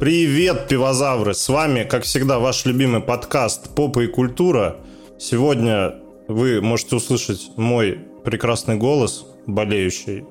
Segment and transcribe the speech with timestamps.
[0.00, 1.34] Привет, пивозавры!
[1.34, 4.78] С вами, как всегда, ваш любимый подкаст «Попа и культура».
[5.18, 10.24] Сегодня вы можете услышать мой прекрасный голос, болеющий.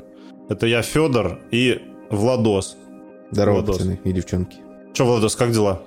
[0.50, 2.78] Это я, Федор, и Владос.
[3.30, 3.78] Здорово, Владос.
[3.78, 4.58] пацаны и девчонки.
[4.92, 5.84] Че, Владос, как дела?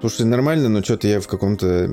[0.00, 1.90] Слушай, нормально, но что-то я в каком-то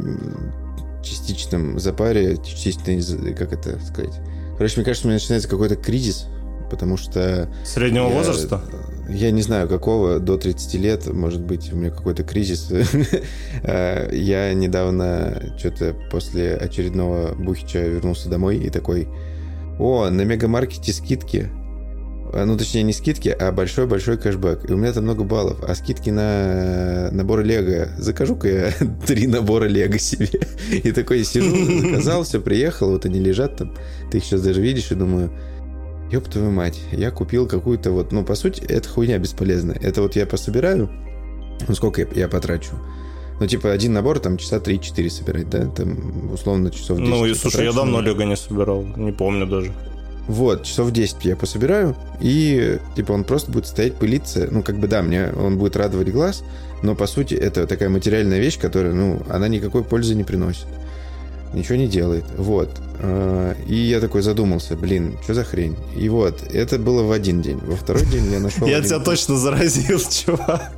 [1.04, 4.22] частичном запаре, частичной, как это сказать.
[4.56, 6.28] Короче, мне кажется, у меня начинается какой-то кризис,
[6.70, 7.54] потому что...
[7.66, 8.62] Среднего я- возраста?
[9.14, 12.72] Я не знаю, какого, до 30 лет, может быть, у меня какой-то кризис.
[13.64, 19.08] Э, Я недавно что-то после очередного бухича вернулся домой и такой,
[19.80, 21.50] о, на мегамаркете скидки.
[22.34, 24.70] А, Ну, точнее, не скидки, а большой-большой кэшбэк.
[24.70, 25.64] И у меня там много баллов.
[25.68, 27.90] А скидки на наборы Лего.
[27.98, 28.72] Закажу-ка я
[29.06, 30.30] три набора Лего себе.
[30.72, 33.76] И такой сижу, заказал, все, приехал, вот они лежат там.
[34.10, 35.32] Ты их сейчас даже видишь и думаю,
[36.12, 38.12] ёб твою мать, я купил какую-то вот...
[38.12, 39.78] Ну, по сути, это хуйня бесполезная.
[39.82, 40.90] Это вот я пособираю,
[41.68, 42.72] ну, сколько я, я потрачу?
[43.40, 45.66] Ну, типа, один набор, там, часа 3-4 собирать, да?
[45.66, 47.10] Там, условно, часов 10.
[47.10, 49.72] Ну и слушай, я давно Лего не собирал, не помню даже.
[50.28, 54.48] вот, часов 10 я пособираю, и, типа, он просто будет стоять, пылиться.
[54.52, 56.44] Ну, как бы, да, мне он будет радовать глаз,
[56.84, 60.68] но, по сути, это такая материальная вещь, которая, ну, она никакой пользы не приносит.
[61.54, 62.24] Ничего не делает.
[62.38, 62.70] Вот.
[63.00, 65.76] А, И я такой задумался, блин, что за хрень?
[65.96, 67.60] И вот, это было в один день.
[67.60, 68.68] Во второй день я нашел...
[68.68, 70.72] Я тебя точно заразил, чувак.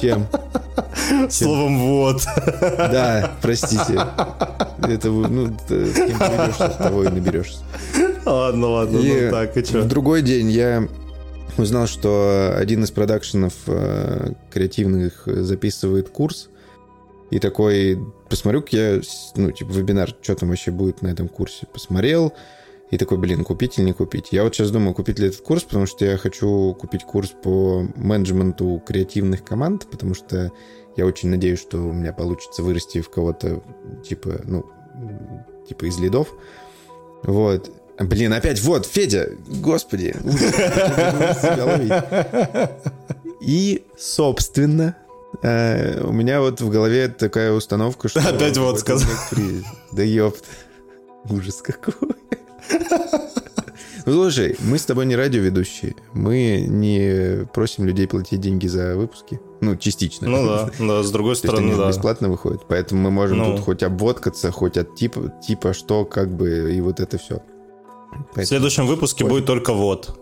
[0.00, 0.26] Чем?
[1.30, 2.22] Словом «вот».
[2.60, 4.06] Да, простите.
[4.82, 7.58] Это, ну, с кем поведешься, с того и наберешься.
[8.24, 9.82] Ладно, ладно, И ну так, и В чё?
[9.84, 10.86] другой день я
[11.56, 16.48] узнал, что один из продакшенов э, креативных записывает курс.
[17.30, 19.00] И такой, посмотрю-ка я,
[19.36, 21.66] ну, типа, вебинар, что там вообще будет на этом курсе.
[21.72, 22.32] Посмотрел,
[22.90, 24.28] и такой, блин, купить или не купить?
[24.32, 27.86] Я вот сейчас думаю, купить ли этот курс, потому что я хочу купить курс по
[27.94, 30.50] менеджменту креативных команд, потому что
[30.96, 33.62] я очень надеюсь, что у меня получится вырасти в кого-то,
[34.04, 34.66] типа, ну,
[35.68, 36.34] типа из лидов.
[37.22, 37.70] Вот.
[37.98, 40.16] Блин, опять вот, Федя, господи.
[43.40, 44.96] И, собственно,
[45.42, 48.20] э, у меня вот в голове такая установка, что...
[48.20, 49.08] Опять вот сказал.
[49.92, 50.44] Да ёпт.
[51.28, 51.94] Ужас какой.
[54.06, 55.94] Ну, слушай, мы с тобой не радиоведущие.
[56.14, 59.40] Мы не просим людей платить деньги за выпуски.
[59.60, 60.28] Ну, частично.
[60.28, 61.88] Ну да, да, с другой стороны, да.
[61.88, 62.62] бесплатно выходят.
[62.66, 63.56] Поэтому мы можем Ну.
[63.56, 67.42] тут хоть обводкаться, хоть от типа, типа что, как бы, и вот это все.
[68.34, 70.18] В следующем выпуске будет только «вот».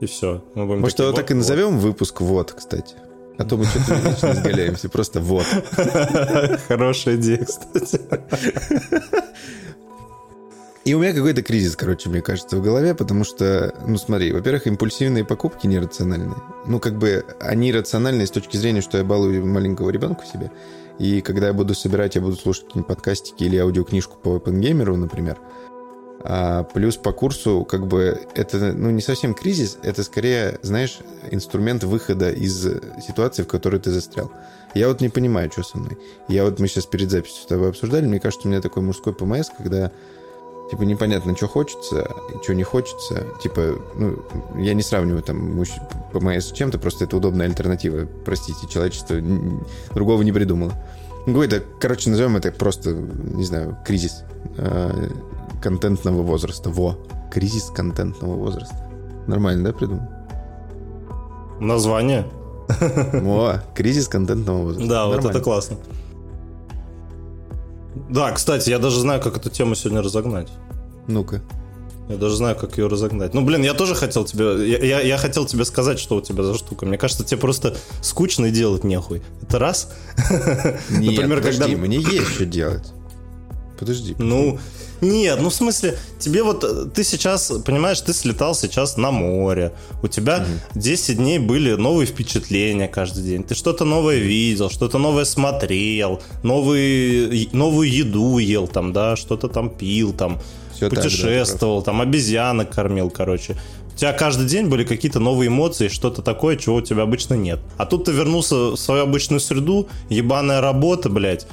[0.00, 0.42] И все.
[0.54, 2.96] Может, его так и назовем выпуск «Вот», кстати.
[3.42, 4.88] А то мы что-то вечно изгаляемся.
[4.88, 5.44] Просто «Вот».
[6.68, 8.00] Хорошая идея, кстати.
[10.84, 14.68] И у меня какой-то кризис, короче, мне кажется, в голове, потому что, ну смотри, во-первых,
[14.68, 16.36] импульсивные покупки нерациональные.
[16.66, 20.52] Ну, как бы они рациональные с точки зрения, что я балую маленького ребенка себе.
[21.00, 25.38] И когда я буду собирать, я буду слушать какие-нибудь подкастики или аудиокнижку по OpenGamer, например.
[26.24, 30.98] А плюс по курсу, как бы, это, ну, не совсем кризис, это скорее, знаешь,
[31.30, 32.62] инструмент выхода из
[33.06, 34.30] ситуации, в которой ты застрял.
[34.74, 35.98] Я вот не понимаю, что со мной.
[36.28, 39.12] Я вот, мы сейчас перед записью с тобой обсуждали, мне кажется, у меня такой мужской
[39.12, 39.90] ПМС, когда
[40.70, 42.10] типа непонятно, что хочется,
[42.42, 43.26] что не хочется.
[43.42, 44.24] Типа, ну,
[44.56, 45.80] я не сравниваю там мужч-
[46.12, 48.06] ПМС с чем-то, просто это удобная альтернатива.
[48.24, 49.16] Простите, человечество
[49.92, 50.72] другого не придумало.
[51.26, 54.24] Какой-то, короче, назовем это просто, не знаю, кризис
[54.56, 55.08] э,
[55.62, 56.68] контентного возраста.
[56.70, 56.98] Во.
[57.30, 58.76] Кризис контентного возраста.
[59.26, 60.02] Нормально, да, придумал?
[61.60, 62.26] Название?
[63.12, 64.88] Во, кризис контентного возраста.
[64.88, 65.36] Да, вот Нормально.
[65.36, 65.76] это классно.
[68.08, 70.48] Да, кстати, я даже знаю, как эту тему сегодня разогнать.
[71.06, 71.42] Ну-ка.
[72.08, 73.32] Я даже знаю, как ее разогнать.
[73.32, 74.68] Ну, блин, я тоже хотел тебе...
[74.68, 76.84] Я, я, я хотел тебе сказать, что у тебя за штука.
[76.84, 79.22] Мне кажется, тебе просто скучно делать нехуй.
[79.40, 79.92] Это раз.
[80.90, 82.92] Нет, Например, подожди, когда- мне есть что делать.
[83.82, 84.14] Подожди.
[84.16, 84.60] Ну,
[85.00, 89.72] нет, ну в смысле, тебе вот, э, ты сейчас, понимаешь, ты слетал сейчас на море,
[90.04, 90.46] у тебя
[90.76, 97.48] 10 дней были новые впечатления каждый день, ты что-то новое видел, что-то новое смотрел, новые,
[97.52, 100.40] новую еду ел там, да, что-то там пил там,
[100.72, 103.56] Всё так, да, путешествовал, там обезьянок кормил, короче.
[103.92, 107.60] У тебя каждый день были какие-то новые эмоции, что-то такое, чего у тебя обычно нет.
[107.76, 111.46] А тут ты вернулся в свою обычную среду, ебаная работа, блядь,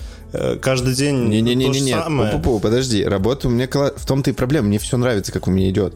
[0.62, 2.34] каждый день то же Не-не-не-не, самое.
[2.34, 5.70] Пу-пу-пу, подожди, работа у меня в том-то и проблема, мне все нравится, как у меня
[5.70, 5.94] идет.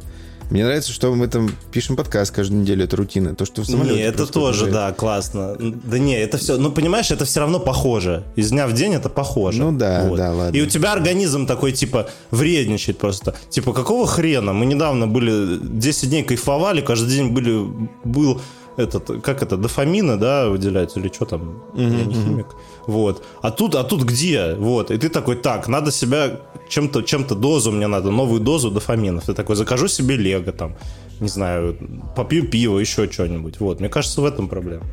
[0.50, 3.34] Мне нравится, что мы там пишем подкаст каждую неделю, это рутина.
[3.34, 5.56] То, что в самолете Не, это тоже, да, классно.
[5.58, 8.24] Да не, это все, ну понимаешь, это все равно похоже.
[8.36, 9.64] Из дня в день это похоже.
[9.64, 10.56] Ну да, да, ладно.
[10.56, 13.36] И у тебя организм такой, типа, вредничает просто.
[13.50, 14.54] Типа, какого хрена?
[14.54, 17.66] Мы недавно были 10 дней кайфовали, каждый день были,
[18.04, 18.40] был
[18.78, 22.00] этот, как это, дофамины, да, выделяются, или что там, mm-hmm.
[22.00, 22.48] я не химик.
[22.88, 23.24] Вот.
[23.42, 24.56] А тут, а тут где?
[24.56, 24.92] Вот.
[24.92, 26.40] И ты такой, так, надо себя
[26.70, 29.26] чем-то, чем-то дозу мне надо, новую дозу дофаминов.
[29.26, 30.76] Ты такой, закажу себе лего там,
[31.20, 31.78] не знаю,
[32.16, 33.60] попью пиво, еще что-нибудь.
[33.60, 33.80] Вот.
[33.80, 34.86] Мне кажется, в этом проблема.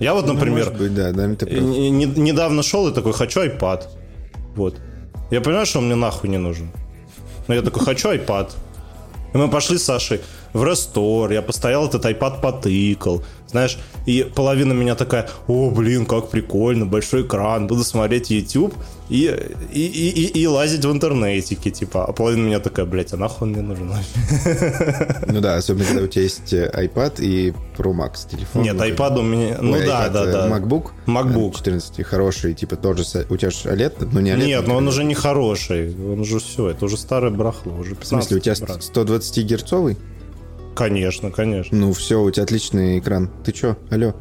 [0.00, 3.40] Я вот, ну, например, ну, быть, да, да, не, не, недавно шел и такой, хочу
[3.40, 3.84] iPad.
[4.54, 4.76] Вот.
[5.30, 6.70] Я понимаю, что он мне нахуй не нужен.
[7.48, 8.50] Но я такой, хочу iPad.
[9.32, 10.20] И мы пошли с Сашей
[10.52, 16.30] в рестор, я постоял этот iPad потыкал, знаешь, и половина меня такая, о, блин, как
[16.30, 18.74] прикольно, большой экран, буду смотреть YouTube
[19.08, 19.32] и,
[19.72, 23.62] и, и, и, лазить в интернетике, типа, а половина меня такая, блядь, а нахуй мне
[23.62, 23.92] нужен?
[25.28, 28.62] Ну да, особенно, когда у тебя есть э, iPad и Pro Max телефон.
[28.62, 30.48] Нет, iPad у меня, ну да, да, да.
[30.48, 30.90] MacBook?
[31.06, 31.56] MacBook.
[31.56, 34.46] 14 хороший, типа, тоже, у тебя же OLED, но не OLED.
[34.46, 38.02] Нет, но он уже не хороший, он уже все, это уже старое брахло, уже 15
[38.02, 39.96] В смысле, у тебя 120-герцовый?
[40.76, 41.76] Конечно, конечно.
[41.76, 43.30] Ну все, у тебя отличный экран.
[43.44, 43.76] Ты чё?
[43.90, 44.14] Алло.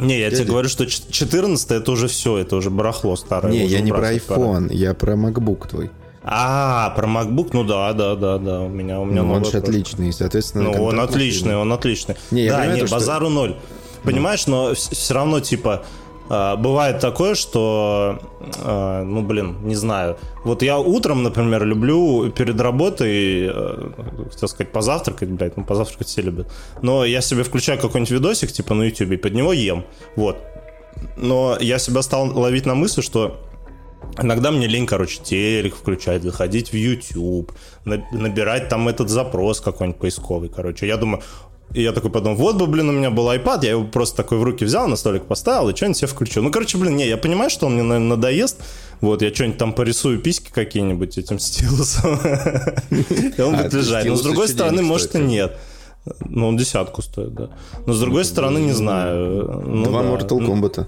[0.00, 0.42] Не, я Дядя.
[0.42, 3.52] тебе говорю, что 14 это уже все, это уже барахло старое.
[3.52, 4.74] Не, я не про iPhone, пора.
[4.74, 5.90] я про MacBook твой.
[6.24, 9.58] А, про MacBook, ну да, да, да, да, у меня, у меня ну, он же
[9.58, 10.70] отличный, соответственно.
[10.70, 12.16] Ну, он отличный, он отличный.
[12.30, 13.34] Не, да, не, то, базару что...
[13.34, 13.56] ноль.
[14.04, 15.84] Понимаешь, но все равно, типа,
[16.28, 18.18] бывает такое, что,
[18.64, 20.16] а, ну, блин, не знаю.
[20.44, 23.90] Вот я утром, например, люблю перед работой, э,
[24.30, 26.50] хотел сказать, позавтракать, блядь, ну, позавтракать все любят.
[26.82, 29.84] Но я себе включаю какой-нибудь видосик, типа, на YouTube, и под него ем.
[30.16, 30.36] Вот.
[31.16, 33.40] Но я себя стал ловить на мысли, что
[34.20, 37.52] Иногда мне лень, короче, телек включать, заходить в YouTube,
[37.84, 40.86] набирать там этот запрос какой-нибудь поисковый, короче.
[40.86, 41.22] Я думаю,
[41.74, 44.38] и я такой подумал, вот бы, блин, у меня был iPad, я его просто такой
[44.38, 46.42] в руки взял, на столик поставил и что-нибудь себе включил.
[46.42, 48.58] Ну, короче, блин, не, я понимаю, что он мне, наверное, надоест.
[49.00, 52.20] Вот, я что-нибудь там порисую письки какие-нибудь этим стилусом.
[53.36, 54.06] И он будет лежать.
[54.06, 55.58] Но с другой стороны, может и нет.
[56.24, 57.50] Ну, он десятку стоит, да.
[57.86, 59.62] Но с другой стороны, не знаю.
[59.64, 60.86] Ну Два Mortal Kombat.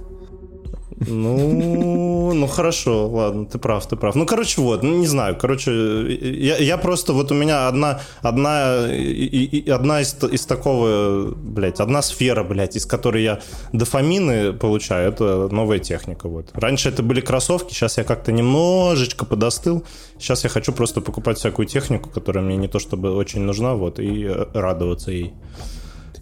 [1.01, 4.15] Ну, ну хорошо, ладно, ты прав, ты прав.
[4.15, 5.73] Ну, короче, вот, ну, не знаю, короче,
[6.13, 11.81] я, я просто, вот у меня одна, одна, и, и, одна из, из такого, блядь,
[11.81, 13.41] одна сфера, блядь, из которой я
[13.73, 16.51] дофамины получаю, это новая техника, вот.
[16.55, 19.85] Раньше это были кроссовки, сейчас я как-то немножечко подостыл,
[20.19, 23.99] сейчас я хочу просто покупать всякую технику, которая мне не то чтобы очень нужна, вот,
[23.99, 25.35] и радоваться ей.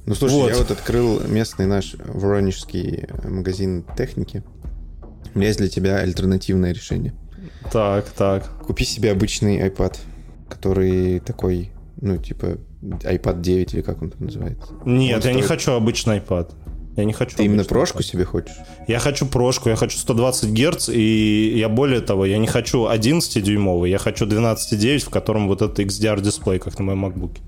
[0.07, 0.51] Ну, слушай, вот.
[0.51, 4.43] я вот открыл местный наш воронежский магазин техники.
[5.35, 7.15] У меня есть для тебя альтернативное решение.
[7.71, 8.49] Так, так.
[8.67, 9.97] Купи себе обычный iPad,
[10.49, 11.71] который такой,
[12.01, 14.73] ну, типа, iPad 9 или как он там называется.
[14.85, 15.37] Нет, он я стоит...
[15.37, 16.51] не хочу обычный iPad.
[16.97, 17.37] Я не хочу.
[17.37, 18.03] Ты именно прошку iPad.
[18.03, 18.55] себе хочешь?
[18.87, 23.89] Я хочу прошку, я хочу 120 Гц, и я более того, я не хочу 11-дюймовый,
[23.89, 27.39] я хочу 12,9, в котором вот этот XDR-дисплей, как на моем MacBook.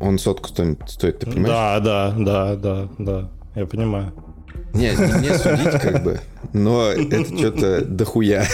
[0.00, 1.48] Он сотку стоит, стоит, ты понимаешь?
[1.48, 4.14] Да, да, да, да, да, я понимаю.
[4.74, 6.20] Не, не судить как бы,
[6.52, 8.46] но это что-то дохуя.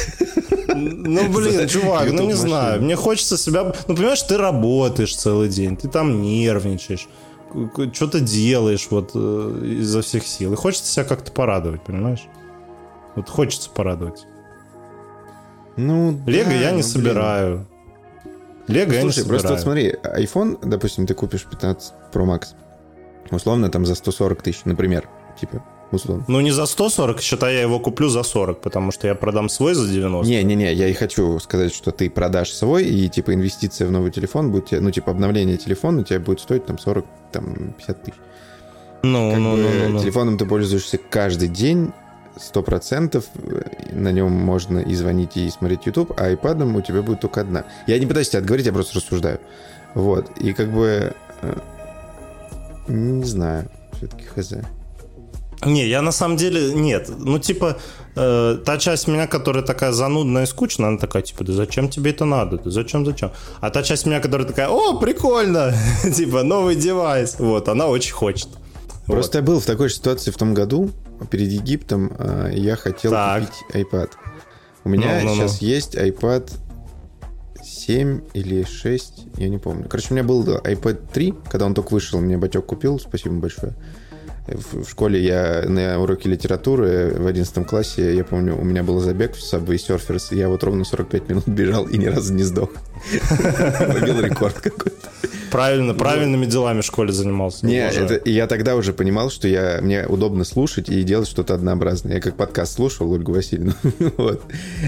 [0.75, 2.83] Ну, блин, чувак, ну не знаю.
[2.83, 3.73] Мне хочется себя...
[3.87, 7.09] Ну, понимаешь, ты работаешь целый день, ты там нервничаешь,
[7.93, 10.53] что-то делаешь вот э, изо всех сил.
[10.53, 12.27] И хочется себя как-то порадовать, понимаешь?
[13.17, 14.27] Вот хочется порадовать.
[15.77, 17.67] Ну, Лего да, я не ну, собираю.
[18.67, 19.29] Лего я не собираю.
[19.29, 22.49] просто вот смотри, iPhone, допустим, ты купишь 15 Pro Max,
[23.31, 25.09] условно там за 140 тысяч, например,
[25.41, 26.25] типа, условно.
[26.29, 29.75] Ну, не за 140, считай, я его куплю за 40, потому что я продам свой
[29.75, 30.31] за 90.
[30.31, 34.51] Не-не-не, я и хочу сказать, что ты продашь свой, и, типа, инвестиция в новый телефон
[34.51, 38.19] будет, ну, типа, обновление телефона у тебя будет стоить, там, 40, там, 50 тысяч.
[39.03, 41.93] Ну, как ну, бы, ну, ну, Телефоном ты пользуешься каждый день,
[42.37, 43.27] сто процентов
[43.93, 47.65] на нем можно и звонить, и смотреть YouTube, а iPad у тебя будет только одна.
[47.87, 49.41] Я не пытаюсь тебя отговорить, я просто рассуждаю.
[49.95, 50.31] Вот.
[50.39, 51.15] И как бы...
[51.43, 51.59] Э,
[52.89, 53.69] не знаю.
[53.93, 54.55] Все-таки хз.
[55.65, 57.11] Не, я на самом деле нет.
[57.19, 57.79] Ну, типа,
[58.15, 62.13] э, та часть меня, которая такая занудная и скучная, она такая, типа, да зачем тебе
[62.13, 62.59] это надо?
[62.59, 63.33] Да зачем, зачем?
[63.61, 65.75] А та часть меня, которая такая, о, прикольно!
[66.15, 67.37] типа, новый девайс.
[67.39, 68.49] Вот, она очень хочет.
[69.07, 69.43] Просто вот.
[69.43, 70.91] я был в такой ситуации в том году,
[71.31, 73.41] перед Египтом, э, я хотел так.
[73.41, 74.11] купить iPad.
[74.85, 75.67] У меня ну, ну, сейчас ну.
[75.67, 76.53] есть iPad
[77.65, 79.89] 7 или 6, я не помню.
[79.89, 83.75] Короче, у меня был iPad 3, когда он только вышел, мне батек купил, спасибо большое
[84.49, 89.35] в школе я на уроке литературы в 11 классе, я помню, у меня был забег
[89.35, 92.71] в Subway Surfers, я вот ровно 45 минут бежал и ни разу не сдох.
[93.79, 95.09] Побил рекорд какой-то.
[95.51, 97.67] Правильно, правильными делами в школе занимался.
[97.67, 102.15] Не, это, я тогда уже понимал, что я, мне удобно слушать и делать что-то однообразное.
[102.15, 103.73] Я как подкаст слушал Ольгу Васильевну.
[104.17, 104.43] вот.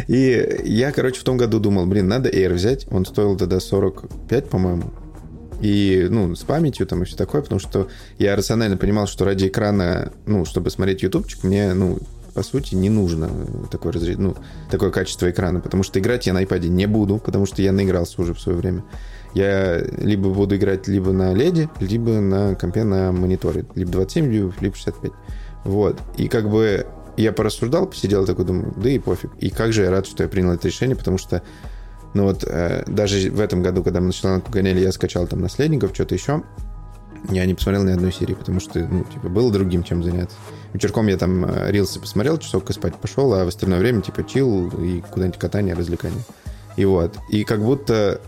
[0.08, 2.86] И я, короче, в том году думал, блин, надо Air взять.
[2.90, 4.92] Он стоил тогда 45, по-моему.
[5.60, 7.88] И, ну, с памятью там и все такое, потому что
[8.18, 11.98] я рационально понимал, что ради экрана, ну, чтобы смотреть ютубчик, мне, ну,
[12.34, 13.30] по сути, не нужно
[13.70, 14.16] такое, разрез...
[14.18, 14.36] ну,
[14.70, 18.22] такое качество экрана, потому что играть я на iPad не буду, потому что я наигрался
[18.22, 18.84] уже в свое время.
[19.34, 23.64] Я либо буду играть либо на леди, либо на компе на мониторе.
[23.74, 25.12] Либо 27 дюймов, либо 65.
[25.64, 26.00] Вот.
[26.16, 26.86] И как бы
[27.16, 29.30] я порассуждал, посидел такой, думаю, да и пофиг.
[29.38, 31.42] И как же я рад, что я принял это решение, потому что
[32.14, 35.40] ну вот э, даже в этом году, когда мы на Шри-Ланку гоняли, я скачал там
[35.40, 36.42] наследников, что-то еще.
[37.28, 40.36] Я не посмотрел ни одной серии, потому что, ну, типа, было другим чем заняться.
[40.72, 44.68] Вечерком я там э, рилсы посмотрел, часок спать пошел, а в остальное время, типа, чил
[44.82, 46.22] и куда-нибудь катание, развлекание.
[46.76, 47.16] И вот.
[47.28, 48.20] И как будто,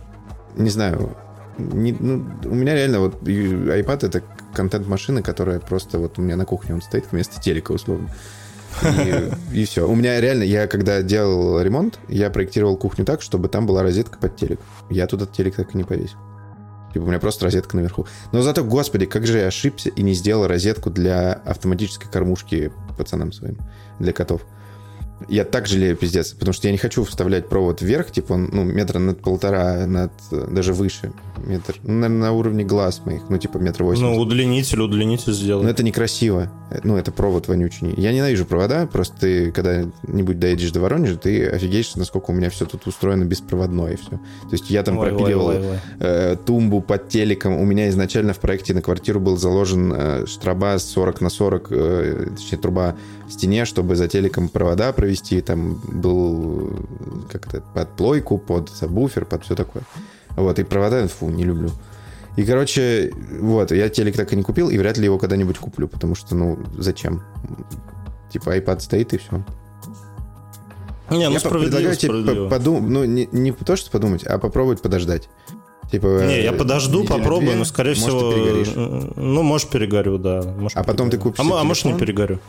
[0.57, 1.17] не знаю,
[1.59, 4.23] не, ну, у меня реально вот iPad это
[4.55, 8.09] контент-машина, которая просто вот у меня на кухне он стоит вместо телека, условно.
[9.53, 9.89] И, все.
[9.89, 14.19] У меня реально, я когда делал ремонт, я проектировал кухню так, чтобы там была розетка
[14.19, 14.61] под телек.
[14.91, 16.19] Я туда телек так и не повесил.
[16.93, 18.07] Типа у меня просто розетка наверху.
[18.33, 23.33] Но зато, господи, как же я ошибся и не сделал розетку для автоматической кормушки пацанам
[23.33, 23.59] своим,
[23.99, 24.43] для котов.
[25.29, 28.65] Я так жалею, пиздец, потому что я не хочу вставлять провод вверх, типа он, ну,
[28.65, 33.59] метра над полтора, над, даже выше, метр, ну, наверное, на уровне глаз моих, ну, типа
[33.59, 34.17] метр восемьдесят.
[34.17, 35.65] Ну, удлинитель, удлинитель сделать.
[35.65, 36.51] Но это некрасиво,
[36.83, 37.95] ну, это провод вонючий.
[37.97, 42.67] Я ненавижу провода, просто ты, когда-нибудь доедешь до Воронежа, ты офигеешь, насколько у меня все
[42.67, 44.11] тут устроено беспроводное и все.
[44.11, 45.79] То есть я там ой, пропиливал ой, ой, ой.
[46.01, 50.79] Э, тумбу под телеком, у меня изначально в проекте на квартиру был заложен э, штраба
[50.79, 52.97] 40 на 40, э, точнее, труба
[53.33, 55.41] стене, чтобы за телеком провода провести.
[55.41, 56.79] Там был
[57.31, 59.83] как-то под плойку, под сабвуфер, под все такое.
[60.37, 61.71] Вот, и провода, фу, не люблю.
[62.37, 65.87] И, короче, вот, я телек так и не купил, и вряд ли его когда-нибудь куплю,
[65.87, 67.23] потому что, ну, зачем?
[68.33, 69.45] Типа, iPad стоит, и все.
[71.11, 75.29] Не, ну, я предлагаю тебе подумать, ну, не, не то, что подумать, а попробовать подождать.
[75.91, 78.33] Типа, не, я подожду, попробую, две, но, скорее может, всего...
[78.33, 78.73] Ты перегоришь.
[79.17, 80.41] Ну, может, перегорю, да.
[80.43, 81.33] Может, а потом перегорю.
[81.35, 82.41] ты купишь А, а может, не перегорю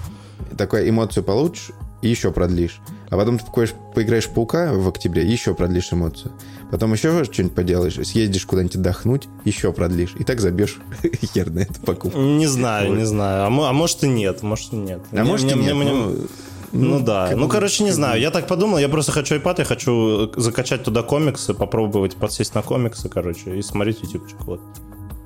[0.58, 2.82] такую эмоцию получишь и еще продлишь.
[3.10, 6.34] А потом ты такой поиграешь в паука в октябре, еще продлишь эмоцию.
[6.70, 10.14] Потом еще что-нибудь поделаешь, съездишь куда-нибудь отдохнуть, еще продлишь.
[10.20, 10.80] И так забьешь
[11.34, 12.20] хер на эту покупку.
[12.20, 12.98] Не знаю, вот.
[12.98, 13.44] не знаю.
[13.44, 15.02] А, а может и нет, может и нет.
[15.12, 15.76] А мне, может и нет.
[15.76, 16.28] Мне, ну...
[16.74, 17.32] Ну, ну да.
[17.36, 18.20] Ну, короче, не знаю.
[18.20, 22.64] Я так подумал, я просто хочу iPad, я хочу закачать туда комиксы, попробовать подсесть на
[22.64, 24.42] комиксы, короче, и смотреть ютубчик.
[24.42, 24.60] Вот.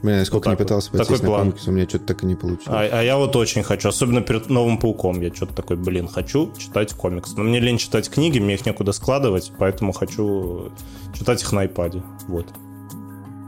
[0.03, 0.99] Блин, я сколько вот не пытался вот.
[0.99, 1.39] такой на план.
[1.41, 2.67] комикс, у меня что-то так и не получилось.
[2.67, 6.51] А, а я вот очень хочу, особенно перед Новым Пауком, я что-то такой, блин, хочу
[6.57, 7.35] читать комикс.
[7.35, 10.71] Но мне лень читать книги, мне их некуда складывать, поэтому хочу
[11.17, 12.03] читать их на iPad.
[12.27, 12.47] Вот.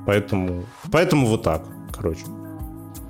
[0.07, 2.25] Поэтому, поэтому вот так, короче.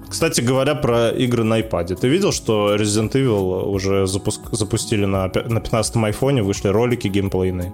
[0.10, 1.96] Кстати говоря, про игры на iPad.
[1.96, 4.41] Ты видел, что Resident Evil уже запуск...
[4.51, 7.72] запустили на, на 15-м айфоне, вышли ролики геймплейные?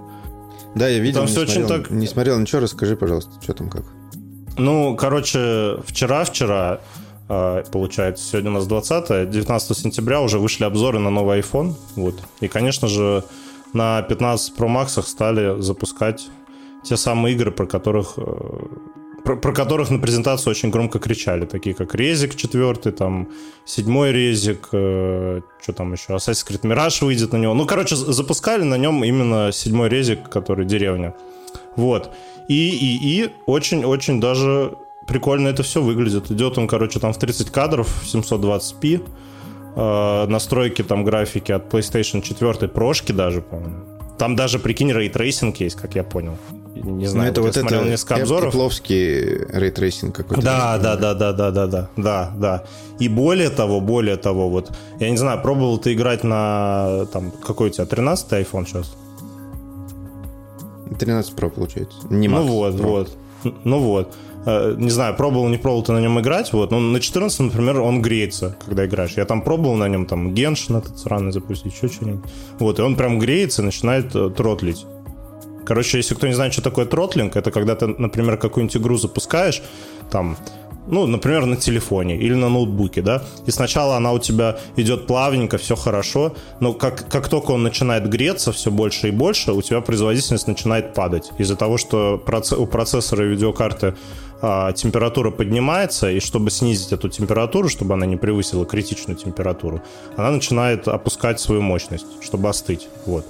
[0.74, 1.90] Да, я видел, там не, все смотрел, очень так...
[1.90, 3.84] не смотрел ничего, расскажи, пожалуйста, что там как.
[4.58, 6.80] Ну, короче, вчера-вчера,
[7.28, 11.74] а, получается, сегодня у нас 20 19 сентября уже вышли обзоры на новый iPhone.
[11.94, 12.22] Вот.
[12.40, 13.22] И, конечно же,
[13.72, 16.28] на 15 Pro Max стали запускать
[16.84, 18.22] те самые игры, про которых э,
[19.26, 23.28] про, про которых на презентацию очень громко кричали, такие как Резик 4, там,
[23.64, 27.52] седьмой Резик, э, что там еще, Assassin's Creed Mirage выйдет на него.
[27.52, 31.12] Ну, короче, запускали на нем именно седьмой Резик, который деревня.
[31.76, 32.10] Вот.
[32.48, 36.30] И, и, и очень-очень даже прикольно это все выглядит.
[36.30, 39.02] Идет он, короче, там в 30 кадров, 720p.
[39.76, 43.84] Э, настройки там графики от PlayStation 4 прошки даже, по-моему.
[44.18, 46.38] Там даже, прикинь, ray tracing есть, как я понял.
[46.74, 48.54] Не знаю, ну, это вот, я смотрел это несколько обзоров.
[48.54, 50.42] Эпловский ray tracing какой-то.
[50.42, 52.64] Да, да, да, да, да, да, да, да, да.
[52.98, 57.68] И более того, более того, вот, я не знаю, пробовал ты играть на, там, какой
[57.68, 58.96] у тебя, 13 iPhone сейчас?
[60.98, 61.98] 13 Pro получается.
[62.10, 62.86] Не Max, ну вот, Pro.
[62.86, 63.16] вот.
[63.64, 64.14] Ну вот.
[64.46, 67.80] Э, не знаю, пробовал, не пробовал ты на нем играть, вот, но на 14, например,
[67.80, 69.12] он греется, когда играешь.
[69.16, 72.24] Я там пробовал на нем там Геншин этот сраный запустить, еще что-нибудь.
[72.60, 74.86] Вот, и он прям греется, начинает э, тротлить.
[75.64, 79.62] Короче, если кто не знает, что такое тротлинг, это когда ты, например, какую-нибудь игру запускаешь,
[80.12, 80.36] там,
[80.86, 85.58] ну, например, на телефоне или на ноутбуке, да, и сначала она у тебя идет плавненько,
[85.58, 89.80] все хорошо, но как, как только он начинает греться все больше и больше, у тебя
[89.80, 92.22] производительность начинает падать из-за того, что
[92.58, 93.94] у процессора и видеокарты
[94.42, 99.82] а, температура поднимается, и чтобы снизить эту температуру, чтобы она не превысила критичную температуру,
[100.16, 103.26] она начинает опускать свою мощность, чтобы остыть, вот.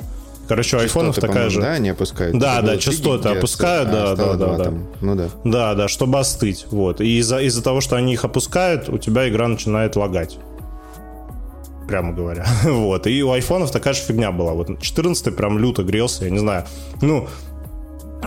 [0.48, 1.60] Короче, у айфонов такая же.
[1.60, 2.38] Да, не опускают.
[2.38, 4.72] Да, да, частоты опускают, да, да, да, да.
[5.00, 5.28] Ну да.
[5.44, 6.66] Да, да, чтобы остыть.
[6.70, 7.00] Вот.
[7.00, 10.38] И из-за из того, что они их опускают, у тебя игра начинает лагать.
[11.88, 12.44] Прямо говоря.
[12.64, 13.06] вот.
[13.06, 14.52] И у айфонов такая же фигня была.
[14.52, 16.64] Вот 14 прям люто грелся, я не знаю.
[17.00, 17.28] Ну,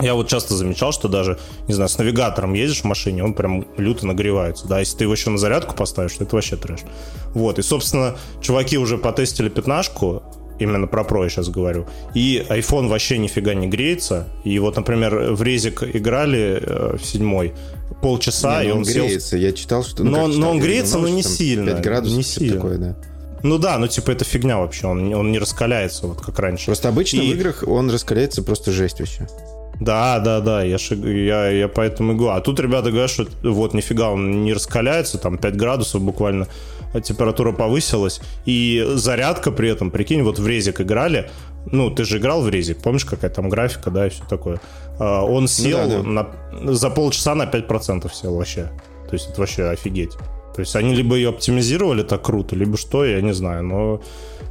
[0.00, 3.66] Я вот часто замечал, что даже, не знаю, с навигатором едешь в машине, он прям
[3.76, 4.66] люто нагревается.
[4.66, 6.80] Да, если ты его еще на зарядку поставишь, то это вообще трэш.
[7.34, 10.22] Вот, и, собственно, чуваки уже потестили пятнашку,
[10.60, 11.86] именно про Pro я сейчас говорю.
[12.14, 14.28] И iPhone вообще нифига не греется.
[14.44, 17.52] И вот, например, в резик играли э, в седьмой
[18.02, 19.04] полчаса, Не, и ну он, сел...
[19.06, 19.36] греется.
[19.36, 20.04] Я читал, что...
[20.04, 22.38] ну, Но он- читал, но он греется, думал, но не сильно, 5 градусов, не типа
[22.40, 22.54] сильно.
[22.56, 22.96] такое, да.
[23.42, 26.66] Ну да, ну типа это фигня вообще, он, он не раскаляется, вот как раньше.
[26.66, 29.26] Просто обычно И- в играх он раскаляется просто жесть вообще.
[29.80, 32.34] Да, да, да, я, ши- я, я поэтому и говорю.
[32.36, 36.48] А тут ребята говорят, что вот нифига он не раскаляется, там 5 градусов буквально
[37.04, 41.30] температура повысилась, и зарядка при этом, прикинь, вот в резик играли,
[41.66, 44.60] ну, ты же играл в резик, помнишь, какая там графика, да, и все такое.
[44.98, 46.02] А, Он сел да, да.
[46.02, 48.70] на- за полчаса на 5% сел вообще.
[49.08, 50.12] То есть это вообще офигеть.
[50.54, 54.00] То есть они либо ее оптимизировали так круто, либо что, я не знаю, но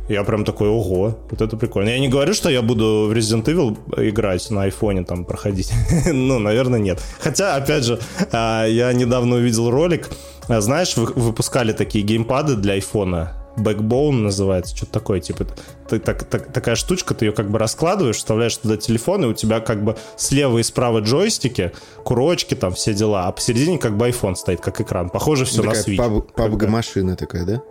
[0.10, 1.90] я прям такой, ого, вот это прикольно.
[1.90, 3.78] Я не говорю, что я буду в Resident Evil
[4.10, 5.72] играть на айфоне, там, проходить.
[6.12, 7.00] ну, наверное, нет.
[7.20, 8.00] Хотя, опять же,
[8.32, 10.10] а, я недавно увидел ролик.
[10.48, 13.36] А, Знаешь, вы- выпускали такие геймпады для айфона.
[13.58, 15.46] Backbone называется, что-то такое, типа,
[15.90, 19.34] ты, так, так- такая штучка, ты ее как бы раскладываешь, вставляешь туда телефон, и у
[19.34, 21.74] тебя как бы слева и справа джойстики,
[22.06, 25.10] курочки там, все дела, а посередине как бы iPhone стоит, как экран.
[25.10, 25.98] Похоже все на такая Switch.
[25.98, 26.32] паб-.
[26.38, 27.62] PUBG-машина такая, да?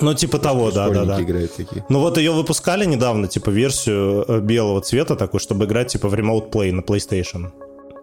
[0.00, 1.22] Ну, типа того, да, да, да.
[1.22, 1.84] играют такие.
[1.88, 6.14] Ну вот ее выпускали недавно, типа версию э, белого цвета такой, чтобы играть типа в
[6.14, 7.52] Remote Play на PlayStation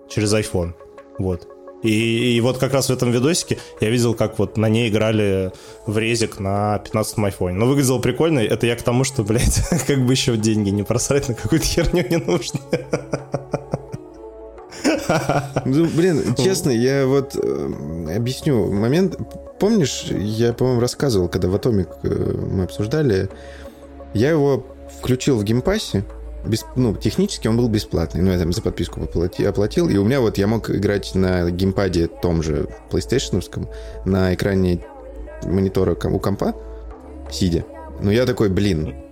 [0.09, 0.73] через iPhone.
[1.19, 1.47] Вот.
[1.83, 5.51] И, и вот как раз в этом видосике я видел, как вот на ней играли
[5.85, 7.57] в резик на 15-м айфоне.
[7.57, 8.39] Ну, выглядело прикольно.
[8.39, 12.05] Это я к тому, что, блядь, как бы еще деньги не просрать на какую-то херню
[12.09, 12.59] не нужно.
[15.65, 19.17] Ну, блин, честно, я вот э, объясню момент.
[19.59, 23.29] Помнишь, я, по-моему, рассказывал, когда в Атомик э, мы обсуждали,
[24.13, 24.65] я его
[24.99, 26.03] включил в геймпассе,
[26.45, 30.03] без, ну, технически он был бесплатный, ну, я там за подписку оплати- оплатил, и у
[30.03, 33.67] меня вот я мог играть на геймпаде том же PlayStation,
[34.05, 34.83] на экране
[35.45, 36.53] монитора у компа,
[37.31, 37.65] сидя.
[38.01, 39.02] Но я такой, блин,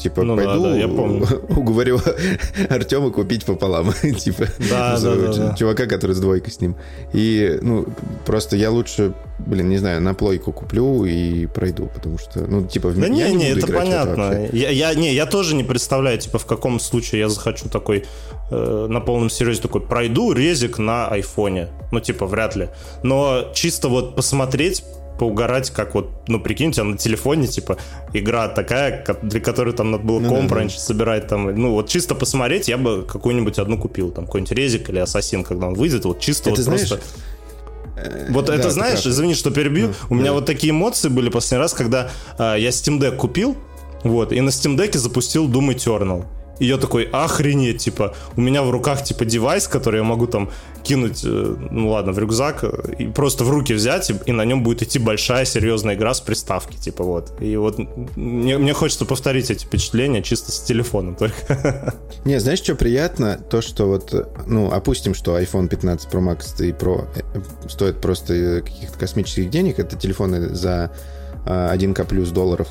[0.00, 1.26] типа, Ну да, пойду да, я помню.
[1.48, 2.00] уговорю
[2.68, 5.54] Артема купить пополам, типа, Да, за да, да, да.
[5.56, 6.76] чувака, который с двойкой с ним.
[7.12, 7.86] И, ну,
[8.24, 12.88] просто я лучше, блин, не знаю, на плойку куплю и пройду, потому что, ну, типа,
[12.88, 14.48] в Да я не, не, буду это понятно.
[14.52, 18.04] Я, я, не, я тоже не представляю, типа, в каком случае я захочу такой
[18.50, 21.68] э, на полном серьезе такой пройду резик на айфоне.
[21.92, 22.68] Ну, типа, вряд ли.
[23.02, 24.84] Но чисто вот посмотреть
[25.18, 27.76] поугарать, как вот, ну, прикинь, у тебя на телефоне, типа,
[28.14, 30.54] игра такая, для которой там надо было Ну комп да, да.
[30.56, 34.88] раньше собирать, там, ну, вот чисто посмотреть, я бы какую-нибудь одну купил, там, какой-нибудь резик
[34.88, 37.04] или ассасин, когда он выйдет, вот чисто Это вот знаешь, просто...
[37.96, 39.12] э, Вот да, это знаешь, прав.
[39.12, 39.88] извини, что перебью.
[39.88, 40.32] Ну, у меня да.
[40.32, 43.56] вот такие эмоции были последний раз, когда э, я Steam Deck купил,
[44.04, 46.24] вот, и на Steam Deck запустил Doom Eternal.
[46.60, 50.50] И я такой, охренеть, типа, у меня в руках, типа, девайс, который я могу там
[50.82, 54.44] кинуть, э, ну ладно, в рюкзак, э, и просто в руки взять, и, и на
[54.44, 57.32] нем будет идти большая серьезная игра с приставки, типа, вот.
[57.40, 57.78] И вот
[58.14, 61.94] мне, мне хочется повторить эти впечатления чисто с телефоном только.
[62.24, 63.40] Не, знаешь, что приятно?
[63.50, 67.08] То, что вот, э, ну, опустим, что iPhone 15 Pro Max и Pro
[67.68, 69.78] стоят просто каких-то космических денег.
[69.78, 70.92] Это телефоны за
[71.46, 72.68] а, 1к плюс долларов.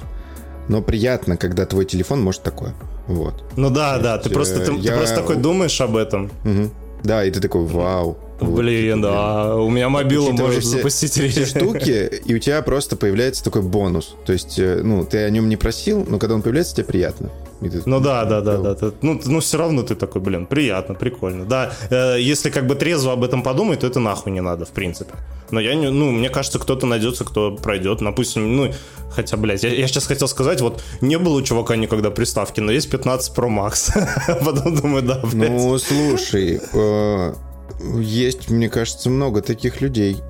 [0.68, 2.76] Но приятно, когда твой телефон может такое.
[3.10, 3.44] Вот.
[3.58, 6.30] Ну да, да, ты есть, просто, э, ты, ты я- просто такой думаешь об этом.
[6.44, 6.70] Мгм.
[7.04, 8.18] Да, и ты такой, вау.
[8.42, 13.44] Блин, да, у меня мобила может все- запустить все штуки, и у тебя просто появляется
[13.44, 14.16] такой бонус.
[14.26, 17.30] То есть, э, ну, ты о нем не просил, но когда он появляется, тебе приятно.
[17.60, 18.92] Ты- Ну да, да, да, да.
[19.02, 21.44] Ну, ну все равно ты такой, блин, приятно, прикольно.
[21.46, 24.70] Да, э, если как бы трезво об этом подумать, то это нахуй не надо, в
[24.70, 25.14] принципе.
[25.52, 28.00] Но я не, ну, мне кажется, кто-то найдется, кто пройдет.
[28.00, 28.72] Допустим, ну,
[29.12, 32.72] хотя, блядь, я, я сейчас хотел сказать, вот не было у чувака никогда приставки, но
[32.72, 33.92] есть 15 Pro Max.
[34.46, 35.50] Потом думаю, да, блядь.
[35.50, 37.34] Ну, слушай, э,
[37.80, 40.22] есть, мне кажется, много таких людей.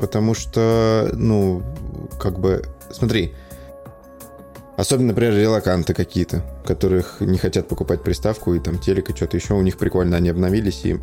[0.00, 1.62] Потому что, ну,
[2.20, 3.34] как бы, смотри,
[4.76, 9.54] особенно, например, релаканты какие-то, которых не хотят покупать приставку и там телек и что-то еще,
[9.54, 11.00] у них прикольно, они обновились, и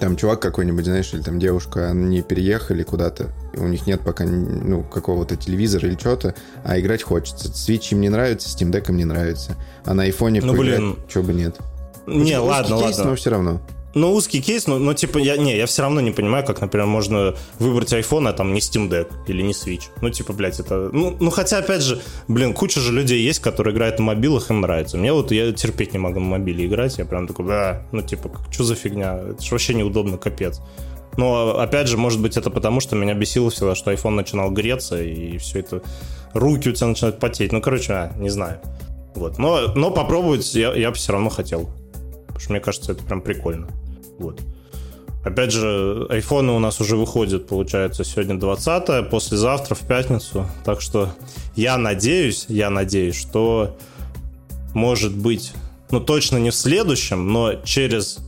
[0.00, 4.24] там чувак какой-нибудь, знаешь, или там девушка, они переехали куда-то, и у них нет пока,
[4.24, 7.48] ну, какого-то телевизора или что-то, а играть хочется.
[7.48, 9.54] Switch им не нравится, Steam Deck им не нравится,
[9.84, 10.98] а на айфоне Ну, блин.
[11.08, 11.56] чего бы нет.
[12.06, 13.10] Не, ладно, кейс, ладно.
[13.12, 13.60] но все равно.
[13.98, 16.86] Ну, узкий кейс, но, но типа, я, не, я все равно не понимаю, как, например,
[16.86, 19.86] можно выбрать iPhone, а там не Steam Deck или не Switch.
[20.00, 20.88] Ну, типа, блядь, это...
[20.92, 24.60] Ну, ну, хотя, опять же, блин, куча же людей есть, которые играют на мобилах, им
[24.60, 24.96] нравится.
[24.96, 28.30] Мне вот, я терпеть не могу на мобиле играть, я прям такой, да, ну, типа,
[28.52, 29.18] что за фигня?
[29.30, 30.60] Это же вообще неудобно, капец.
[31.16, 35.02] Но, опять же, может быть, это потому, что меня бесило всегда, что iPhone начинал греться,
[35.02, 35.82] и все это...
[36.34, 37.50] Руки у тебя начинают потеть.
[37.50, 38.60] Ну, короче, а, не знаю.
[39.16, 39.38] Вот.
[39.38, 41.68] Но, но попробовать я, я бы все равно хотел.
[42.26, 43.66] Потому что мне кажется, это прям прикольно.
[44.18, 44.40] Вот.
[45.24, 50.46] Опять же, айфоны у нас уже выходят, получается, сегодня 20 послезавтра в пятницу.
[50.64, 51.10] Так что
[51.56, 53.76] я надеюсь, я надеюсь, что
[54.74, 55.52] может быть,
[55.90, 58.18] ну точно не в следующем, но через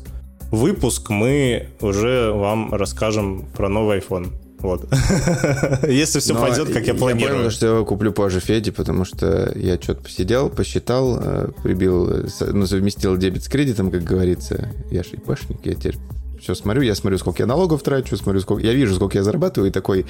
[0.51, 4.29] выпуск мы уже вам расскажем про новый iPhone.
[4.63, 4.87] Вот.
[5.89, 7.31] Если все пойдет, как я планирую.
[7.31, 12.27] Я понял, что я куплю позже Феди, потому что я что-то посидел, посчитал, э, прибил,
[12.41, 14.69] ну, совместил дебет с кредитом, как говорится.
[14.91, 15.97] Я же ИПшник, я теперь
[16.41, 18.63] все смотрю, я смотрю, сколько я налогов трачу, смотрю, сколько...
[18.63, 20.07] Я вижу, сколько я зарабатываю, и такой...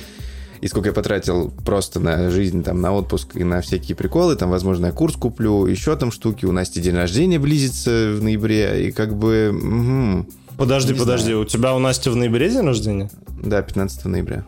[0.60, 4.50] И сколько я потратил просто на жизнь, там, на отпуск и на всякие приколы, там,
[4.50, 8.92] возможно, я курс куплю, еще там штуки, у Насти день рождения близится в ноябре, и
[8.92, 9.50] как бы...
[9.54, 10.26] Угу.
[10.60, 11.40] Подожди, Не подожди, знаю.
[11.40, 13.10] у тебя у Насти в ноябре день рождения?
[13.42, 14.44] Да, 15 ноября.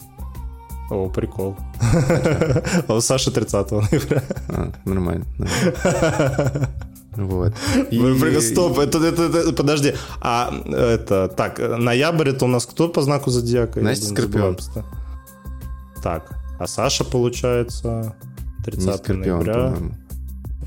[0.91, 1.57] О, прикол.
[2.87, 4.23] А у Саши 30 ноября.
[4.49, 5.25] А, нормально.
[7.17, 7.53] Вот.
[7.91, 8.41] И...
[8.41, 9.95] Стоп, это, это, это, подожди.
[10.23, 13.81] А это, так, ноябрь это у нас кто по знаку зодиака?
[13.81, 14.57] Настя Скорпион.
[16.03, 18.17] Так, а Саша, получается,
[18.65, 19.53] 30 ноября.
[19.53, 19.95] По-моему.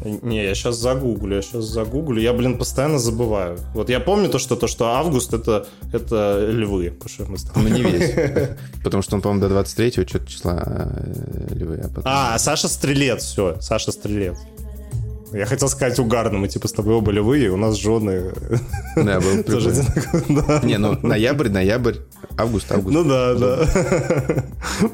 [0.04, 2.22] Не, я сейчас загуглю, я сейчас загуглю.
[2.22, 3.58] Я, блин, постоянно забываю.
[3.74, 6.92] Вот я помню то, что то, что август это, это львы.
[6.92, 8.12] Потому что мы Ну, не весь.
[8.84, 11.80] Потому что он, по-моему, до 23-го что-то числа э, львы.
[11.84, 12.04] А, потом...
[12.06, 14.38] а, Саша Стрелец, все, Саша Стрелец.
[15.34, 18.32] Я хотел сказать угарно, мы типа с тобой оба львы, у нас жены.
[18.96, 20.62] Да, был прикольно.
[20.64, 21.96] Не, ну ноябрь, ноябрь,
[22.38, 22.96] август, август.
[22.96, 23.68] Ну да, да.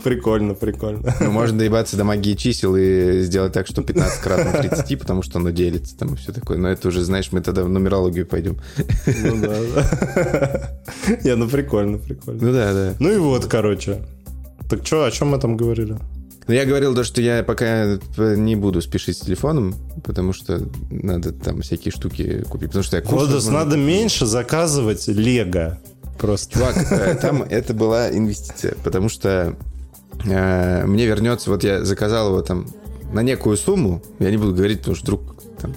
[0.04, 1.14] Прикольно, прикольно.
[1.20, 5.40] Ну, можно доебаться до магии чисел и сделать так, что 15 кратно 30, потому что
[5.40, 6.58] оно делится там и все такое.
[6.58, 8.58] Но это уже, знаешь, мы тогда в нумерологию пойдем.
[9.06, 11.18] Ну да, да.
[11.24, 12.42] Не, ну прикольно, прикольно.
[12.42, 12.94] Ну да, да.
[13.00, 14.00] Ну и вот, короче.
[14.70, 15.98] Так что, о чем мы там говорили?
[16.52, 21.32] Но я говорил то, что я пока не буду спешить с телефоном, потому что надо
[21.32, 22.68] там всякие штуки купить.
[22.68, 23.28] Потому что я курс...
[23.28, 25.80] Водос, надо меньше заказывать Лего.
[26.20, 26.60] Просто.
[26.60, 29.56] Чувак, э, там это была инвестиция, потому что
[30.26, 32.68] э, мне вернется, вот я заказал его там
[33.14, 35.74] на некую сумму, я не буду говорить, потому что вдруг там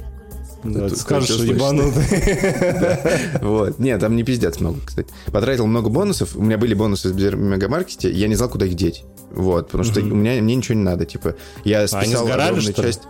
[0.65, 2.03] да, ты скажешь, что ебанутый.
[3.43, 3.79] Вот.
[3.79, 5.09] Нет, там не пиздец много, кстати.
[5.27, 6.35] Потратил много бонусов.
[6.35, 9.05] У меня были бонусы в мегамаркете, я не знал, куда их деть.
[9.35, 11.05] Вот, потому что у меня мне ничего не надо.
[11.07, 13.03] Типа, я списал огромную часть...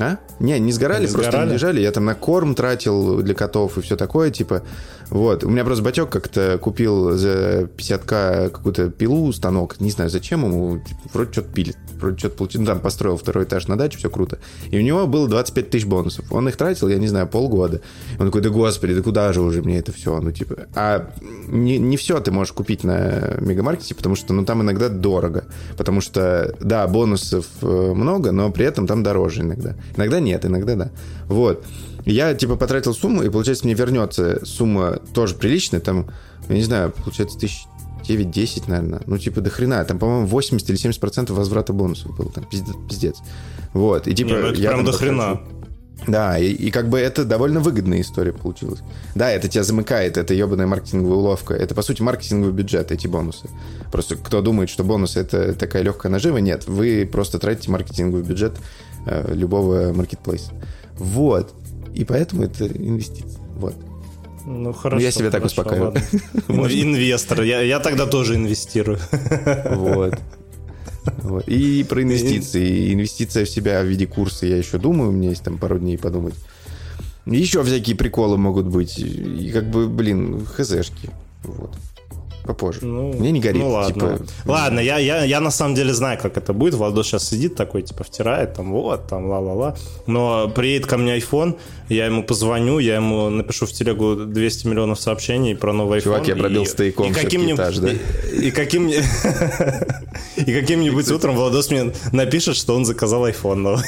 [0.00, 0.18] А?
[0.38, 1.52] Не, не сгорали, не просто сгорали?
[1.52, 1.80] лежали.
[1.80, 4.62] Я там на корм тратил для котов и все такое, типа.
[5.10, 5.44] Вот.
[5.44, 9.80] У меня просто батек как-то купил за 50к какую-то пилу, станок.
[9.80, 10.82] Не знаю, зачем ему.
[11.12, 11.76] Вроде что-то пилит.
[11.98, 12.60] Вроде что-то получил.
[12.60, 14.38] Ну, там построил второй этаж на даче, все круто.
[14.70, 16.30] И у него было 25 тысяч бонусов.
[16.30, 17.80] Он их тратил, я не знаю, полгода.
[18.18, 20.20] Он такой, да господи, да куда же уже мне это все?
[20.20, 20.66] Ну, типа...
[20.74, 21.10] А
[21.48, 25.44] не, не все ты можешь купить на мегамаркете, потому что, ну, там иногда дорого.
[25.76, 29.74] Потому что, да, бонусов э, много, но при этом там дороже иногда.
[29.96, 30.90] Иногда нет, иногда да.
[31.26, 31.64] Вот.
[32.04, 36.06] Я, типа, потратил сумму, и, получается, мне вернется сумма тоже приличная, там,
[36.48, 37.66] я не знаю, получается, тысяч
[38.08, 39.00] 9-10, наверное.
[39.06, 39.84] Ну, типа, до хрена.
[39.84, 42.30] Там, по-моему, 80 или 70 процентов возврата бонусов было.
[42.30, 43.16] Там пиздец.
[43.74, 44.06] Вот.
[44.06, 45.40] И, типа, не, ну это я прям до хрена.
[46.06, 48.80] Да, и, и как бы это довольно выгодная история получилась.
[49.14, 51.54] Да, это тебя замыкает, это ебаная маркетинговая уловка.
[51.54, 53.48] Это, по сути, маркетинговый бюджет, эти бонусы.
[53.90, 56.66] Просто кто думает, что бонусы это такая легкая нажива, нет.
[56.66, 58.56] Вы просто тратите маркетинговый бюджет
[59.06, 60.52] э, любого маркетплейса.
[60.96, 61.52] Вот.
[61.98, 63.40] И поэтому это инвестиция.
[63.56, 63.74] Вот.
[64.46, 64.96] Ну, хорошо.
[64.96, 65.94] Ну, я себя так успокаиваю.
[66.48, 67.42] Инвестор.
[67.42, 68.98] Я, я тогда тоже инвестирую.
[69.70, 70.14] Вот.
[71.22, 71.48] вот.
[71.48, 72.94] И про инвестиции.
[72.94, 75.10] Инвестиция в себя в виде курса я еще думаю.
[75.10, 76.34] У меня есть там пару дней подумать.
[77.26, 78.98] Еще всякие приколы могут быть.
[78.98, 81.10] И как бы, блин, хзшки.
[81.42, 81.74] Вот
[82.44, 82.80] попозже.
[82.84, 83.62] Ну, Мне не горит.
[83.62, 84.18] Ну ладно.
[84.18, 86.74] Типа, ладно, я, я, я на самом деле знаю, как это будет.
[86.74, 89.76] Владос сейчас сидит такой, типа, втирает, там, вот, там, ла-ла-ла.
[90.06, 95.00] Но приедет ко мне iPhone, я ему позвоню, я ему напишу в телегу 200 миллионов
[95.00, 96.04] сообщений про новый iPhone.
[96.04, 97.90] Чувак, я пробил и, стейком и каким этаж, да?
[97.90, 98.90] И, и каким...
[100.36, 103.84] И каким-нибудь утром Владос мне напишет, что он заказал iPhone новый.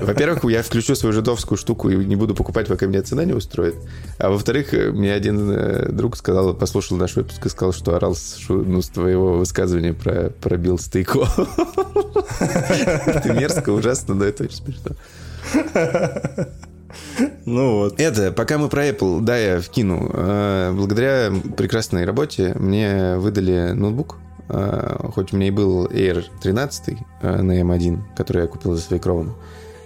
[0.00, 3.74] Во-первых, я включу свою жидовскую штуку и не буду покупать, пока меня цена не устроит.
[4.18, 8.16] А во-вторых, мне один э, друг сказал, послушал наш выпуск и сказал, что орал
[8.48, 11.20] ну, с твоего высказывания про пробил стейко.
[12.40, 14.96] Это мерзко, ужасно, но это очень смешно.
[17.44, 18.00] Ну вот.
[18.00, 20.10] Это, пока мы про Apple, да, я вкину.
[20.12, 24.16] Э, благодаря прекрасной работе мне выдали ноутбук.
[24.48, 28.80] Э, хоть у меня и был Air 13 э, на M1, который я купил за
[28.80, 29.32] свои кровны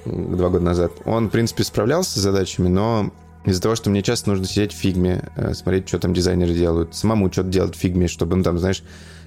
[0.06, 0.92] два года назад.
[1.04, 3.10] Он, в принципе, справлялся с задачами, но
[3.44, 6.94] из-за того, что мне часто нужно сидеть в фигме, э, смотреть, что там дизайнеры делают,
[6.94, 8.83] самому что-то делать в фигме, чтобы, ну, там, знаешь,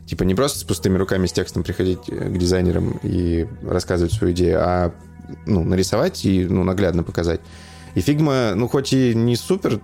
[0.06, 4.34] типа не просто с пустыми руками, с текстом приходить э, к дизайнерам и рассказывать свою
[4.34, 4.92] идею, а,
[5.46, 7.42] ну, нарисовать и, ну, наглядно показать.
[7.96, 9.80] И фигма, ну, хоть и не супер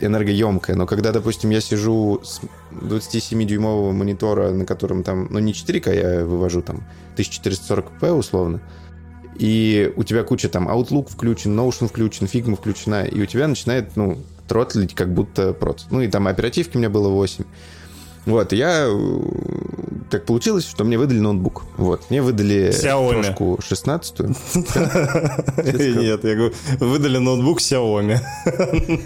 [0.00, 2.40] энергоемкая, но когда, допустим, я сижу с
[2.72, 6.82] 27-дюймового монитора, на котором там, ну не 4К я вывожу там
[7.16, 8.60] 1440p условно,
[9.38, 13.96] и у тебя куча там Outlook включен, Notion включен, Figma включена, и у тебя начинает,
[13.96, 14.18] ну,
[14.48, 15.86] тротлить как будто прот.
[15.90, 17.44] Ну и там оперативки у меня было 8.
[18.26, 18.88] Вот, я...
[20.10, 21.64] Так получилось, что мне выдали ноутбук.
[21.76, 23.22] Вот, мне выдали Xiaomi.
[23.22, 28.18] прошку 16 Нет, я говорю, выдали ноутбук Xiaomi.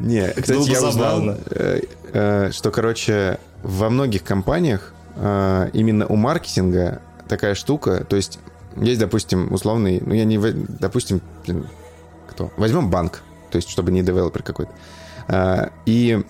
[0.00, 1.80] Не, кстати, я узнал, э,
[2.12, 8.38] э, что, короче, во многих компаниях э, именно у маркетинга такая штука, то есть
[8.76, 11.66] есть, допустим, условный, ну я не, допустим, блин,
[12.28, 12.50] кто?
[12.56, 14.72] Возьмем банк, то есть чтобы не девелопер какой-то.
[15.28, 16.22] А, И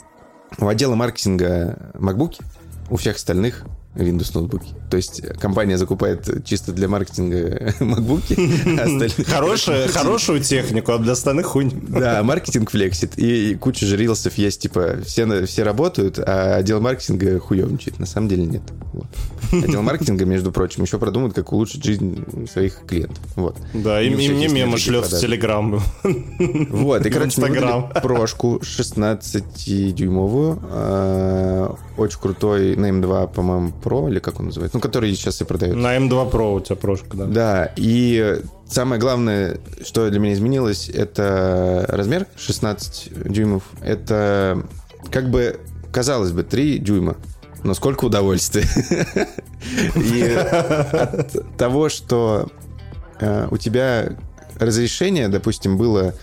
[0.58, 2.40] у отдела маркетинга MacBook,
[2.90, 4.74] у всех остальных Windows ноутбуки.
[4.90, 8.22] То есть компания закупает чисто для маркетинга MacBook,
[8.78, 11.80] а Хорошая, хорошую технику, а для остальных хуйню.
[11.88, 13.12] Да, маркетинг флексит.
[13.16, 17.98] И, куча же рилсов есть, типа, все, все работают, а отдел маркетинга хуевничает.
[17.98, 18.62] На самом деле нет.
[18.92, 19.06] Вот.
[19.52, 23.20] Отдел маркетинга, между прочим, еще продумает, как улучшить жизнь своих клиентов.
[23.36, 23.56] Вот.
[23.72, 25.20] Да, и, мне мемы шлет в.
[25.20, 25.80] Телеграм.
[26.70, 34.40] Вот, и, короче, выдали прошку 16-дюймовую, э, очень крутой на M2, по-моему, Pro, или как
[34.40, 35.76] он называется, ну, который сейчас и продают.
[35.76, 37.24] На М2 Pro у тебя прошка, да.
[37.26, 43.64] Да, и самое главное, что для меня изменилось, это размер 16 дюймов.
[43.82, 44.64] Это
[45.10, 45.60] как бы,
[45.92, 47.16] казалось бы, 3 дюйма.
[47.62, 48.64] Но сколько удовольствия.
[49.96, 52.48] И от того, что
[53.20, 54.16] э, у тебя
[54.58, 56.14] разрешение, допустим, было,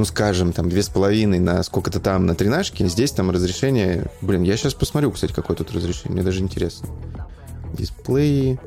[0.00, 4.06] ну, скажем, там, две с половиной на сколько-то там, на тринашке, здесь там разрешение...
[4.22, 6.88] Блин, я сейчас посмотрю, кстати, какое тут разрешение, мне даже интересно.
[7.74, 8.58] Дисплей,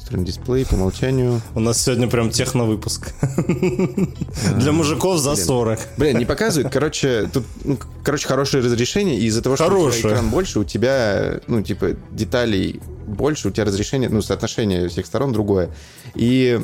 [0.00, 1.40] стороны дисплей по умолчанию.
[1.54, 3.12] У нас сегодня прям техновыпуск.
[4.56, 5.78] Для мужиков за 40.
[5.98, 6.72] Блин, не показывает.
[6.72, 10.14] Короче, тут, ну, короче, хорошее разрешение, и из-за того, что у тебя Хорошее.
[10.14, 15.32] экран больше, у тебя, ну, типа, деталей больше, у тебя разрешение, ну, соотношение всех сторон
[15.32, 15.70] другое.
[16.16, 16.60] И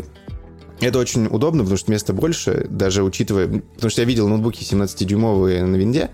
[0.81, 3.63] это очень удобно, потому что места больше, даже учитывая...
[3.75, 6.11] Потому что я видел ноутбуки 17-дюймовые на винде,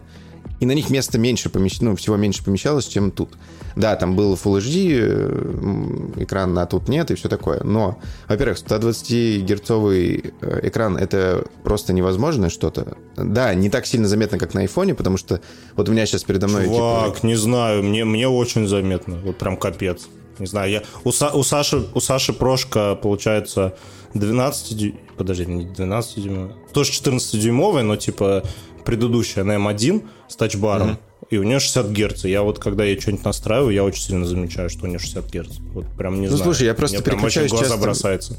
[0.61, 1.81] и на них места меньше помещ...
[1.81, 3.31] ну, всего меньше помещалось, чем тут.
[3.77, 7.62] Да, там был Full HD э, экран, а тут нет, и все такое.
[7.64, 7.98] Но,
[8.29, 12.96] во-первых, 120-герцовый э, экран— это просто невозможное что-то.
[13.16, 15.40] Да, не так сильно заметно, как на айфоне, потому что
[15.77, 16.64] вот у меня сейчас передо мной...
[16.64, 19.18] типа, Чувак, не знаю, мне, мне очень заметно.
[19.24, 20.09] Вот прям капец.
[20.38, 20.83] Не знаю, я...
[21.05, 23.74] У, Са- у Саши, у Саши прошка, получается,
[24.14, 24.92] 12 дю...
[25.16, 26.55] Подожди, не 12 дюймовая.
[26.72, 28.42] Тоже 14 дюймовая, но типа
[28.85, 30.98] предыдущая на M1 с тачбаром.
[31.31, 32.24] И у нее 60 Гц.
[32.27, 35.57] Я вот, когда я что-нибудь настраиваю, я очень сильно замечаю, что у нее 60 Гц.
[35.72, 36.44] Вот прям не Ну, знаю.
[36.44, 38.37] слушай, я просто Мне прям очень переключаюсь глаза часто- бросается.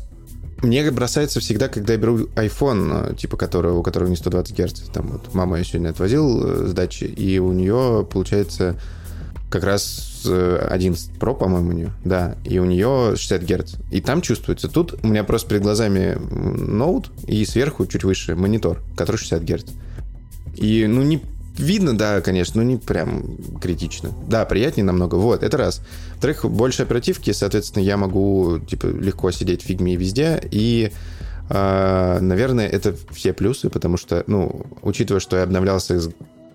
[0.62, 4.82] Мне бросается всегда, когда я беру iPhone, типа которого, у которого не 120 Гц.
[4.94, 8.80] Там вот мама я сегодня отвозил э, с дачи, и у нее, получается,
[9.50, 11.92] как раз 11 Pro, по-моему, у нее.
[12.04, 13.76] Да, и у нее 60 Гц.
[13.92, 14.68] И там чувствуется.
[14.68, 19.72] Тут у меня просто перед глазами ноут, и сверху чуть выше монитор, который 60 Гц.
[20.56, 21.22] И, ну, не
[21.58, 24.12] видно, да, конечно, но не прям критично.
[24.28, 25.16] Да, приятнее намного.
[25.16, 25.82] Вот, это раз.
[26.14, 30.42] Во-вторых, больше оперативки, соответственно, я могу, типа, легко сидеть в везде.
[30.52, 30.92] И,
[31.50, 36.10] а, наверное, это все плюсы, потому что, ну, учитывая, что я обновлялся с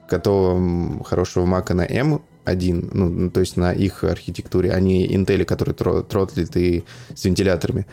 [0.09, 5.45] готовым хорошего мака на M1, ну, ну, то есть на их архитектуре, а не Intel,
[5.45, 7.87] который тро- тротлит и с вентиляторами,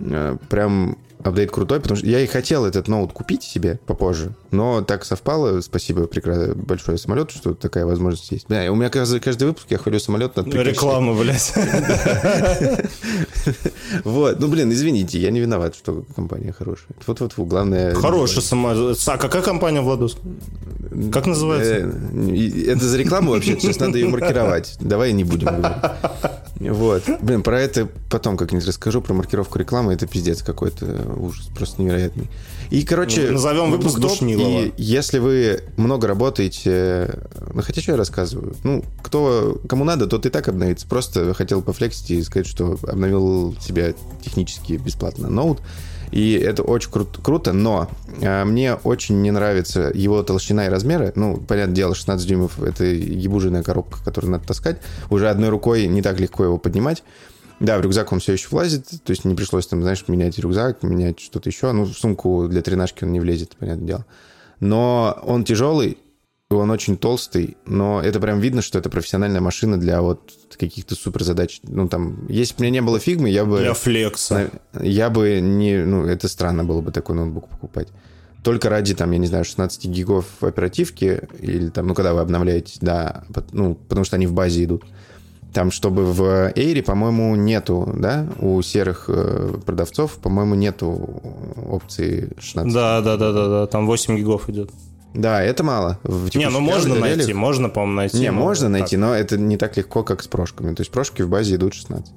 [0.00, 4.82] э, прям апдейт крутой, потому что я и хотел этот ноут купить себе попозже, но
[4.82, 6.08] так совпало, спасибо
[6.54, 8.46] большое самолету, что такая возможность есть.
[8.48, 10.72] Да, у меня каждый, каждый выпуск я хвалю самолет над прикачкой.
[10.72, 11.52] Реклама, блядь.
[14.04, 16.88] Вот, ну, блин, извините, я не виноват, что компания хорошая.
[17.06, 17.94] Вот-вот, главное...
[17.94, 18.72] Хорошая сама.
[18.72, 20.16] А какая компания, Владус?
[21.12, 21.74] Как называется?
[21.74, 24.76] Э, Это за рекламу вообще, сейчас надо ее маркировать.
[24.80, 25.76] Давай не будем говорить.
[26.60, 27.02] Вот.
[27.20, 29.94] Блин, про это потом как-нибудь расскажу, про маркировку рекламы.
[29.94, 30.86] Это пиздец какой-то
[31.16, 32.28] ужас, просто невероятный.
[32.72, 33.26] И, короче...
[33.26, 34.64] Ну, назовем выпуск топ, Душнилова.
[34.64, 37.20] И если вы много работаете...
[37.52, 38.56] Ну, хотя что я рассказываю?
[38.64, 40.86] Ну, кто, кому надо, тот и так обновится.
[40.86, 43.92] Просто хотел пофлексить и сказать, что обновил себя
[44.24, 45.60] технически бесплатно ноут.
[46.12, 47.90] И это очень кру- круто, но
[48.22, 51.12] а, мне очень не нравится его толщина и размеры.
[51.14, 54.78] Ну, понятное дело, 16 дюймов— это ебужиная коробка, которую надо таскать.
[55.10, 57.02] Уже одной рукой не так легко его поднимать.
[57.62, 60.82] Да, в рюкзак он все еще влазит, то есть не пришлось там, знаешь, менять рюкзак,
[60.82, 61.70] менять что-то еще.
[61.70, 64.06] Ну, в сумку для тренажки он не влезет, понятное дело.
[64.58, 65.98] Но он тяжелый,
[66.50, 71.22] он очень толстый, но это прям видно, что это профессиональная машина для вот каких-то супер
[71.22, 71.60] задач.
[71.62, 73.60] Ну, там, если бы у меня не было фигмы, я бы...
[73.60, 74.50] Для флекса.
[74.80, 75.84] Я бы не...
[75.84, 77.88] Ну, это странно было бы такой ноутбук покупать.
[78.42, 82.78] только ради, там, я не знаю, 16 гигов оперативки, или там, ну, когда вы обновляете,
[82.80, 84.84] да, ну, потому что они в базе идут.
[85.52, 91.20] Там, чтобы в Эйре, по-моему, нету, да, у серых э, продавцов, по-моему, нету
[91.68, 92.72] опции 16.
[92.72, 94.70] Да, да, да, да, да, там 8 гигов идет.
[95.14, 95.98] Да, это мало.
[96.04, 97.16] В не, ну можно реалиях...
[97.18, 98.18] найти, можно, по-моему, найти.
[98.18, 99.00] Не, можно найти, так.
[99.00, 100.74] но это не так легко, как с прошками.
[100.74, 102.14] То есть прошки в базе идут 16.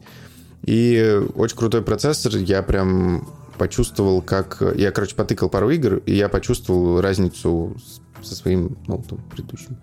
[0.64, 4.64] И очень крутой процессор, я прям почувствовал, как...
[4.76, 7.76] Я, короче, потыкал пару игр, и я почувствовал разницу
[8.24, 9.78] со своим ноутом предыдущим.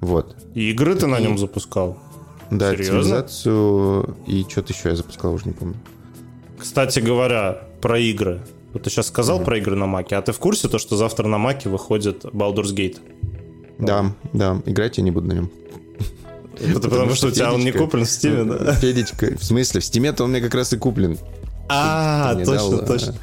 [0.00, 0.36] Вот.
[0.54, 1.08] И игры ты и...
[1.08, 1.98] на нем запускал?
[2.50, 3.02] Да, Серьезно?
[3.02, 5.76] цивилизацию и что-то еще я запускал, уже не помню.
[6.58, 8.40] Кстати говоря, про игры.
[8.72, 9.44] Вот ты сейчас сказал mm-hmm.
[9.44, 12.74] про игры на Маке, а ты в курсе то, что завтра на Маке выходит Baldur's
[12.74, 12.98] Gate?
[13.78, 15.50] Да, да, играть я не буду на нем.
[16.60, 18.74] Это потому, что у тебя он не куплен в Стиме, да?
[18.80, 21.16] Федечка, в смысле, в Стиме-то он мне как раз и куплен.
[21.68, 23.14] А, точно, точно.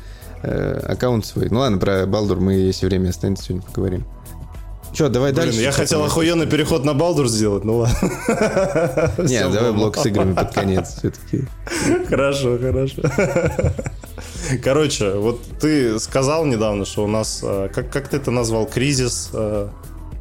[0.43, 1.49] Э, аккаунт свой.
[1.49, 4.05] Ну ладно, про Балдур мы, если время останется, сегодня поговорим.
[4.95, 5.59] Че, давай Блин, дальше.
[5.59, 7.97] Я хотел охуенный переход на Балдур сделать, ну ладно.
[9.17, 11.45] Не, давай блок с играми под конец все-таки.
[12.07, 13.01] Хорошо, хорошо.
[14.63, 19.31] Короче, вот ты сказал недавно, что у нас, э, как, как ты это назвал, кризис...
[19.33, 19.67] Э,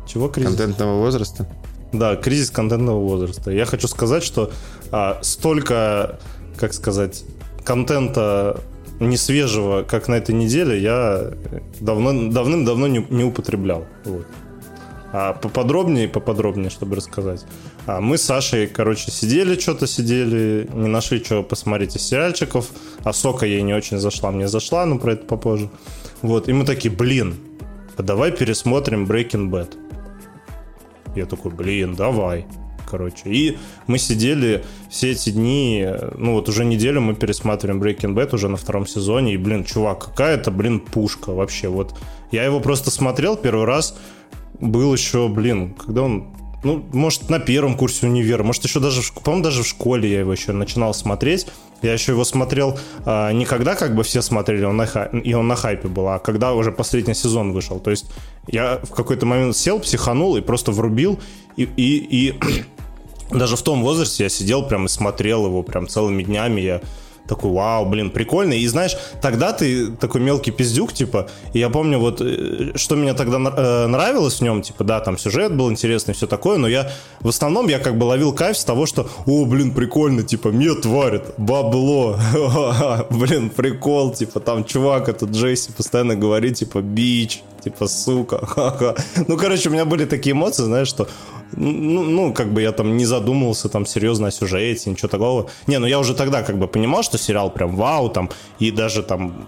[0.06, 0.50] чего кризис?
[0.50, 1.48] Контентного возраста.
[1.92, 3.52] Да, кризис контентного возраста.
[3.52, 4.50] Я хочу сказать, что
[4.90, 6.18] а, столько,
[6.56, 7.22] как сказать,
[7.64, 8.60] контента
[8.98, 11.32] не свежего, как на этой неделе, я
[11.80, 13.86] давно, давным-давно не, не употреблял.
[14.04, 14.26] Вот.
[15.16, 17.44] А поподробнее, поподробнее, чтобы рассказать.
[17.86, 22.68] А мы с Сашей, короче, сидели, что-то сидели, не нашли, что посмотреть из сериальчиков.
[23.04, 25.70] А Сока ей не очень зашла, мне зашла, но про это попозже.
[26.22, 27.36] Вот, и мы такие, блин,
[27.96, 29.76] а давай пересмотрим Breaking Bad.
[31.14, 32.44] Я такой, блин, давай
[32.84, 33.22] короче.
[33.26, 38.48] И мы сидели все эти дни, ну вот уже неделю мы пересматриваем Breaking Bad уже
[38.48, 41.68] на втором сезоне, и, блин, чувак, какая-то, блин, пушка вообще.
[41.68, 41.94] Вот
[42.30, 43.96] я его просто смотрел первый раз,
[44.60, 49.44] был еще, блин, когда он ну, может, на первом курсе универа, может, еще даже, по-моему,
[49.44, 51.46] даже в школе я его еще начинал смотреть.
[51.82, 55.10] Я еще его смотрел а, не когда как бы все смотрели, он на хай...
[55.20, 57.78] и он на хайпе был, а когда уже последний сезон вышел.
[57.78, 58.06] То есть
[58.46, 61.20] я в какой-то момент сел, психанул и просто врубил,
[61.56, 62.40] и, и, и
[63.30, 66.62] даже в том возрасте я сидел прям и смотрел его прям целыми днями.
[66.62, 66.80] Я
[67.26, 68.54] такой, вау, блин, прикольно.
[68.54, 73.14] И знаешь, тогда ты такой мелкий пиздюк, типа, и я помню вот, э, что мне
[73.14, 76.90] тогда э, нравилось в нем, типа, да, там сюжет был интересный, все такое, но я,
[77.20, 80.84] в основном, я как бы ловил кайф с того, что, о, блин, прикольно, типа, мед
[80.84, 82.18] варит, бабло,
[83.10, 88.94] блин, прикол, типа, там чувак, этот Джейси постоянно говорит, типа, бич, типа, сука,
[89.28, 91.08] Ну, короче, у меня были такие эмоции, знаешь, что
[91.56, 95.50] ну, ну, как бы я там не задумывался там серьезно о сюжете, ничего такого.
[95.66, 99.02] Не, ну я уже тогда как бы понимал, что сериал прям вау, там, и даже
[99.02, 99.46] там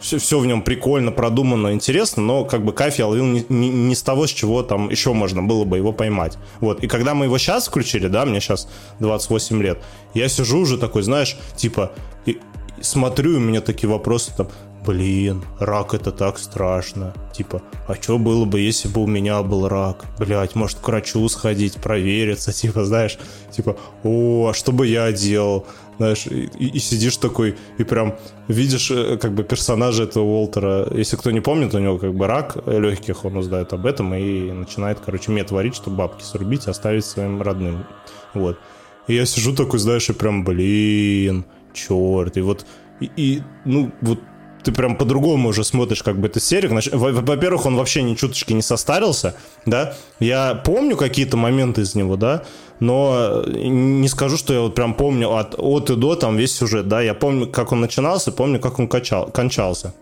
[0.00, 3.68] все, все в нем прикольно, продумано, интересно, но как бы кайф я ловил не, не,
[3.68, 6.38] не с того, с чего там еще можно было бы его поймать.
[6.60, 8.68] Вот, и когда мы его сейчас включили, да, мне сейчас
[9.00, 9.82] 28 лет,
[10.14, 11.92] я сижу уже такой, знаешь, типа,
[12.26, 14.48] и, и смотрю, у меня такие вопросы там,
[14.84, 17.14] блин, рак это так страшно.
[17.32, 20.04] Типа, а что было бы, если бы у меня был рак?
[20.18, 23.18] Блять, может к врачу сходить, провериться, типа, знаешь,
[23.50, 25.66] типа, о, а что бы я делал?
[25.98, 28.16] Знаешь, и, и сидишь такой, и прям
[28.48, 30.88] видишь, э, как бы, персонажа этого Уолтера.
[30.92, 34.50] Если кто не помнит, у него как бы рак легких, он узнает об этом и
[34.52, 37.86] начинает, короче, мед варить, чтобы бабки срубить и оставить своим родным.
[38.34, 38.58] Вот.
[39.06, 42.36] И я сижу такой, знаешь, и прям, блин, черт.
[42.36, 42.66] И вот,
[43.00, 44.18] и, и ну, вот
[44.64, 46.70] ты прям по-другому уже смотришь как бы этот серик.
[46.92, 49.34] Во-первых, он вообще ни чуточки не состарился,
[49.66, 49.94] да.
[50.20, 52.42] Я помню какие-то моменты из него, да,
[52.80, 56.88] но не скажу, что я вот прям помню от, от и до там весь сюжет,
[56.88, 57.00] да.
[57.00, 59.94] Я помню, как он начинался, помню, как он качал, кончался.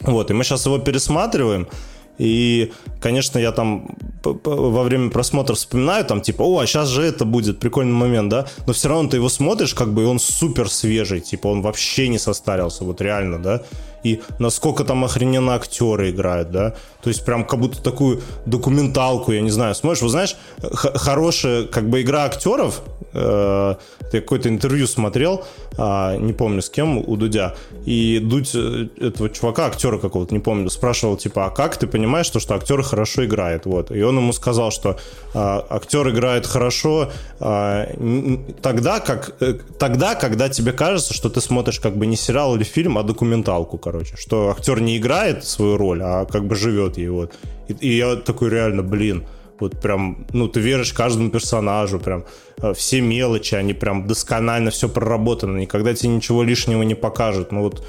[0.00, 1.68] Вот, и мы сейчас его пересматриваем,
[2.18, 7.24] и, конечно, я там во время просмотра вспоминаю, там, типа, о, а сейчас же это
[7.24, 8.46] будет, прикольный момент, да?
[8.66, 12.08] Но все равно ты его смотришь, как бы, и он супер свежий, типа, он вообще
[12.08, 13.62] не состарился, вот реально, да?
[14.04, 16.74] И насколько там охрененно актеры играют, да?
[17.02, 21.88] То есть прям как будто такую документалку, я не знаю, смотришь, вы знаешь, хорошая, как
[21.88, 22.82] бы, игра актеров,
[23.14, 23.74] э,
[24.12, 25.44] я какое-то интервью смотрел,
[25.76, 27.54] э, не помню с кем, у Дудя,
[27.84, 32.30] и Дудь э, этого чувака, актера какого-то, не помню, спрашивал, типа, а как ты понимаешь,
[32.30, 34.96] то, что актер хорошо играет, вот, и он ему сказал, что э,
[35.34, 37.10] актер играет хорошо
[37.40, 42.56] э, тогда, как, э, тогда, когда тебе кажется, что ты смотришь как бы не сериал
[42.56, 46.98] или фильм, а документалку, короче, что актер не играет свою роль, а как бы живет
[46.98, 47.32] ей, вот,
[47.68, 49.24] и, и я такой реально, блин,
[49.62, 52.24] вот прям, ну, ты веришь каждому персонажу, прям
[52.62, 57.52] э, все мелочи, они прям досконально все проработано, никогда тебе ничего лишнего не покажут.
[57.52, 57.82] Ну вот,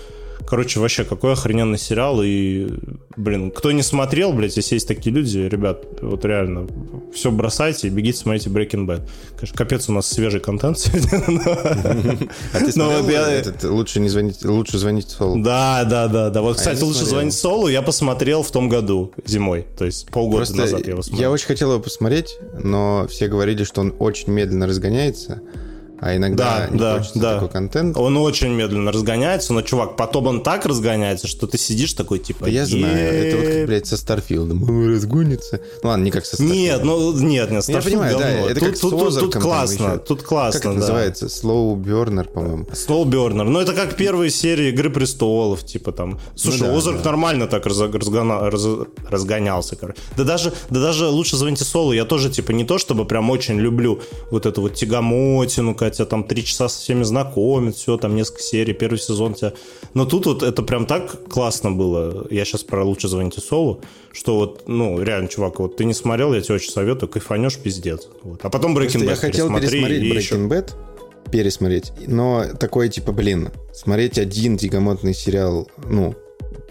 [0.48, 2.68] короче, вообще, какой охрененный сериал, и
[3.16, 6.68] блин, кто не смотрел, блядь, если есть такие люди, ребят, вот реально,
[7.14, 9.08] все бросайте и бегите, смотрите Breaking Bad.
[9.36, 12.18] Конечно, капец, у нас свежий контент сегодня.
[12.54, 15.42] А ты смотрел лучше не звонить, лучше звонить Солу?
[15.42, 16.42] Да, да, да, да.
[16.42, 20.56] Вот, а кстати, лучше звонить Солу я посмотрел в том году, зимой, то есть полгода
[20.56, 21.22] назад я его смотрел.
[21.22, 25.42] Я очень хотел его посмотреть, но все говорили, что он очень медленно разгоняется
[26.04, 27.34] а иногда да, не да, хочется да.
[27.36, 27.96] такой контент.
[27.98, 32.46] Он очень медленно разгоняется, но, чувак, потом он так разгоняется, что ты сидишь такой, типа...
[32.46, 34.64] Я знаю, это вот как, блядь, со Старфилдом.
[34.64, 35.62] Он разгонится.
[35.82, 36.58] Ну ладно, не как со Старфилдом.
[36.62, 39.98] Нет, ну, нет, нет, Старфилд Я понимаю, да, это тут, как тут, тут, тут классно,
[39.98, 40.80] тут классно, Как это да.
[40.82, 41.26] называется?
[41.28, 42.66] Slow Burner, по-моему.
[42.74, 43.44] Slow Burner.
[43.44, 46.20] Ну, это как первые серии Игры Престолов, типа там.
[46.36, 47.12] Слушай, Ну да, Озарк да.
[47.12, 50.00] нормально так разо- разгона- раз- разгонялся, короче.
[50.18, 53.58] Да даже, да даже лучше звоните Солу, я тоже, типа, не то, чтобы прям очень
[53.58, 54.02] люблю
[54.32, 58.74] вот эту вот тягомотину, тебя там три часа со всеми знакомят, все, там несколько серий,
[58.74, 59.54] первый сезон тебя...
[59.94, 63.82] Но тут вот это прям так классно было, я сейчас про лучше звоните Солу,
[64.12, 68.08] что вот, ну, реально, чувак, вот ты не смотрел, я тебе очень советую, кайфанешь, пиздец.
[68.24, 68.40] Вот.
[68.44, 70.74] А потом Bad я хотел пересмотреть Breaking Bad,
[71.32, 76.16] пересмотреть, но такой, типа, блин, смотреть один тягомотный сериал, ну,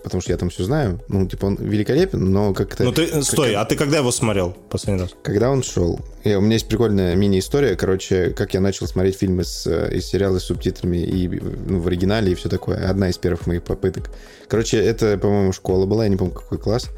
[0.03, 2.85] потому что я там все знаю, ну, типа, он великолепен, но как-то...
[2.85, 5.11] Ну ты, как- стой, а ты когда его смотрел последний раз?
[5.23, 9.45] Когда он шел, и у меня есть прикольная мини-история, короче, как я начал смотреть фильмы
[9.45, 12.89] с, э, из сериала с субтитрами и ну, в оригинале и все такое.
[12.89, 14.11] Одна из первых моих попыток.
[14.49, 16.89] Короче, это, по-моему, школа была, я не помню, какой класс.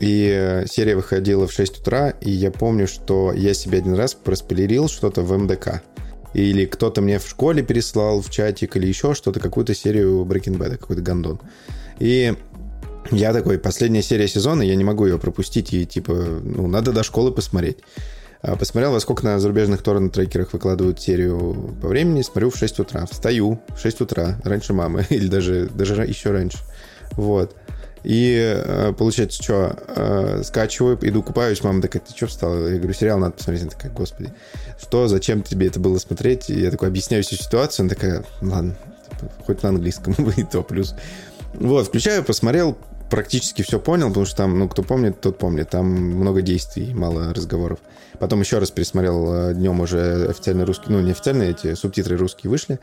[0.00, 4.14] И э, серия выходила в 6 утра, и я помню, что я себе один раз
[4.14, 5.82] проспойлерил что-то в МДК.
[6.34, 10.76] Или кто-то мне в школе переслал в чатик, или еще что-то, какую-то серию Breaking Bad,
[10.76, 11.40] какой-то гандон.
[11.98, 12.34] И
[13.10, 17.02] я такой, последняя серия сезона, я не могу ее пропустить, и типа, ну, надо до
[17.02, 17.78] школы посмотреть.
[18.42, 23.06] А, Посмотрел, во сколько на зарубежных торрент-трекерах выкладывают серию по времени, смотрю в 6 утра.
[23.10, 26.58] Встаю в 6 утра, раньше мамы, или даже, даже еще раньше.
[27.12, 27.56] Вот.
[28.02, 32.66] И э, получается, что, э, скачиваю, иду купаюсь, мама такая, ты что встала?
[32.68, 33.62] Я говорю, сериал надо посмотреть.
[33.62, 34.32] Она такая, господи,
[34.80, 36.48] что, зачем тебе это было смотреть?
[36.48, 38.76] И я такой объясняю всю ситуацию, она такая, ладно,
[39.10, 40.94] типа, хоть на английском, и то плюс.
[41.54, 42.78] Вот, включаю, посмотрел,
[43.10, 45.68] практически все понял, потому что там, ну, кто помнит, тот помнит.
[45.68, 47.80] Там много действий, мало разговоров.
[48.18, 52.50] Потом еще раз пересмотрел э, днем уже официальный русский, ну, не официальные эти субтитры русские
[52.50, 52.78] вышли.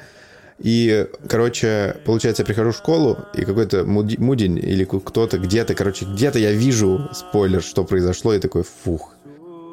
[0.59, 6.05] И, короче, получается, я прихожу в школу, и какой-то муди- мудень или кто-то где-то, короче,
[6.05, 9.13] где-то я вижу спойлер, что произошло, и такой, фух,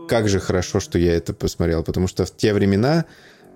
[0.09, 3.07] как же хорошо, что я это посмотрел, потому что в те времена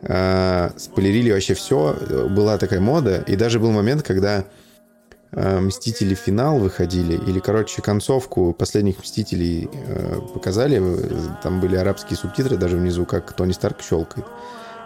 [0.02, 1.96] э, спойлерили вообще все,
[2.30, 4.46] была такая мода, и даже был момент, когда
[5.32, 10.82] э, Мстители финал выходили, или, короче, концовку последних Мстителей э, показали,
[11.42, 14.26] там были арабские субтитры даже внизу, как Тони Старк щелкает.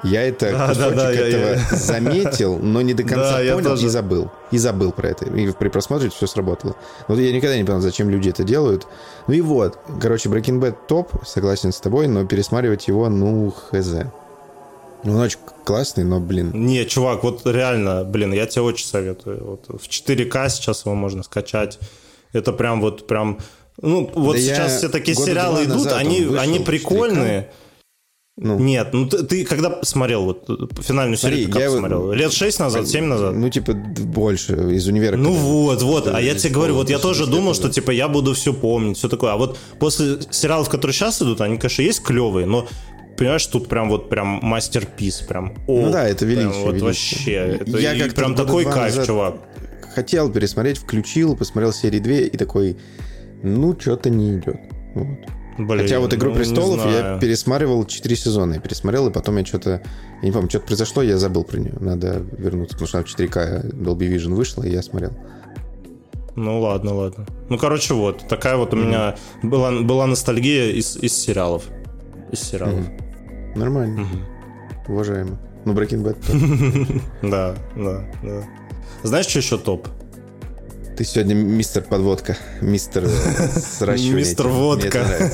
[0.04, 3.40] Я это Да, кусочек да, да, я- этого я- заметил, но не до конца Да,
[3.40, 3.86] я понял тоже.
[3.86, 4.30] и забыл.
[4.50, 5.26] И забыл про это.
[5.26, 6.74] И при просмотре все сработало.
[7.08, 8.86] Вот я никогда не понял, зачем люди это делают.
[9.28, 9.78] Ну и вот.
[10.00, 13.94] Короче, Breaking Bad топ, согласен с тобой, но пересматривать его, ну, хз.
[15.04, 16.50] Ну, Он очень классный, но, блин.
[16.52, 19.44] Не, чувак, вот реально, блин, я тебе очень советую.
[19.44, 21.78] Вот в 4К сейчас его можно скачать.
[22.32, 23.38] Это прям вот прям...
[23.80, 27.46] Ну, вот Да я сейчас все такие сериалы идут, они, они в 4К.
[28.38, 30.46] Ну, Нет, ну ты, ты когда смотрел вот
[30.80, 32.12] финальную Смотри, серию, ты как я его- смотрел?
[32.12, 33.34] Лет 6 назад, 7 назад?
[33.34, 35.16] ну, типа, больше, из универа.
[35.18, 36.06] Ну вот, вот.
[36.08, 38.54] А я из тебе говорю, вот я тоже 10 думал, что типа я буду все
[38.54, 39.32] помнить, все такое.
[39.32, 42.66] А вот после сериалов, которые сейчас идут, они, конечно, есть клевые, но
[43.18, 45.54] понимаешь, тут прям вот прям мастерпис, прям.
[45.66, 46.86] О, Ну да, это прям величие, Вот величие.
[46.86, 47.62] вообще.
[47.70, 49.34] Это Я и как-то прям такой кайф, назад чувак.
[49.94, 52.78] Хотел пересмотреть, включил, посмотрел серии 2 и такой,
[53.42, 54.56] ну, что-то не идет.
[54.94, 55.06] Вот.
[55.58, 58.54] Блин, Хотя вот «Игру ну, престолов» я пересматривал 4 сезона.
[58.54, 59.82] Я пересмотрел, и потом я что-то...
[60.22, 61.74] Я не помню, что-то произошло, я забыл про нее.
[61.78, 65.12] Надо вернуться, потому что она в 4К Dolby Vision вышла, и я смотрел.
[66.34, 67.26] Ну ладно, ладно.
[67.50, 71.64] Ну, короче, вот, такая вот у меня была, была ностальгия из, из сериалов.
[72.30, 72.86] Из сериалов.
[73.54, 74.06] Нормально.
[74.88, 75.38] Уважаемо.
[75.64, 77.02] Ну, Breaking Bad.
[77.22, 78.42] Да, да, да.
[79.02, 79.88] Знаешь, что еще топ?
[80.96, 82.36] Ты сегодня мистер подводка.
[82.60, 83.08] Мистер э,
[83.78, 84.14] сращивание.
[84.16, 84.98] Мистер водка.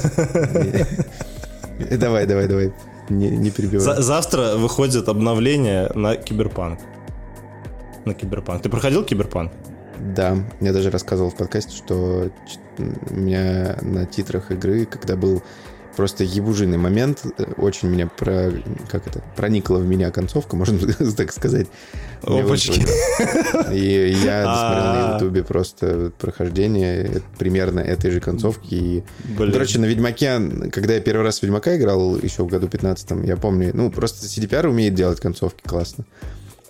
[1.78, 2.72] Не- Давай, давай, давай.
[3.08, 3.80] Не не перебивай.
[3.80, 6.80] За- завтра выходит обновление на Киберпанк.
[8.04, 8.62] На Киберпанк.
[8.62, 9.52] Ты проходил Киберпанк?
[10.14, 12.30] Да, я даже рассказывал в подкасте, что
[12.78, 15.42] у меня на титрах игры, когда был
[15.98, 18.52] просто ебужиный момент, э, очень меня про,
[18.88, 20.78] как это, проникла в меня концовка, можно
[21.16, 21.66] так сказать.
[22.22, 22.86] Опачки.
[23.74, 25.14] И я досмотрел на А.
[25.14, 28.74] ютубе просто прохождение примерно этой же концовки.
[28.74, 29.04] И,
[29.36, 29.52] Блин.
[29.52, 30.38] короче, на Ведьмаке,
[30.70, 34.24] когда я первый раз в Ведьмака играл, еще в году 15 я помню, ну, просто
[34.24, 36.04] CDPR умеет делать концовки классно.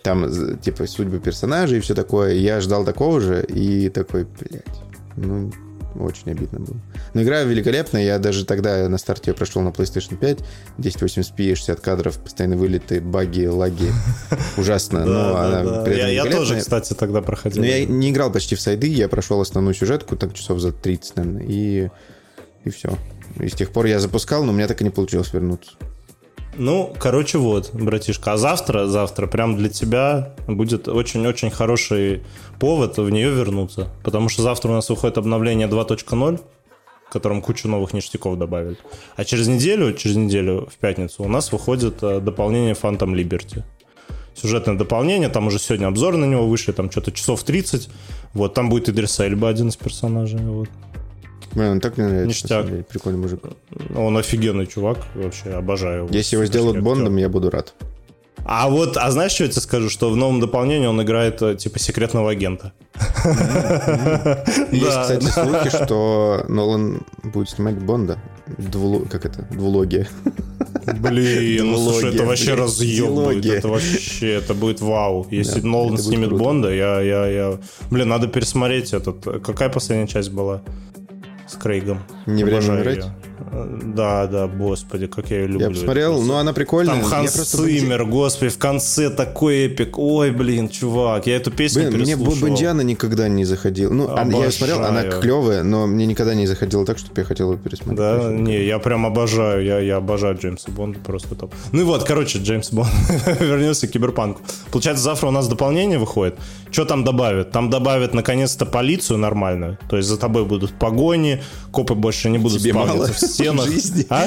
[0.03, 2.33] Там, типа, судьбы персонажей и все такое.
[2.33, 4.65] Я ждал такого же, и такой, блядь,
[5.17, 5.53] Ну,
[5.95, 6.77] очень обидно было.
[7.15, 8.03] Но игра великолепная.
[8.03, 10.39] Я даже тогда на старте ее прошел на PlayStation 5.
[10.79, 13.91] 1080p, 60 кадров, постоянно вылеты, баги, лаги.
[14.57, 15.05] Ужасно.
[15.05, 17.63] Но она Я тоже, кстати, тогда проходил.
[17.63, 18.87] Но я не играл почти в сайды.
[18.89, 21.45] Я прошел основную сюжетку, так часов за 30, наверное.
[21.45, 21.91] И
[22.71, 22.91] все.
[23.41, 25.73] И с тех пор я запускал, но у меня так и не получилось вернуться.
[26.59, 28.33] Ну, короче, вот, братишка.
[28.33, 32.23] А завтра, завтра прям для тебя будет очень-очень хороший
[32.59, 33.89] повод в нее вернуться.
[34.03, 36.41] Потому что завтра у нас выходит обновление 2.0,
[37.09, 38.77] в котором кучу новых ништяков добавили.
[39.15, 43.63] А через неделю, через неделю в пятницу у нас выходит э, дополнение Phantom Liberty.
[44.35, 47.89] Сюжетное дополнение, там уже сегодня обзор на него вышли, там что-то часов 30.
[48.35, 50.41] Вот, там будет Идрис Эльба, один из персонажей.
[50.41, 50.69] Вот.
[51.53, 52.29] Блин, он так мне нравится.
[52.29, 52.87] Ништяк.
[52.89, 53.41] Прикольный мужик.
[53.95, 56.09] Он офигенный чувак, вообще обожаю его.
[56.13, 57.75] Если его сделают Бондом, я буду рад.
[58.51, 59.91] А вот, а знаешь, что я тебе скажу?
[59.91, 62.73] Что в новом дополнении он играет э, типа секретного агента.
[64.73, 68.19] Есть, кстати, слухи, что Нолан будет снимать Бонда.
[69.11, 69.43] Как это?
[69.51, 70.09] Двулогия.
[70.99, 73.45] Блин, ну слушай, это вообще разъем будет.
[73.45, 75.27] Это вообще, это будет вау.
[75.31, 77.59] Если Нолан снимет Бонда, я, я, я...
[77.91, 79.43] Блин, надо пересмотреть этот.
[79.45, 80.63] Какая последняя часть была?
[81.61, 82.03] Крейгом.
[82.27, 83.07] Не время умирать?
[83.95, 85.69] Да, да, господи, как я ее люблю.
[85.69, 86.95] Я посмотрел, ну она прикольная.
[86.95, 89.99] Там Ханс Циммер, господи, в конце такой эпик.
[89.99, 93.93] Ой, блин, чувак, я эту песню блин, Мне Бондиана никогда не заходил.
[93.93, 94.45] Ну, обожаю.
[94.45, 97.99] я смотрел, она клевая, но мне никогда не заходила так, чтобы я хотел ее пересмотреть.
[97.99, 101.55] Да, не, я прям обожаю, я, я обожаю Джеймса Бонда, просто топ.
[101.73, 102.91] Ну и вот, короче, Джеймс Бонд
[103.41, 104.43] вернется к киберпанку.
[104.71, 106.37] Получается, завтра у нас дополнение выходит.
[106.71, 107.51] Что там добавят?
[107.51, 109.79] Там добавят, наконец-то, полицию нормальную.
[109.89, 113.67] То есть за тобой будут погони, копы больше не будут Тебе спавниться в стенах.
[113.67, 114.07] Жизни?
[114.11, 114.27] А?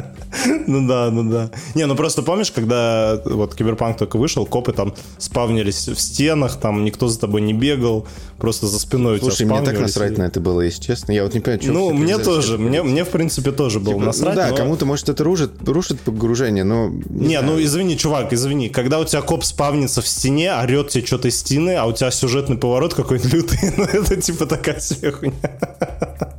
[0.66, 1.50] Ну да, ну да.
[1.74, 6.84] Не, ну просто помнишь, когда вот Киберпанк только вышел, копы там спавнились в стенах, там
[6.84, 8.06] никто за тобой не бегал,
[8.38, 11.12] просто за спиной Слушай, мне так насрать на это было, если честно.
[11.12, 14.00] Я вот не понимаю, что Ну, мне тоже, мне, мне в принципе тоже было типа,
[14.00, 14.34] ну насрать.
[14.34, 14.56] Ну да, но...
[14.56, 16.88] кому-то, может, это рушит, рушит погружение, но...
[17.08, 18.68] Не, не ну извини, чувак, извини.
[18.68, 22.10] Когда у тебя коп спавнится в стене, орет тебе что-то из стены, а у тебя
[22.10, 26.32] сюжетный поворот какой-то лютый, ну это типа такая себе хуйня.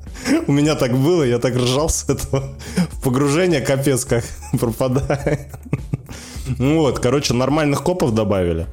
[0.47, 2.55] У меня так было, я так ржал с этого.
[3.03, 4.23] Погружение капец как
[4.59, 5.47] пропадает.
[6.57, 8.67] Ну вот, короче, нормальных копов добавили.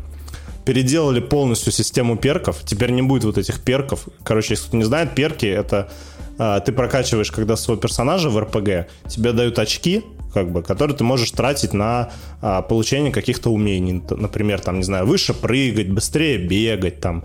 [0.65, 2.63] Переделали полностью систему перков.
[2.65, 4.09] Теперь не будет вот этих перков.
[4.23, 5.91] Короче, если кто не знает, перки это
[6.39, 10.03] а, ты прокачиваешь, когда своего персонажа в РПГ, тебе дают очки,
[10.33, 14.03] как бы, которые ты можешь тратить на а, получение каких-то умений.
[14.11, 17.25] Например, там, не знаю, выше прыгать, быстрее бегать, там,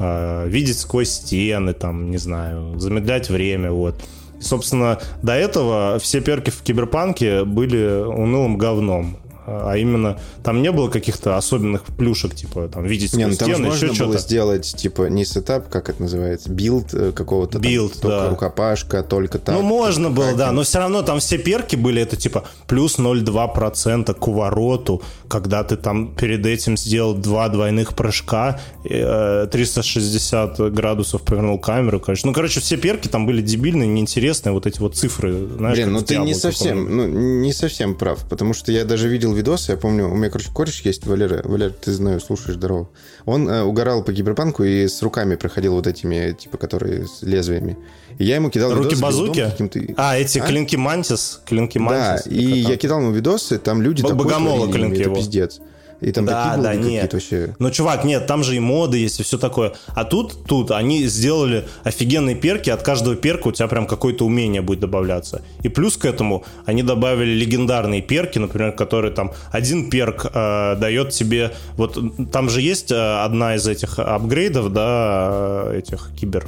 [0.00, 3.96] видеть сквозь стены, там, не знаю, замедлять время, вот.
[4.40, 10.88] Собственно, до этого все перки в Киберпанке были унылым говном а именно там не было
[10.88, 14.04] каких-то особенных плюшек, типа там видеть не, ну, там стены, еще что-то.
[14.06, 18.18] было сделать, типа, не сетап, как это называется, билд э, какого-то билд, там, да.
[18.18, 19.54] только рукопашка, только так.
[19.54, 24.14] Ну, можно было, да, но все равно там все перки были, это типа плюс 0,2%
[24.14, 31.58] к увороту, когда ты там перед этим сделал два двойных прыжка, 360 э, градусов повернул
[31.58, 32.26] камеру, короче.
[32.26, 36.02] Ну, короче, все перки там были дебильные, неинтересные, вот эти вот цифры, знаешь, Блин, ну
[36.02, 40.10] ты не совсем, ну, не совсем прав, потому что я даже видел видосы, я помню,
[40.10, 42.88] у меня, короче, кореш есть, Валера, Валер, ты знаю, слушаешь, здорово.
[43.26, 47.76] Он э, угорал по киберпанку и с руками проходил вот этими, типа, которые с лезвиями.
[48.18, 49.48] И я ему кидал Руки базуки?
[49.96, 50.46] А, эти а?
[50.46, 51.40] клинки Мантис?
[51.46, 52.24] Клинки Мантис?
[52.24, 55.60] Да, и я кидал ему видосы, там люди Богомола клинки это пиздец.
[56.00, 57.12] И там да, такие да, нет.
[57.12, 57.54] вообще.
[57.58, 59.74] Ну, чувак, нет, там же и моды есть, и все такое.
[59.88, 64.62] А тут, тут они сделали офигенные перки, от каждого перка у тебя прям какое-то умение
[64.62, 65.42] будет добавляться.
[65.62, 71.10] И плюс к этому они добавили легендарные перки, например, которые там один перк э, дает
[71.10, 71.52] тебе...
[71.76, 71.98] Вот
[72.32, 76.46] там же есть э, одна из этих апгрейдов, да, э, этих кибер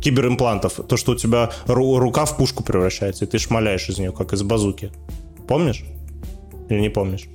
[0.00, 4.32] киберимплантов, то, что у тебя рука в пушку превращается, и ты шмаляешь из нее, как
[4.32, 4.92] из базуки.
[5.48, 5.84] Помнишь?
[6.68, 7.28] Или не помнишь?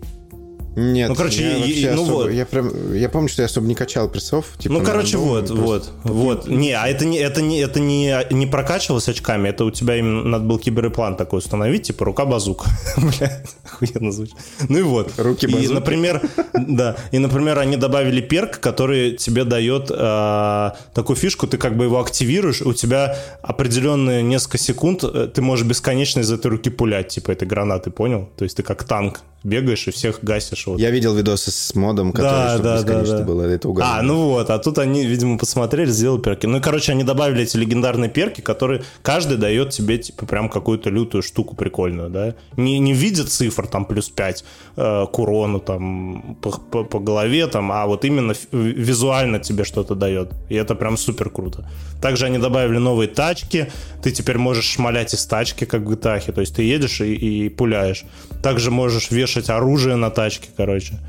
[0.76, 2.32] Нет, ну, короче, я, и, ну, особо, вот.
[2.32, 4.46] я, прям, я помню, что я особо не качал прессов.
[4.60, 6.48] Типа, ну, короче, вот, вот, вот.
[6.48, 10.24] Не, а это не, это не, это не, не прокачивалось очками, это у тебя именно
[10.24, 12.70] надо был киберплан такой установить, типа рука базука.
[12.98, 14.36] Бля, охуенно звучит.
[14.70, 15.14] Ну и вот.
[15.18, 15.64] Руки базука.
[15.64, 16.22] И, например,
[16.54, 21.86] да, и, например, они добавили перк, который тебе дает э, такую фишку, ты как бы
[21.86, 27.08] его активируешь, у тебя определенные несколько секунд, э, ты можешь бесконечно из этой руки пулять,
[27.08, 28.30] типа этой гранаты, понял?
[28.38, 30.68] То есть ты как танк бегаешь и всех гасишь.
[30.68, 30.80] Вот.
[30.80, 33.24] Я видел видосы с модом, который, Да, да, да, бесконечно да.
[33.24, 33.42] было.
[33.44, 34.00] Это угадано.
[34.00, 36.46] А, ну вот, а тут они, видимо, посмотрели, сделали перки.
[36.46, 40.90] Ну и, короче, они добавили эти легендарные перки, которые каждый дает тебе, типа, прям какую-то
[40.90, 42.36] лютую штуку прикольную, да?
[42.58, 44.44] Не, не в виде цифр, там, плюс 5
[44.76, 49.96] э, к урону, там, по, по- по голове, там, а вот именно визуально тебе что-то
[49.96, 50.32] дает.
[50.50, 51.70] И это прям супер круто.
[52.02, 53.72] Также они добавили новые тачки.
[54.04, 56.32] Ты теперь можешь шмалять из тачки, как в GTA.
[56.32, 58.04] То есть ты едешь и, и пуляешь.
[58.44, 61.00] Также можешь вешать оружие на тачке, короче.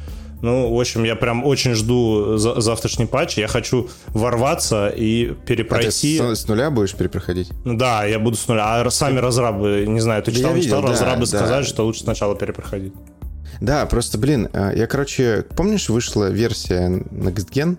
[0.41, 3.39] Ну, в общем, я прям очень жду за- завтрашний патч.
[3.39, 6.19] Я хочу ворваться и А ты перепройти.
[6.19, 7.51] с, с нуля будешь перепроходить?
[7.65, 8.81] Ну Да, я буду с нуля.
[8.81, 11.27] А сами разрабы, не знаю, ты Да читал, не читал, видел, да, разрабы да.
[11.27, 12.93] сказали, что лучше сначала перепроходить.
[13.61, 17.77] Да, просто, блин, э, я, короче, помнишь, вышла версия Next Gen?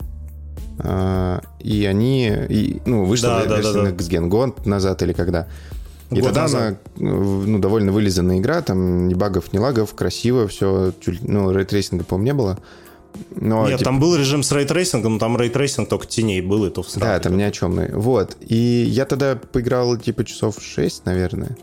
[0.80, 3.90] А, И они, и, ну, вышла Да, да, версия да, да.
[3.92, 5.48] Next Gen год назад или когда.
[6.12, 6.62] И Год тогда назад.
[7.00, 10.92] она, ну, довольно вылизанная игра, там ни багов, ни лагов, красиво, все,
[11.22, 12.60] ну, рейтрейсинга, по-моему, не было.
[13.36, 16.70] Но, Нет, типа, там был режим с рейтрейсингом, но там рейтрейсинг только теней был, и
[16.70, 17.80] то в Да, там ни о чем.
[17.94, 18.38] Вот.
[18.42, 21.58] И я тогда поиграл типа часов 6, наверное.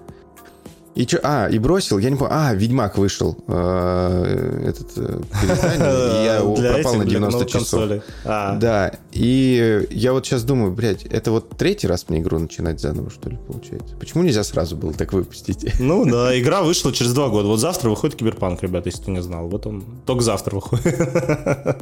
[0.97, 6.25] И чё, а, и бросил, я не помню, а, Ведьмак вышел, э, этот э, и
[6.25, 8.03] я пропал этих, на для 90 новых часов.
[8.25, 8.57] А.
[8.57, 13.11] Да, и я вот сейчас думаю, блядь, это вот третий раз мне игру начинать заново,
[13.11, 13.95] что ли, получается?
[14.01, 15.75] Почему нельзя сразу было так выпустить?
[15.87, 17.47] Ну да, игра вышла через два года.
[17.47, 19.47] Вот завтра выходит Киберпанк, ребята, если ты не знал.
[19.49, 20.97] Вот он только завтра выходит.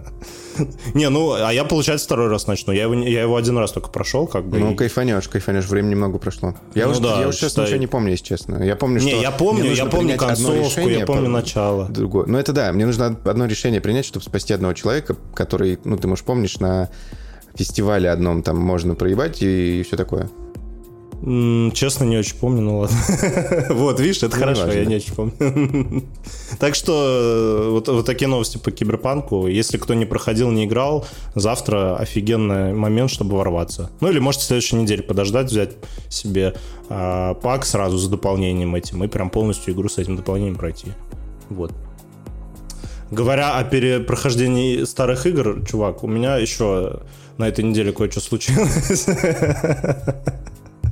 [0.94, 2.72] Не, ну, а я, получается, второй раз начну.
[2.72, 4.58] Я его, не- я его один раз только прошел, как бы.
[4.58, 6.54] Ну, кайфанешь, кайфанешь, времени немного прошло.
[6.74, 8.62] Я Ну уж, да, я сейчас ничего не помню, если честно.
[8.62, 9.16] Я помню, что...
[9.16, 11.86] Не, я помню, я помню концовку, я решение помню по- начало.
[11.88, 12.26] другое.
[12.26, 16.08] Ну, это да, мне нужно одно решение принять, чтобы спасти одного человека, который, ну, ты,
[16.08, 16.90] может, помнишь, на
[17.54, 20.28] фестивале одном там можно проебать и, все такое.
[21.72, 22.98] Честно, не очень помню, ну ладно.
[23.70, 25.32] Вот, видишь, это Ну, хорошо, я не очень помню.
[26.58, 29.46] Так что э, вот, вот такие новости по Киберпанку.
[29.46, 33.90] Если кто не проходил, не играл, завтра офигенный момент, чтобы ворваться.
[34.00, 35.70] Ну или можете в следующей неделе подождать, взять
[36.10, 36.54] себе
[36.90, 40.88] а, пак сразу с дополнением этим и прям полностью игру с этим дополнением пройти.
[41.48, 41.72] Вот.
[43.10, 47.00] Говоря о перепрохождении старых игр, чувак, у меня еще
[47.38, 49.06] на этой неделе кое-что случилось.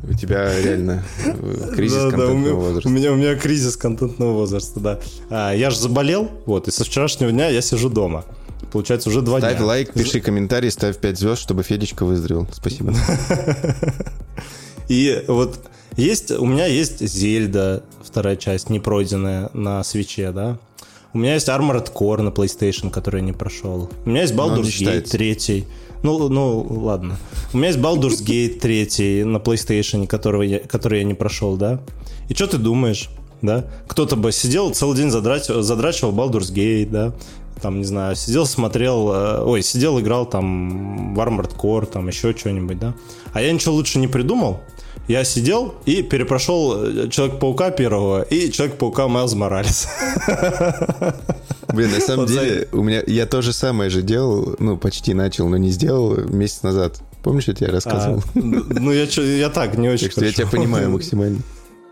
[0.03, 2.89] У тебя реально э, кризис Да, да, у контентного возраста.
[2.89, 4.99] У меня, у меня кризис контентного возраста, да.
[5.31, 8.25] А, я же заболел, вот, и со вчерашнего дня я сижу дома.
[8.73, 9.67] Получается, уже два Ставь дня.
[9.67, 12.49] лайк, пиши комментарий, ставь 5 звезд, чтобы Федечка выздоровел.
[12.53, 12.95] Спасибо.
[14.89, 15.59] И вот
[15.97, 20.59] есть, у меня есть Зельда, вторая часть, не пройденная на свече, да.
[21.13, 23.91] У меня есть Armored Core на PlayStation, который я не прошел.
[24.05, 25.13] У меня есть Baldur's Gate считается.
[25.19, 25.67] 3.
[26.03, 27.17] Ну, ну, ладно.
[27.53, 31.81] У меня есть Baldur's Gate 3 на PlayStation, которого я, который я не прошел, да.
[32.29, 33.09] И что ты думаешь,
[33.41, 33.67] да?
[33.87, 37.13] Кто-то бы сидел целый день задрачивал, задрачивал Baldur's Gate, да.
[37.63, 42.35] Там, не знаю, сидел, смотрел, э, ой, сидел, играл там в Armored Core, там еще
[42.37, 42.93] что-нибудь, да.
[43.33, 44.61] А я ничего лучше не придумал.
[45.09, 49.89] Я сидел и перепрошел э, Человек-паука первого и Человек-паука Майлз Моралес.
[51.73, 54.77] Блин, на самом Вот за- деле, у меня я то же самое же делал, ну,
[54.77, 57.01] почти начал, но не сделал месяц назад.
[57.23, 58.23] Помнишь, я тебе А, рассказывал?
[58.35, 60.57] Ну, я, я так, не очень Так что я тебя хорошо.
[60.63, 61.39] понимаю максимально.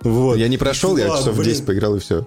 [0.02, 0.36] Вот.
[0.36, 1.50] Я не прошел, я Чувак, часов блин.
[1.50, 2.24] 10 поиграл и все.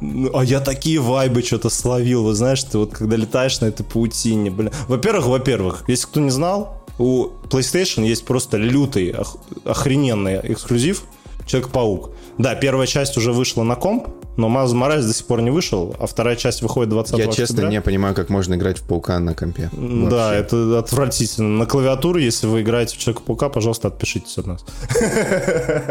[0.00, 2.22] Ну, А я такие вайбы что-то словил.
[2.22, 4.70] Вот знаешь, ты вот когда летаешь на этой паутине, блин.
[4.88, 11.02] Во-первых, во-первых, если кто не знал, у PlayStation есть просто лютый, ох- охрененный эксклюзив
[11.46, 12.10] Человек-паук.
[12.38, 15.94] Да, первая часть уже вышла на комп, но Майлз Моралес до сих пор не вышел,
[15.98, 17.68] а вторая часть выходит 20 Я честно октября.
[17.68, 19.70] не понимаю, как можно играть в паука на компе.
[19.72, 20.40] Да, Вообще.
[20.40, 21.48] это отвратительно.
[21.50, 24.64] На клавиатуре, если вы играете в Человека-паука, пожалуйста, отпишитесь от нас.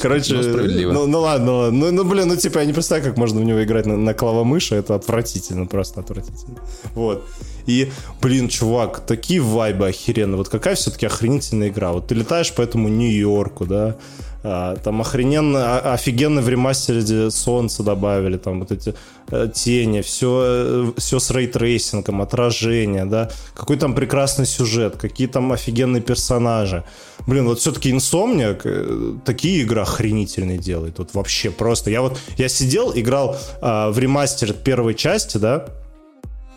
[0.00, 1.78] Короче, ну, ну, ну ладно, ладно.
[1.78, 4.14] Ну, ну, блин, ну типа я не представляю, как можно в него играть на, на
[4.14, 6.58] клавомыши, это отвратительно, просто отвратительно.
[6.94, 7.24] Вот.
[7.66, 10.36] И, блин, чувак, такие вайбы охеренно.
[10.36, 11.92] Вот какая все-таки охренительная игра.
[11.92, 13.96] Вот ты летаешь по этому Нью-Йорку, да,
[14.42, 18.94] а, там охрененно, а- офигенно в ремастере солнце добавили, там вот эти
[19.30, 26.02] э, тени, все, все с рейтрейсингом, отражение, да, какой там прекрасный сюжет, какие там офигенные
[26.02, 26.84] персонажи.
[27.26, 31.90] Блин, вот все-таки Insomniac э, такие игры охренительные делает, вот вообще просто.
[31.90, 35.66] Я вот, я сидел, играл а, в ремастер первой части, да,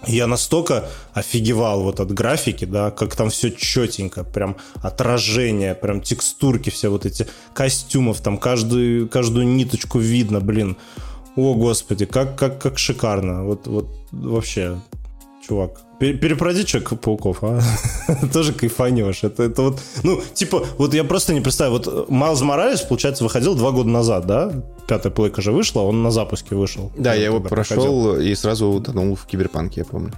[0.08, 6.70] Я настолько офигевал вот от графики, да, как там все четенько, прям отражение, прям текстурки
[6.70, 10.78] все вот эти костюмов, там каждую, каждую ниточку видно, блин.
[11.36, 13.44] О, господи, как, как, как шикарно.
[13.44, 14.80] Вот, вот вообще
[15.48, 15.82] чувак.
[16.00, 17.62] Перепроди Человека-пауков, а?
[18.34, 19.24] Тоже кайфанешь.
[19.24, 21.80] Это, это вот, ну, типа, вот я просто не представляю.
[21.80, 24.52] Вот Майлз Моралес, получается, выходил два года назад, да?
[24.88, 26.92] Пятая плейка же вышла, он на запуске вышел.
[26.98, 28.20] Да, я его прошел проходил.
[28.20, 30.12] и сразу утонул в Киберпанке, я помню.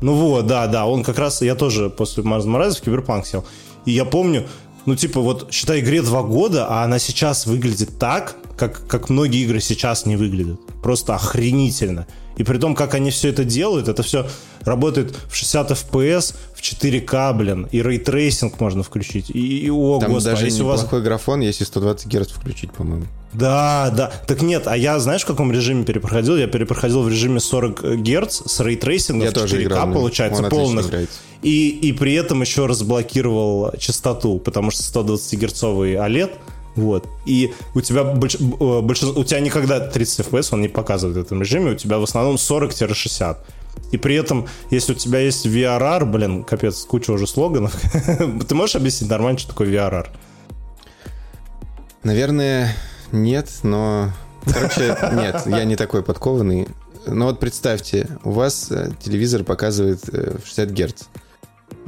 [0.00, 3.44] Ну вот, да, да, он как раз, я тоже после Майлза Моралеса в Киберпанк сел.
[3.84, 4.46] И я помню,
[4.86, 9.42] ну, типа, вот, считай, игре два года, а она сейчас выглядит так, как, как многие
[9.42, 10.60] игры сейчас не выглядят.
[10.82, 12.06] Просто охренительно.
[12.36, 14.26] И при том, как они все это делают, это все
[14.62, 19.30] работает в 60 FPS, в 4К, блин, и рейтрейсинг можно включить.
[19.30, 20.84] И, и о, Там господи, даже если у вас...
[20.84, 23.06] графон, если 120 Гц включить, по-моему.
[23.32, 24.12] Да, да.
[24.26, 26.36] Так нет, а я, знаешь, в каком режиме перепроходил?
[26.36, 30.90] Я перепроходил в режиме 40 Гц с рейтрейсингом я в 4К, играл, получается, Он полных.
[31.42, 36.32] И, и при этом еще разблокировал частоту, потому что 120 герцовый OLED—
[36.76, 37.08] вот.
[37.24, 38.36] И у тебя больш...
[38.36, 39.20] Э, большинство...
[39.20, 42.36] у тебя никогда 30 FPS он не показывает в этом режиме, у тебя в основном
[42.36, 43.38] 40-60.
[43.92, 47.74] И при этом, если у тебя есть VRR, блин, капец, куча уже слоганов,
[48.48, 50.08] ты можешь объяснить нормально, что такое VRR?
[52.02, 52.76] Наверное,
[53.10, 54.12] нет, но...
[54.44, 56.68] Короче, нет, я не такой подкованный.
[57.06, 61.02] Но вот представьте, у вас э, телевизор показывает в 60 Гц.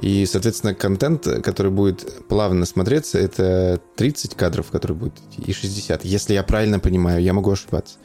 [0.01, 6.05] И, соответственно, контент, который будет плавно смотреться, это 30 кадров, который будет и 60.
[6.05, 7.97] Если я правильно понимаю, я могу ошибаться.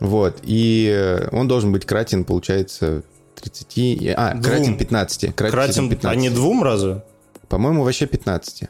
[0.00, 0.38] Вот.
[0.42, 3.02] И он должен быть кратен, получается,
[3.36, 4.14] 30...
[4.16, 4.42] А, двум.
[4.42, 5.34] кратен 15.
[5.34, 6.04] Кратен, кратен 15.
[6.04, 7.02] А не двум разу?
[7.48, 8.64] По-моему, вообще 15.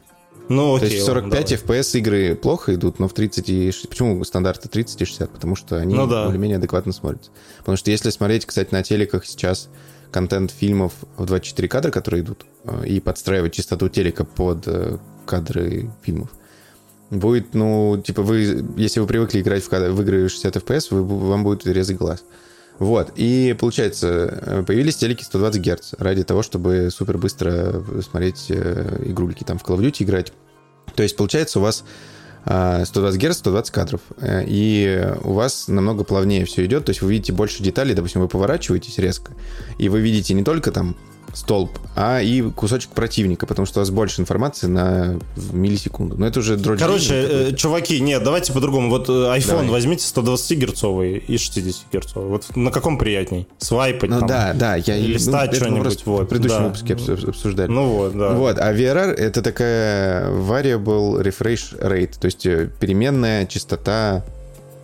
[0.47, 3.71] Ну, окей, То есть в 45 ладно, FPS игры плохо идут, но в 30 и
[3.71, 3.89] 60...
[3.89, 5.29] Почему стандарты 30 и 60?
[5.29, 6.25] Потому что они ну, да.
[6.25, 7.31] более-менее адекватно смотрятся.
[7.59, 9.69] Потому что если смотреть, кстати, на телеках сейчас
[10.11, 15.91] контент фильмов в 24 кадра, которые идут, э, и подстраивать частоту телека под э, кадры
[16.03, 16.29] фильмов,
[17.09, 21.03] будет, ну, типа, вы, если вы привыкли играть в, кадр, в игры 60 FPS, вы,
[21.03, 22.23] вам будет резать глаз.
[22.77, 24.07] Вот, и получается,
[24.45, 29.77] э, появились телеки 120 Гц ради того, чтобы супер быстро смотреть игрульки, там в Call
[29.77, 30.33] of Duty играть.
[30.95, 31.83] То есть, получается, у вас
[32.45, 34.01] 120 Гц, 120 кадров.
[34.17, 38.21] Э, и у вас намного плавнее все идет, то есть вы видите больше деталей, допустим,
[38.21, 39.31] вы поворачиваетесь резко,
[39.77, 40.95] и вы видите не только там
[41.35, 45.19] столб, а и кусочек противника, потому что у вас больше информации на
[45.51, 46.15] миллисекунду.
[46.17, 46.79] Но это уже дрочь.
[46.79, 48.89] Короче, э, чуваки, нет, давайте по-другому.
[48.89, 49.67] Вот э, iPhone Давай.
[49.67, 52.29] возьмите 120 герцовый и 60 герцовый.
[52.29, 53.47] Вот на каком приятней?
[53.57, 54.27] Свайпать ну, там?
[54.27, 54.75] да, да.
[54.75, 56.05] Я, листать ну, что-нибудь.
[56.05, 56.63] Вот, в предыдущем да.
[56.65, 57.69] выпуске обсуждали.
[57.69, 58.29] Ну вот, да.
[58.29, 64.23] Вот, а VRR это такая variable refresh rate, то есть э, переменная частота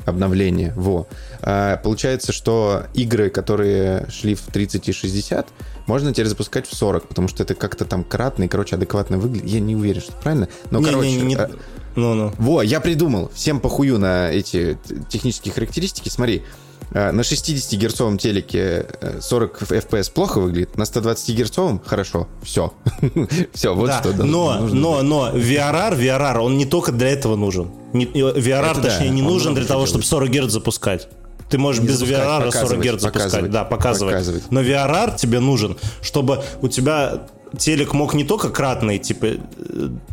[0.06, 0.74] обновления.
[0.76, 1.08] Во.
[1.42, 5.48] А, получается, что игры, которые шли в 30 и 60,
[5.88, 9.50] можно теперь запускать в 40, потому что это как-то там кратно и, короче, адекватно выглядит.
[9.50, 10.48] Я не уверен, что правильно.
[10.70, 11.10] Но, не, короче...
[11.10, 11.36] Не, не, не...
[11.36, 11.50] А...
[11.96, 12.34] Ну, ну.
[12.38, 13.30] Во, я придумал.
[13.34, 14.78] Всем похую на эти
[15.10, 16.10] технические характеристики.
[16.10, 16.44] Смотри,
[16.92, 18.86] на 60-герцовом телеке
[19.22, 22.28] 40 FPS плохо выглядит, на 120-герцовом хорошо.
[22.44, 22.74] Все.
[23.54, 24.14] Все, вот да, что.
[24.24, 27.72] Но, но, но VRR, VRR, он не только для этого нужен.
[27.94, 31.08] VRR, Это точнее, да, не нужен для того, чтобы 40 Гц запускать.
[31.50, 33.50] Ты можешь не без VRR 40 Гц запускать.
[33.50, 34.14] Да, показывать.
[34.16, 34.52] показывать.
[34.52, 37.24] Но VRR тебе нужен, чтобы у тебя
[37.58, 39.38] телек мог не только кратный, типа, э,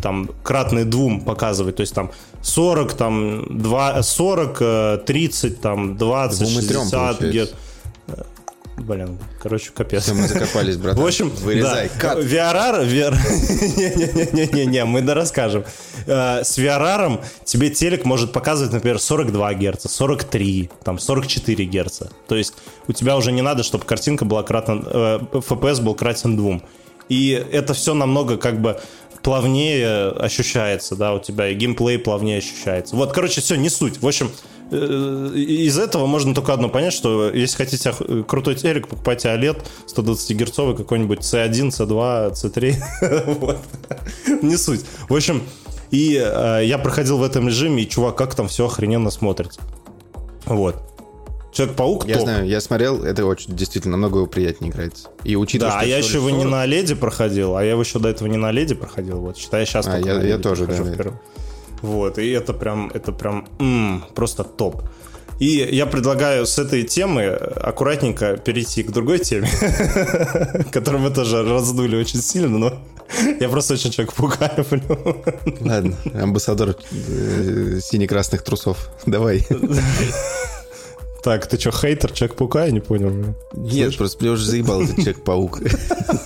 [0.03, 2.11] там, кратный двум показывать, то есть там
[2.43, 7.51] 40, там, 2, 40, 30, там, 20, Двум 60 Гц.
[8.79, 10.05] Блин, короче, капец.
[10.05, 11.03] Все, мы закопались, братан.
[11.03, 11.91] В общем, Вырезай.
[11.95, 12.19] Да, Кат.
[12.19, 13.15] VRR, VR...
[14.33, 15.65] Не-не-не, мы да расскажем.
[16.07, 22.03] Э, с VRR тебе телек может показывать, например, 42 Гц, 43, там, 44 Гц.
[22.29, 22.55] То есть
[22.87, 24.81] у тебя уже не надо, чтобы картинка была кратна...
[24.87, 26.63] Э, FPS был кратен двум.
[27.09, 28.81] И это все намного как бы
[29.23, 32.97] плавнее ощущается, да, у тебя и геймплей плавнее ощущается.
[32.97, 34.01] Вот, короче, все, не суть.
[34.01, 34.31] В общем,
[34.71, 37.93] э, из этого можно только одно понять, что если хотите
[38.27, 42.75] крутой телек, покупайте OLED 120 герцовый какой-нибудь C1, C2, C3.
[43.41, 43.59] вот.
[44.43, 44.85] Не суть.
[45.09, 45.43] В общем,
[45.91, 49.61] и э, я проходил в этом режиме, и, чувак, как там все охрененно смотрится.
[50.47, 50.88] Вот.
[51.53, 52.25] Человек-паук Я топ.
[52.25, 55.09] знаю, я смотрел, это очень действительно намного приятнее играется.
[55.25, 57.99] И учитывая, да, а я еще его не на леди проходил, а я его еще
[57.99, 59.21] до этого не на леди проходил.
[59.21, 61.13] Вот, считай, сейчас а, я, я тоже, да.
[61.81, 64.83] Вот, и это прям, это прям м-м, просто топ.
[65.39, 69.49] И я предлагаю с этой темы аккуратненько перейти к другой теме,
[70.73, 72.79] которую мы тоже раздули очень сильно, но
[73.41, 74.67] я просто очень человек пугаю.
[75.61, 78.91] Ладно, амбассадор э, сине-красных трусов.
[79.07, 79.47] Давай.
[81.23, 82.65] Так, ты что, хейтер Человек-паука?
[82.67, 83.35] Я не понял.
[83.53, 83.97] Нет, Слышь?
[83.97, 85.61] просто меня уже заебал этот Человек-паук.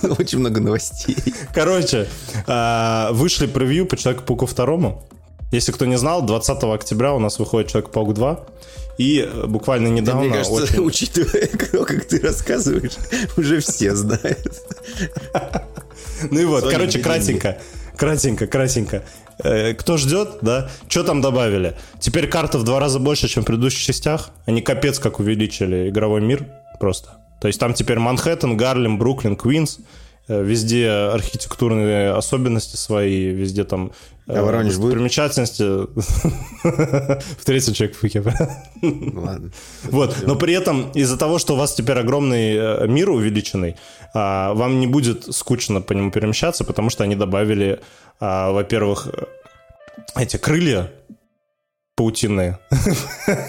[0.19, 1.17] Очень много новостей.
[1.53, 2.07] Короче,
[2.47, 5.03] а, вышли превью по Человеку-пауку второму.
[5.51, 8.45] Если кто не знал, 20 октября у нас выходит Человек-паук 2.
[8.97, 10.21] И буквально недавно...
[10.21, 10.79] Мне кажется, очень...
[10.85, 12.93] учитывая, кто, как ты рассказываешь,
[13.37, 14.61] уже все знают.
[16.29, 17.57] Ну и вот, короче, кратенько.
[17.97, 19.03] Кратенько, кратенько.
[19.43, 20.69] Э, кто ждет, да?
[20.87, 21.75] Что там добавили?
[21.99, 24.29] Теперь карта в два раза больше, чем в предыдущих частях.
[24.45, 26.47] Они капец как увеличили игровой мир
[26.79, 27.17] просто.
[27.41, 29.79] То есть там теперь Манхэттен, Гарлем, Бруклин, Квинс.
[30.27, 33.91] Э, везде архитектурные особенности свои, везде там
[34.27, 34.93] а Воронеж будет?
[34.93, 35.63] Примечательности
[36.63, 38.23] в третьем человек пуке.
[38.81, 39.51] Ну ладно.
[39.83, 43.75] Вот, но при этом из-за того, что у вас теперь огромный э, мир увеличенный,
[44.13, 47.81] а, вам не будет скучно по нему перемещаться, потому что они добавили,
[48.19, 49.09] а, во-первых,
[50.15, 50.91] эти крылья
[51.95, 52.57] паутинные.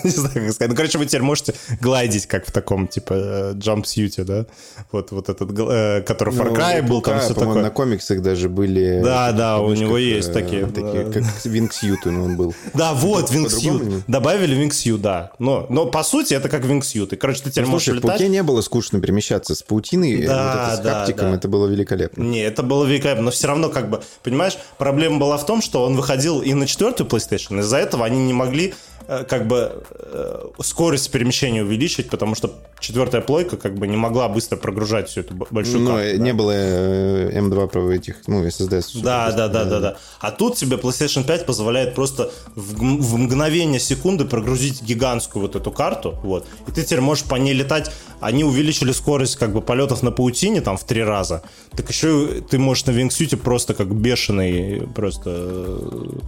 [0.04, 0.68] не знаю, как сказать.
[0.68, 4.44] Ну, короче, вы теперь можете гладить, как в таком, типа, джампсьюте, да?
[4.92, 7.62] Вот, вот этот, э, который в Far Cry ну, был, там все такое.
[7.62, 9.00] на комиксах даже были...
[9.02, 10.66] Да, да, у него есть э, такие.
[10.66, 12.54] Такие, как вингсьют он был.
[12.74, 14.04] Да, вот, вингсьют.
[14.06, 15.32] Добавили вингсьют, да.
[15.38, 17.14] Но, но, по сути, это как вингсьют.
[17.14, 18.04] И, короче, ты теперь можешь летать.
[18.04, 19.54] в пауке не было скучно перемещаться.
[19.54, 22.22] С паутиной, да, с хаптиком, это было великолепно.
[22.22, 23.24] Не, это было великолепно.
[23.24, 26.66] Но все равно, как бы, понимаешь, проблема была в том, что он выходил и на
[26.66, 27.60] четвертую PlayStation.
[27.60, 28.72] Из-за этого они не могли э,
[29.06, 34.56] как бы э, скорость перемещения увеличить, потому что четвертая плойка как бы не могла быстро
[34.56, 36.18] прогружать всю эту большую ну, карту.
[36.18, 36.36] не да?
[36.36, 39.02] было M2 про этих, ну, SSD.
[39.02, 39.96] Да, да, да, да, да.
[40.20, 45.70] А тут тебе PlayStation 5 позволяет просто в, в мгновение секунды прогрузить гигантскую вот эту
[45.70, 47.90] карту, вот, и ты теперь можешь по ней летать.
[48.20, 51.42] Они увеличили скорость как бы полетов на паутине там в три раза.
[51.76, 55.30] Так еще ты можешь на Wingsuit просто как бешеный просто...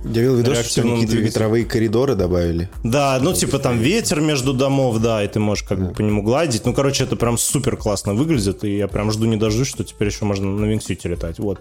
[0.05, 2.66] Я видел видос, что какие-то ветровые коридоры добавили.
[2.83, 6.23] Да, ну типа там ветер между домов, да, и ты можешь как бы по нему
[6.23, 6.65] гладить.
[6.65, 10.09] Ну, короче, это прям супер классно выглядит, и я прям жду не дождусь, что теперь
[10.09, 11.61] еще можно на Винксюте летать, вот.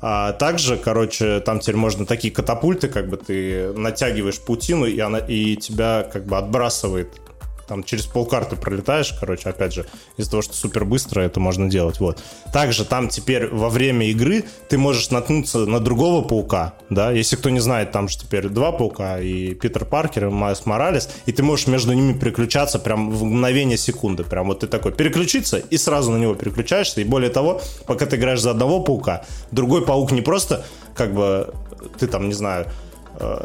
[0.00, 5.18] А также, короче, там теперь можно такие катапульты, как бы ты натягиваешь паутину, и она
[5.18, 7.21] и тебя как бы отбрасывает
[7.72, 9.86] там через полкарты пролетаешь, короче, опять же,
[10.18, 12.22] из-за того, что супер быстро это можно делать, вот.
[12.52, 17.48] Также там теперь во время игры ты можешь наткнуться на другого паука, да, если кто
[17.48, 21.42] не знает, там же теперь два паука, и Питер Паркер, и Майс Моралес, и ты
[21.42, 26.10] можешь между ними переключаться прям в мгновение секунды, прям вот ты такой переключиться, и сразу
[26.12, 30.20] на него переключаешься, и более того, пока ты играешь за одного паука, другой паук не
[30.20, 30.62] просто
[30.94, 31.54] как бы
[31.98, 32.66] ты там, не знаю,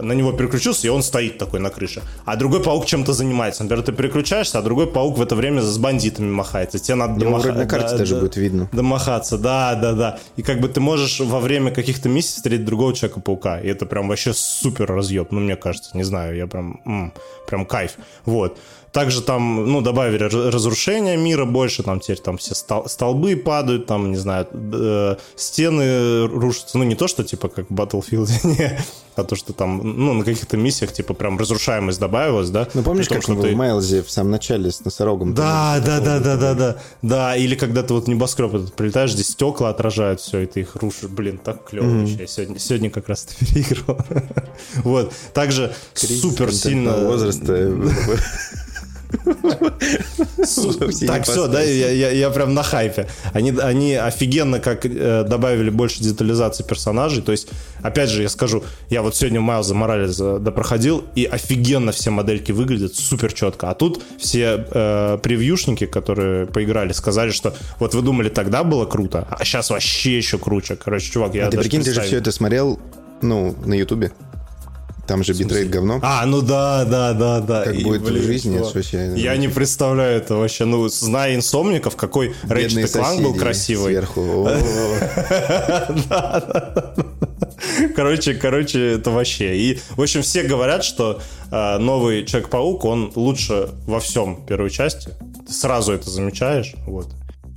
[0.01, 2.01] на него переключился, и он стоит такой на крыше.
[2.25, 3.63] А другой паук чем-то занимается.
[3.63, 6.79] Например, ты переключаешься, а другой паук в это время с бандитами махается.
[6.79, 7.53] Тебе надо домахаться.
[7.53, 8.69] на карте да, даже да, будет видно.
[8.71, 10.19] Домахаться, да, да, да.
[10.35, 13.59] И как бы ты можешь во время каких-то миссий встретить другого Человека-паука.
[13.59, 15.31] И это прям вообще супер разъеб.
[15.31, 17.13] Ну, мне кажется, не знаю, я прям, м,
[17.47, 17.93] прям кайф.
[18.25, 18.57] Вот.
[18.97, 24.09] Также там, ну, добавили разрушение мира больше, там теперь там все стол- столбы падают, там,
[24.09, 26.79] не знаю, э, стены рушатся.
[26.79, 28.27] Ну, не то, что типа как в Battlefield,
[28.57, 28.79] не,
[29.13, 32.67] а то, что там, ну, на каких-то миссиях, типа, прям разрушаемость добавилась, да?
[32.73, 33.53] Ну, помнишь, том, как ты...
[33.53, 35.35] в Майлзе в самом начале с носорогом?
[35.35, 36.77] Да, да, да, да, да, да.
[37.03, 40.75] Да, или когда ты вот небоскреб этот прилетаешь, здесь стекла отражают все, и ты их
[40.75, 41.09] рушишь.
[41.09, 41.99] Блин, так клево mm-hmm.
[41.99, 42.27] вообще.
[42.27, 43.99] Сегодня, сегодня как раз это переиграл.
[44.77, 45.13] вот.
[45.35, 47.05] Также супер сильно...
[47.05, 47.53] возраста
[51.07, 53.07] Так, все, да, я прям на хайпе.
[53.33, 57.21] Они офигенно как э, добавили больше детализации персонажей.
[57.21, 57.49] То есть,
[57.81, 62.95] опять же, я скажу, я вот сегодня Майлза Морализа допроходил, и офигенно все модельки выглядят
[62.95, 63.69] супер четко.
[63.69, 69.27] А тут все э, превьюшники, которые поиграли, сказали, что вот вы думали, тогда было круто,
[69.29, 70.75] а сейчас вообще еще круче.
[70.75, 72.79] Короче, чувак, я а ты прикинь, ты же все это смотрел,
[73.21, 74.11] ну, на Ютубе?
[75.07, 75.99] Там же битрейт говно.
[76.03, 77.63] А, ну да, да, да, да.
[77.63, 79.13] Как и, будет блин, в жизни, это вообще...
[79.15, 80.65] Я не представляю это вообще.
[80.65, 83.93] Ну, зная инсомников, какой Рэйчет Кланк был красивый.
[83.93, 84.49] Сверху.
[87.95, 89.57] Короче, короче, это вообще.
[89.57, 95.11] И, в общем, все говорят, что э, новый Человек-паук, он лучше во всем первой части.
[95.45, 97.07] Ты сразу это замечаешь, вот.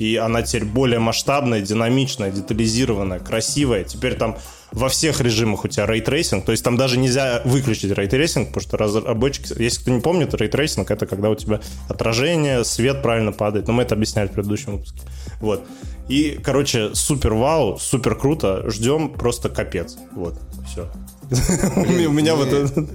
[0.01, 3.85] И она теперь более масштабная, динамичная, детализированная, красивая.
[3.85, 4.39] Теперь там
[4.73, 8.77] во всех режимах у тебя рейтрейсинг, то есть там даже нельзя выключить рейтрейсинг, потому что
[8.79, 13.75] разработчики, если кто не помнит, рейтрейсинг это когда у тебя отражение, свет правильно падает, но
[13.75, 15.03] мы это объясняли в предыдущем выпуске.
[15.39, 15.67] Вот.
[16.09, 19.99] И, короче, супер вау, супер круто, ждем просто капец.
[20.13, 20.91] Вот, все.
[21.77, 22.87] У меня вот это...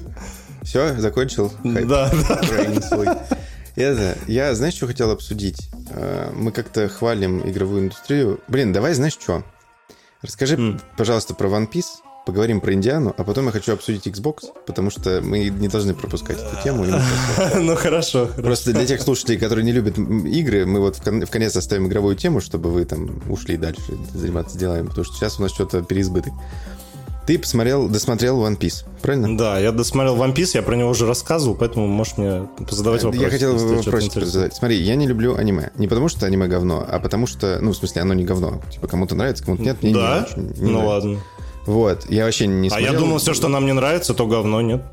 [0.63, 1.53] Все, закончил?
[1.63, 2.41] Да, да.
[3.75, 5.69] Это, я, знаешь, что хотел обсудить?
[5.89, 8.39] Э, мы как-то хвалим игровую индустрию.
[8.47, 9.43] Блин, давай, знаешь, что?
[10.21, 10.81] Расскажи, mm.
[10.97, 15.21] пожалуйста, про One Piece, поговорим про Индиану, а потом я хочу обсудить Xbox, потому что
[15.21, 16.85] мы не должны пропускать эту тему.
[17.55, 18.27] Ну хорошо.
[18.37, 22.41] Просто для тех слушателей, которые не любят игры, мы вот в конец оставим игровую тему,
[22.41, 26.33] чтобы вы там ушли дальше заниматься делами, потому что сейчас у нас что-то переизбыток.
[27.25, 29.35] Ты посмотрел, досмотрел One Piece, правильно?
[29.35, 33.23] Да, я досмотрел One Piece, я про него уже рассказывал, поэтому можешь мне задавать вопросы.
[33.23, 34.55] Я хотел вопрос задать.
[34.55, 35.71] Смотри, я не люблю аниме.
[35.75, 38.61] Не потому, что аниме говно, а потому что, ну, в смысле, оно не говно.
[38.71, 39.81] Типа, кому-то нравится, кому-то нет.
[39.81, 40.27] Мне да?
[40.35, 40.87] Не, не ну нравится.
[40.87, 41.19] ладно.
[41.65, 42.89] Вот, я вообще не смотрел.
[42.89, 44.83] А я думал, все, что нам не нравится, то говно, нет?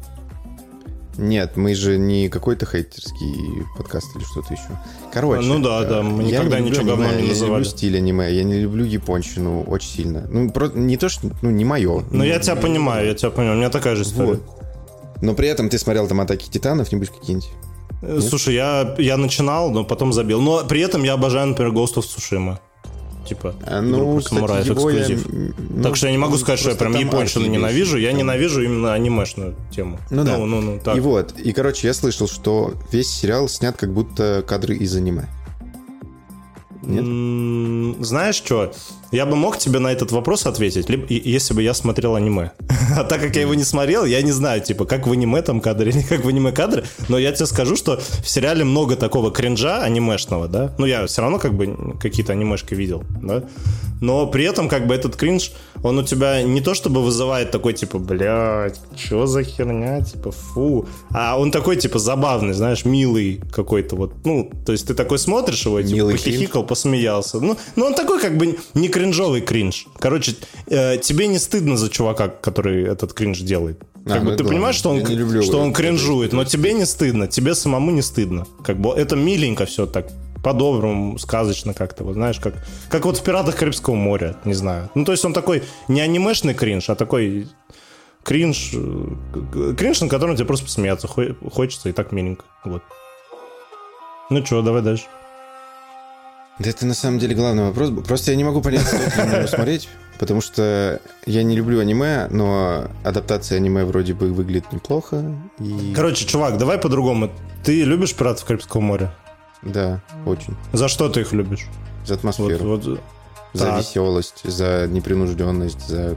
[1.18, 4.78] Нет, мы же не какой-то хейтерский подкаст или что-то еще.
[5.12, 5.46] Короче.
[5.46, 7.32] Ну да, да, мы никогда не ничего говном не называли.
[7.32, 10.26] Я не люблю стиль аниме, я не люблю японщину очень сильно.
[10.28, 12.04] Ну, про, не то, что, ну, не мое.
[12.10, 14.34] Ну, я тебя понимаю, я тебя понимаю, у меня такая же история.
[14.34, 14.42] Вот.
[15.20, 17.48] Но при этом ты смотрел там «Атаки титанов», нибудь какие-нибудь?
[18.02, 18.24] Нет?
[18.24, 20.40] Слушай, я, я начинал, но потом забил.
[20.40, 22.58] Но при этом я обожаю, например, Ghost of Tsushima
[23.26, 25.26] типа а, ну, самураев эксклюзив.
[25.32, 28.18] Я, ну, так что я не могу сказать, что я прям японщину ненавижу, я там...
[28.18, 29.98] ненавижу именно анимешную тему.
[30.10, 30.38] Ну, да.
[30.38, 30.96] Ну, ну, ну, так.
[30.96, 35.28] И вот, и короче, я слышал, что весь сериал снят как будто кадры из аниме.
[36.82, 38.04] Нет?
[38.04, 38.72] Знаешь что?
[39.12, 42.52] Я бы мог тебе на этот вопрос ответить, либо, если бы я смотрел аниме.
[42.96, 45.60] А так как я его не смотрел, я не знаю, типа, как в аниме там
[45.60, 49.30] кадры или как в аниме кадры, но я тебе скажу, что в сериале много такого
[49.30, 50.74] кринжа анимешного, да?
[50.78, 53.44] Ну, я все равно как бы какие-то анимешки видел, да?
[54.02, 55.52] Но при этом как бы этот кринж,
[55.84, 60.86] он у тебя не то чтобы вызывает такой, типа, блядь, что за херня, типа, фу.
[61.10, 64.12] А он такой, типа, забавный, знаешь, милый какой-то вот.
[64.24, 67.38] Ну, то есть ты такой смотришь его, типа, милый похихикал, посмеялся.
[67.38, 69.86] Ну, ну, он такой как бы не кринжовый кринж.
[69.98, 70.36] Короче,
[70.68, 73.80] э, тебе не стыдно за чувака, который этот кринж делает.
[74.06, 76.86] Как а, бы ну, ты понимаешь, что он, люблю что он кринжует, но тебе не
[76.86, 78.46] стыдно, тебе самому не стыдно.
[78.64, 80.06] Как бы это миленько все так
[80.44, 82.54] по-доброму, сказочно как-то, вот знаешь, как,
[82.88, 84.88] как вот в «Пиратах Карибского моря», не знаю.
[84.94, 87.48] Ну, то есть он такой не анимешный кринж, а такой
[88.24, 92.82] кринж, э, кринж, на котором тебе просто посмеяться хочется, и так миленько, вот.
[94.30, 95.04] Ну что, давай дальше.
[96.58, 97.90] Да это на самом деле главный вопрос.
[98.06, 99.88] Просто я не могу понять, стоит ли мне смотреть,
[100.18, 105.24] потому что я не люблю аниме, но адаптация аниме вроде бы выглядит неплохо.
[105.58, 105.92] И...
[105.96, 107.30] Короче, чувак, давай по-другому.
[107.64, 109.14] Ты любишь «Пиратов Карибского моря»?
[109.62, 110.56] Да, очень.
[110.72, 111.66] За что ты их любишь?
[112.06, 112.64] За атмосферу.
[112.64, 113.00] Вот, вот...
[113.54, 113.80] За так.
[113.80, 116.16] веселость, за непринужденность, за...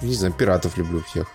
[0.00, 1.26] Не знаю, пиратов люблю всех.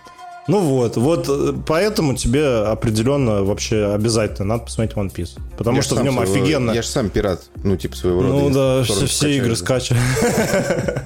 [0.46, 5.38] Ну вот, вот э, поэтому тебе определенно вообще обязательно надо посмотреть One Piece.
[5.56, 6.70] Потому я что в нем своего, офигенно.
[6.72, 8.34] Я же сам пират, ну, типа своего рода.
[8.34, 10.02] Ну да, все, все игры скачиваю.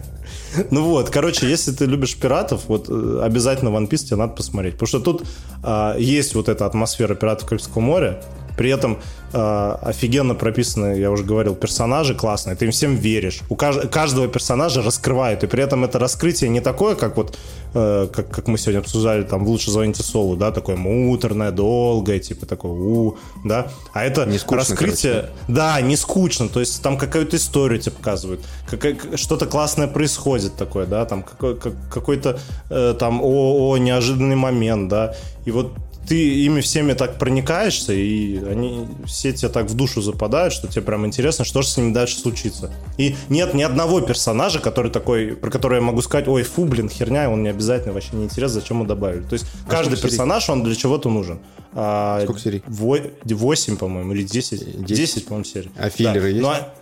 [0.71, 4.75] Ну вот, короче, если ты любишь пиратов, вот э, обязательно One Piece тебе надо посмотреть.
[4.75, 5.23] Потому что тут
[5.63, 8.21] а, есть вот эта атмосфера пиратов Карибского моря,
[8.59, 8.99] при этом
[9.33, 13.41] э, офигенно прописаны, я уже говорил, персонажи классные, ты им всем веришь.
[13.49, 17.39] У кажд- каждого персонажа раскрывают, и при этом это раскрытие не такое, как вот,
[17.75, 22.47] э, как, как мы сегодня обсуждали, там, «Лучше звоните Солу», да, такое муторное, долгое, типа
[22.47, 25.31] такое у, да, а это не скучно, раскрытие, короче.
[25.49, 30.87] да, не скучно, то есть там какую-то историю тебе показывают, как, что-то классное происходит такое,
[30.87, 31.57] да, там какой-
[31.91, 32.41] какой-то
[32.71, 35.73] э, там о, о неожиданный момент, да, и вот
[36.09, 40.83] ты ими всеми так проникаешься, и они все тебе так в душу западают, что тебе
[40.83, 42.73] прям интересно, что же с ними дальше случится.
[42.97, 46.89] И нет ни одного персонажа, который такой, про который я могу сказать, ой, фу, блин,
[46.89, 49.23] херня, он не обязательно, вообще не интересно, зачем мы добавили.
[49.23, 50.59] То есть а каждый персонаж, серий?
[50.59, 51.41] он для чего-то нужен.
[51.75, 52.63] А, сколько серий?
[52.67, 54.83] 8, по-моему, или 10.
[54.83, 55.71] 10, 10 по-моему, серий.
[55.77, 56.29] А филлеры да.
[56.29, 56.41] есть?
[56.41, 56.75] Ну, а,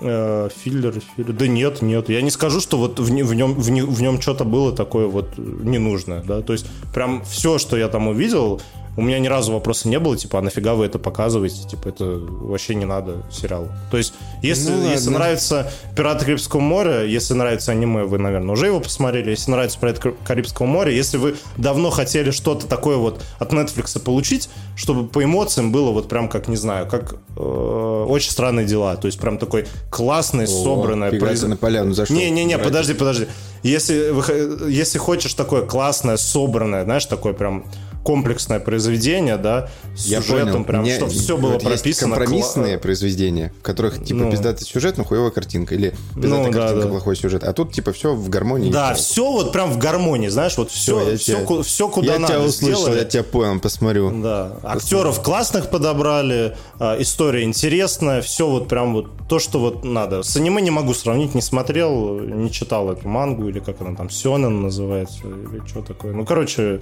[0.00, 1.32] э, филлеры, филлеры.
[1.32, 2.08] Да нет, нет.
[2.08, 5.36] Я не скажу, что вот в, в нем, в, в нем что-то было такое вот
[5.36, 6.42] ненужное, да.
[6.42, 8.60] То есть прям все, что я там увидел,
[8.98, 11.68] у меня ни разу вопроса не было, типа, а нафига вы это показываете?
[11.68, 13.68] Типа, это вообще не надо сериалу.
[13.92, 18.66] То есть, если, ну, если нравится «Пираты Карибского моря», если нравится аниме, вы, наверное, уже
[18.66, 19.30] его посмотрели.
[19.30, 24.50] Если нравится «Пираты Карибского моря», если вы давно хотели что-то такое вот от Netflix получить,
[24.74, 28.96] чтобы по эмоциям было вот прям как, не знаю, как э, «Очень странные дела».
[28.96, 31.18] То есть, прям такой классный, О, собранный...
[31.18, 31.42] Произ...
[31.42, 32.16] на поляну зашел.
[32.16, 33.26] Не-не-не, подожди, подожди.
[33.62, 37.64] Если, если хочешь такое классное, собранное, знаешь, такое прям
[38.02, 40.64] комплексное произведение, да, с Я сюжетом, понял.
[40.64, 42.16] прям, Мне, чтобы все было вот прописано.
[42.16, 42.82] Компромиссные кла...
[42.82, 46.88] произведения, в которых, типа, ну, пиздатый сюжет, но хуевая картинка, или пиздатая ну, картинка, да,
[46.88, 47.44] плохой сюжет.
[47.44, 48.70] А тут, типа, все в гармонии.
[48.70, 52.18] Да, все вот прям в гармонии, знаешь, вот все, все, все, тебя, все куда я
[52.18, 52.98] надо тебя услышал, сделали.
[53.00, 54.10] я тебя понял, посмотрю.
[54.22, 60.22] Да, актеров классных подобрали, а, история интересная, все вот прям вот то, что вот надо.
[60.22, 64.10] С аниме не могу сравнить, не смотрел, не читал эту мангу, или как она там,
[64.10, 66.12] Сёнэн называется, или что такое.
[66.12, 66.80] Ну, короче,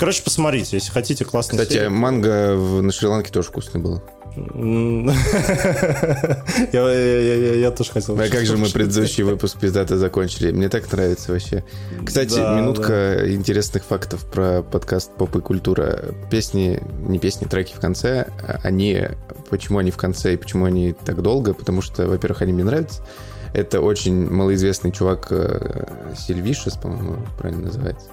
[0.00, 1.88] Короче, посмотрите, если хотите классный Кстати, серии.
[1.88, 4.02] манго на Шри-Ланке тоже вкусный был.
[6.72, 8.18] я, тоже хотел.
[8.18, 10.52] А как же мы предыдущий выпуск пиздата закончили?
[10.52, 11.64] Мне так нравится вообще.
[12.06, 16.14] Кстати, минутка интересных фактов про подкаст «Поп и культура».
[16.30, 18.28] Песни, не песни, треки в конце,
[18.62, 19.06] они...
[19.50, 21.52] Почему они в конце и почему они так долго?
[21.52, 23.02] Потому что, во-первых, они мне нравятся.
[23.52, 28.06] Это очень малоизвестный чувак э, Сильвишес, по-моему, правильно называется.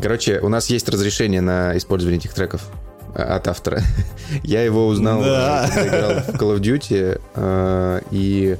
[0.00, 2.62] Короче, у нас есть разрешение на использование этих треков
[3.14, 3.82] э, от автора.
[4.42, 5.68] Я его узнал, да.
[5.72, 8.56] когда играл в Call of Duty, э, и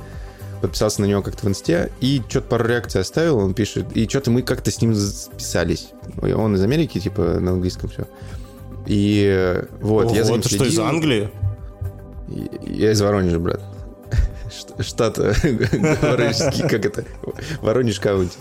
[0.61, 4.31] подписался на него как-то в инсте, и что-то пару реакций оставил, он пишет, и что-то
[4.31, 5.91] мы как-то с ним списались.
[6.21, 8.07] Он из Америки, типа, на английском все.
[8.87, 10.67] И вот, Ого, я за ним следил.
[10.67, 11.31] что, из Англии?
[12.67, 13.61] Я из Воронежа, брат.
[14.81, 17.05] Штат Воронежский, как это?
[17.63, 18.37] Воронеж каунти.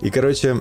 [0.00, 0.60] И, короче, э,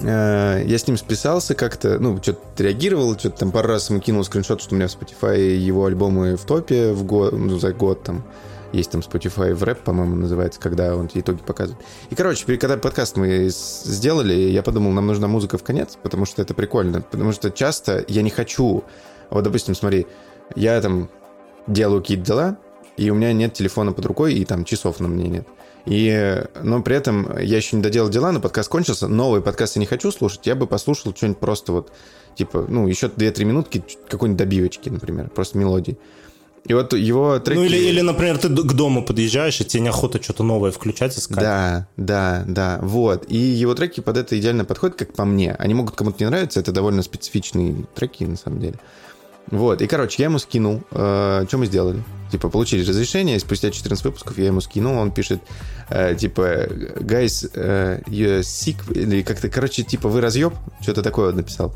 [0.00, 4.60] я с ним списался как-то, ну, что-то реагировал, что-то там пару раз ему кинул скриншот,
[4.60, 8.24] что у меня в Spotify его альбомы в топе в год, ну, за год там.
[8.72, 11.82] Есть там Spotify в рэп, по-моему, называется, когда он итоги показывает.
[12.10, 16.42] И, короче, когда подкаст мы сделали, я подумал, нам нужна музыка в конец, потому что
[16.42, 17.00] это прикольно.
[17.00, 18.84] Потому что часто я не хочу...
[19.30, 20.06] Вот, допустим, смотри,
[20.56, 21.08] я там
[21.66, 22.56] делаю какие-то дела,
[22.96, 25.48] и у меня нет телефона под рукой, и там часов на мне нет.
[25.86, 29.06] И, но при этом я еще не доделал дела, но подкаст кончился.
[29.06, 30.46] Новый подкаст я не хочу слушать.
[30.46, 31.92] Я бы послушал что-нибудь просто вот,
[32.34, 35.96] типа, ну, еще 2-3 минутки какой-нибудь добивочки, например, просто мелодии.
[36.64, 37.58] И вот его треки...
[37.58, 41.38] Ну или, или, например, ты к дому подъезжаешь, и тебе неохота что-то новое включать, искать.
[41.38, 43.24] Да, да, да, вот.
[43.28, 45.54] И его треки под это идеально подходят, как по мне.
[45.54, 48.80] Они могут кому-то не нравиться, это довольно специфичные треки, на самом деле.
[49.50, 50.82] Вот, и, короче, я ему скинул.
[50.90, 52.02] Э, что мы сделали?
[52.30, 55.40] Типа, получили разрешение, спустя 14 выпусков я ему скинул, он пишет,
[55.90, 56.66] э, типа,
[56.98, 60.52] guys, э, you're sick, или как-то, короче, типа, вы разъеб?
[60.80, 61.72] Что-то такое он написал.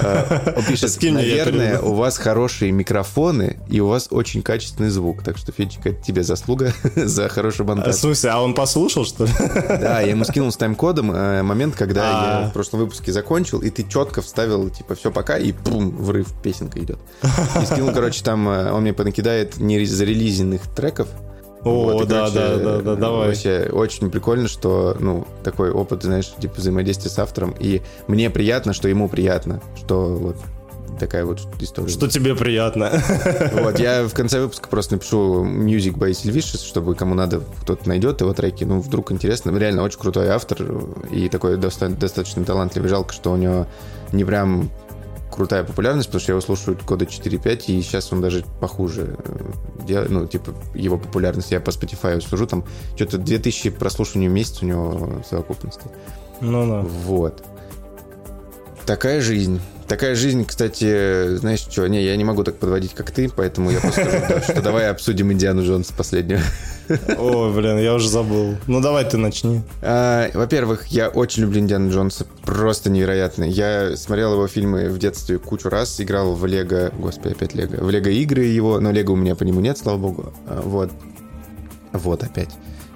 [0.00, 5.36] Э, он пишет, наверное, у вас хорошие микрофоны, и у вас очень качественный звук, так
[5.36, 7.88] что, Федечка, это тебе заслуга за хороший монтаж.
[7.88, 9.32] А, в смысле, а он послушал, что ли?
[9.80, 12.48] Да, я ему скинул с тайм-кодом э, момент, когда я а.
[12.48, 16.80] в прошлом выпуске закончил, и ты четко вставил, типа, все пока, и пум, врыв, песенка
[16.80, 16.98] идет.
[17.22, 21.08] И скинул, короче, там, э, он мне понакидает не зарелизенных треков,
[21.62, 23.28] о, вот, да, короче, да, да, да, давай.
[23.28, 27.54] Вообще очень прикольно, что, ну, такой опыт, знаешь, типа взаимодействия с автором.
[27.58, 30.36] И мне приятно, что ему приятно, что вот
[30.98, 31.88] такая вот история.
[31.88, 32.90] Что тебе приятно.
[33.52, 38.20] Вот, я в конце выпуска просто напишу Music by Sylvicious, чтобы кому надо, кто-то найдет
[38.20, 38.64] его треки.
[38.64, 39.56] Ну, вдруг интересно.
[39.56, 40.58] Реально очень крутой автор
[41.10, 42.88] и такой достаточно талантливый.
[42.88, 43.66] Жалко, что у него
[44.12, 44.70] не прям
[45.30, 49.84] крутая популярность, потому что я его слушаю года 4-5, и сейчас он даже похуже э,
[49.86, 51.50] делает, ну, типа, его популярность.
[51.50, 52.64] Я по Spotify служу, там
[52.96, 55.84] что-то 2000 прослушиваний в месяц у него в совокупности.
[56.40, 56.82] Ну-ну.
[56.82, 57.42] Вот.
[58.86, 59.60] Такая жизнь.
[59.90, 63.80] Такая жизнь, кстати, знаешь что, не, я не могу так подводить, как ты, поэтому я
[63.80, 66.42] просто скажу, что давай обсудим Индиану Джонс последнюю.
[67.18, 68.54] О, блин, я уже забыл.
[68.68, 69.62] Ну, давай ты начни.
[69.82, 73.42] А, во-первых, я очень люблю Индиану Джонса, просто невероятно.
[73.42, 77.90] Я смотрел его фильмы в детстве кучу раз, играл в Лего, господи, опять Лего, в
[77.90, 80.32] Лего игры его, но Лего у меня по нему нет, слава богу.
[80.46, 80.92] А, вот.
[81.92, 82.50] Вот опять.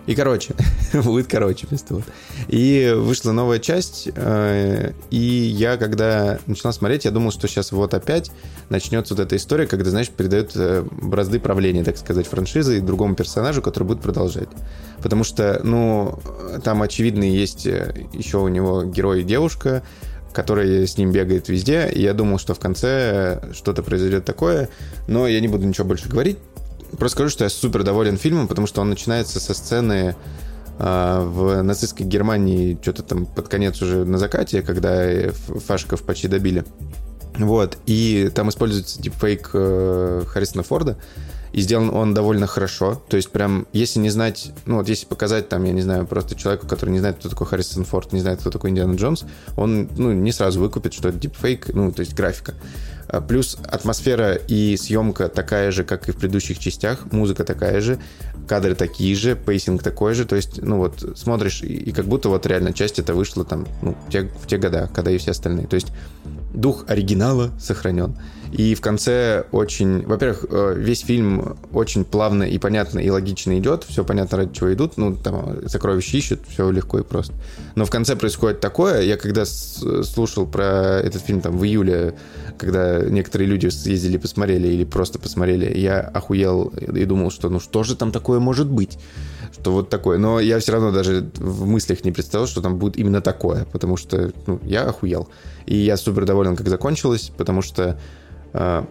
[0.06, 0.54] И короче,
[0.92, 2.04] будет короче вместо вот.
[2.48, 7.94] И вышла новая часть, э, и я, когда начинал смотреть, я думал, что сейчас вот
[7.94, 8.30] опять
[8.68, 13.62] начнется вот эта история, когда, знаешь, передают э, бразды правления, так сказать, франшизы другому персонажу,
[13.62, 14.48] который будет продолжать.
[15.02, 16.18] Потому что, ну,
[16.62, 19.82] там, очевидно, есть э, еще у него герой девушка,
[20.34, 24.68] которая с ним бегает везде, и я думал, что в конце что-то произойдет такое,
[25.06, 26.38] но я не буду ничего больше говорить,
[26.98, 30.16] Просто скажу, что я супер доволен фильмом, потому что он начинается со сцены
[30.78, 36.64] э, в нацистской Германии, что-то там под конец уже на закате, когда фашиков почти добили.
[37.38, 40.96] Вот, и там используется дипфейк э, Харрисона Форда,
[41.52, 43.02] и сделан он довольно хорошо.
[43.08, 46.34] То есть прям, если не знать, ну вот если показать там, я не знаю, просто
[46.36, 49.24] человеку, который не знает, кто такой Харрисон Форд, не знает, кто такой Индиана Джонс,
[49.56, 52.54] он, ну, не сразу выкупит, что это дипфейк, ну, то есть графика.
[53.08, 57.98] А, плюс атмосфера и съемка такая же, как и в предыдущих частях, музыка такая же,
[58.48, 62.28] кадры такие же, pacing такой же, то есть, ну вот, смотришь, и, и как будто
[62.28, 65.32] вот реально часть это вышла там, ну, в те, в те года, когда и все
[65.32, 65.66] остальные.
[65.66, 65.88] То есть
[66.54, 68.16] дух оригинала сохранен.
[68.52, 70.06] И в конце очень...
[70.06, 73.82] Во-первых, э, весь фильм очень плавно и понятно и логично идет.
[73.82, 74.96] Все понятно, ради чего идут.
[74.96, 77.34] Ну, там, сокровища ищут, все легко и просто.
[77.74, 79.02] Но в конце происходит такое.
[79.02, 82.14] Я когда слушал про этот фильм там в июле,
[82.58, 87.82] когда некоторые люди съездили посмотрели или просто посмотрели, я охуел и думал, что ну что
[87.82, 88.98] же там такое может быть?
[89.52, 90.18] Что вот такое.
[90.18, 93.96] Но я все равно даже в мыслях не представлял, что там будет именно такое, потому
[93.96, 95.28] что ну, я охуел.
[95.66, 97.98] И я супер доволен, как закончилось, потому что
[98.52, 98.84] э,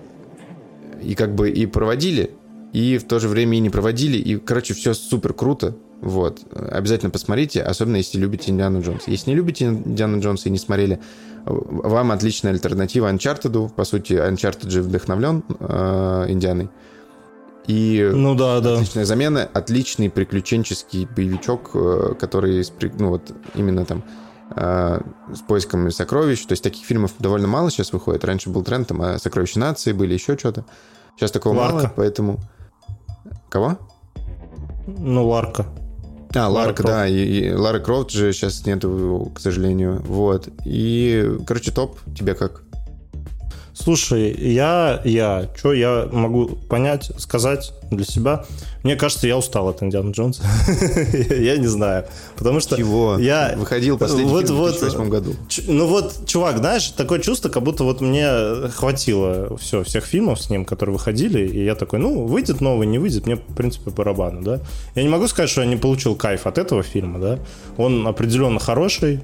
[1.04, 2.32] и как бы и проводили,
[2.74, 4.18] и в то же время и не проводили.
[4.18, 5.76] И, короче, все супер круто.
[6.04, 6.42] Вот.
[6.54, 9.04] Обязательно посмотрите, особенно если любите Индиану Джонс.
[9.08, 11.00] Если не любите Индиану Джонса и не смотрели,
[11.46, 13.70] вам отличная альтернатива Uncharted.
[13.74, 16.70] По сути, Uncharted же вдохновлен э, Индианой.
[17.68, 18.74] И Ну да, да.
[18.74, 22.66] отличная замена, отличный приключенческий боевичок, э, который
[23.00, 24.04] ну вот именно там
[24.58, 25.00] э,
[25.34, 26.46] с поиском сокровищ.
[26.46, 28.26] То есть таких фильмов довольно мало сейчас выходит.
[28.26, 30.66] Раньше был тренд, там а, сокровища нации были, еще что-то.
[31.16, 31.76] Сейчас такого Ларка.
[31.76, 32.40] мало, поэтому...
[33.50, 33.78] Кого?
[34.86, 35.66] Ну, Ларка.
[36.36, 36.88] А, Лара Крофт.
[36.88, 40.02] да, и, и Лары Крофт же сейчас нету, к сожалению.
[40.06, 40.50] Вот.
[40.66, 42.00] И, короче, топ.
[42.18, 42.64] Тебе как?
[43.74, 48.46] Слушай, я, я, что я могу понять, сказать для себя?
[48.84, 50.44] Мне кажется, я устал от Индиана Джонса.
[51.30, 52.06] Я не знаю.
[52.36, 53.18] Потому что Чего?
[53.18, 53.54] я...
[53.58, 55.36] Выходил последний Вот- фильм в вот, 2008 году.
[55.48, 58.30] Ч- Ну вот, чувак, знаешь, такое чувство, как будто вот мне
[58.76, 63.00] хватило все, всех фильмов с ним, которые выходили, и я такой, ну, выйдет новый, не
[63.00, 64.60] выйдет, мне, в принципе, барабану, да.
[64.96, 67.40] Я не могу сказать, что я не получил кайф от этого фильма, да.
[67.78, 69.22] Он определенно хороший,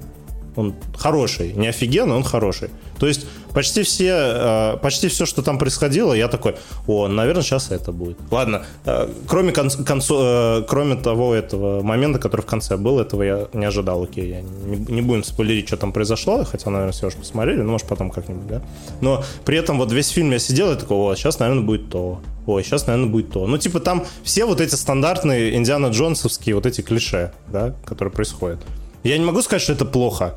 [0.56, 2.70] он хороший, не офигенный, он хороший.
[2.98, 6.56] То есть почти все, э, почти все, что там происходило, я такой,
[6.86, 8.18] о, наверное, сейчас это будет.
[8.30, 13.22] Ладно, э, кроме, кон- концо- э, кроме того этого момента, который в конце был, этого
[13.22, 17.06] я не ожидал, окей, я не, не будем спойлерить, что там произошло, хотя, наверное, все
[17.06, 18.62] уже посмотрели, ну, может, потом как-нибудь, да.
[19.00, 22.20] Но при этом вот весь фильм я сидел и такой, о, сейчас, наверное, будет то,
[22.46, 23.46] ой, сейчас, наверное, будет то.
[23.46, 28.60] Ну, типа там все вот эти стандартные Индиана Джонсовские вот эти клише, да, которые происходят.
[29.02, 30.34] Я не могу сказать, что это плохо.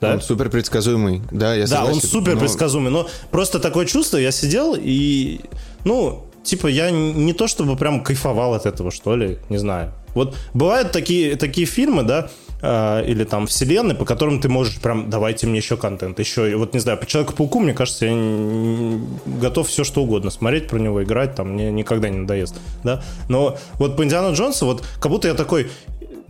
[0.00, 0.14] Да?
[0.14, 1.22] Он супер предсказуемый.
[1.30, 1.94] Да, я Да, согласен.
[1.94, 5.40] он супер но- предсказуемый, но просто такое чувство, я сидел и,
[5.84, 9.92] ну, типа, я не то чтобы прям кайфовал от этого, что ли, не знаю.
[10.14, 12.30] Вот бывают такие, такие фильмы, да,
[12.60, 16.74] э, или там вселенные, по которым ты можешь прям, давайте мне еще контент, еще, вот
[16.74, 18.98] не знаю, по Человеку-пауку, мне кажется, я
[19.40, 23.56] готов все что угодно смотреть про него, играть, там, мне никогда не надоест, да, но
[23.74, 25.70] вот по Индиану Джонсу, вот как будто я такой,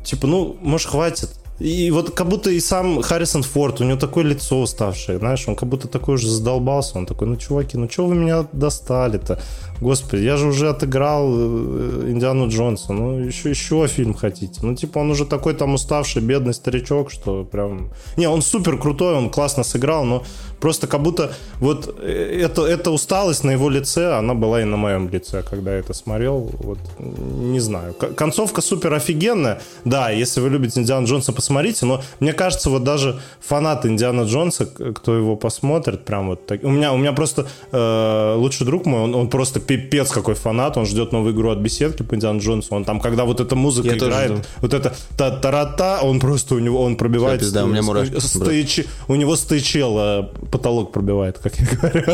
[0.04, 1.30] типа, ну, может, хватит.
[1.62, 5.54] И вот как будто и сам Харрисон Форд, у него такое лицо уставшее, знаешь, он
[5.54, 9.38] как будто такой уже задолбался, он такой, ну, чуваки, ну, что вы меня достали-то?
[9.80, 14.60] Господи, я же уже отыграл э, Индиану Джонса, ну, еще, еще фильм хотите?
[14.62, 17.90] Ну, типа, он уже такой там уставший, бедный старичок, что прям...
[18.16, 20.24] Не, он супер крутой, он классно сыграл, но
[20.60, 24.76] просто как будто вот э, это, эта усталость на его лице, она была и на
[24.76, 27.94] моем лице, когда я это смотрел, вот, не знаю.
[27.94, 31.51] Концовка супер офигенная, да, если вы любите Индиана Джонса, посмотрите,
[31.86, 36.64] но мне кажется, вот даже фанаты Индиана Джонса, кто его посмотрит, прям вот так...
[36.64, 40.76] У меня, у меня просто э, лучший друг мой, он, он просто пипец какой фанат,
[40.76, 43.88] он ждет новую игру от беседки по Индиану Джонсу, он там, когда вот эта музыка
[43.88, 47.40] Я играет, вот это та-та-та, он просто у него, он пробивает...
[47.40, 48.48] Пизда, у меня мурашки, с- брат.
[48.52, 52.04] стыч- у него стычел потолок пробивает, как я говорю.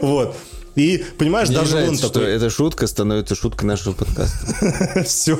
[0.02, 0.36] Вот.
[0.74, 5.02] И, понимаешь, Мне даже он нравится, что такой, эта шутка становится шуткой нашего подкаста.
[5.04, 5.36] все,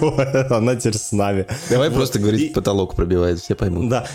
[0.51, 1.47] она теперь с нами.
[1.69, 3.89] Давай просто говорить, потолок пробивает, все поймут.
[3.89, 4.07] Да.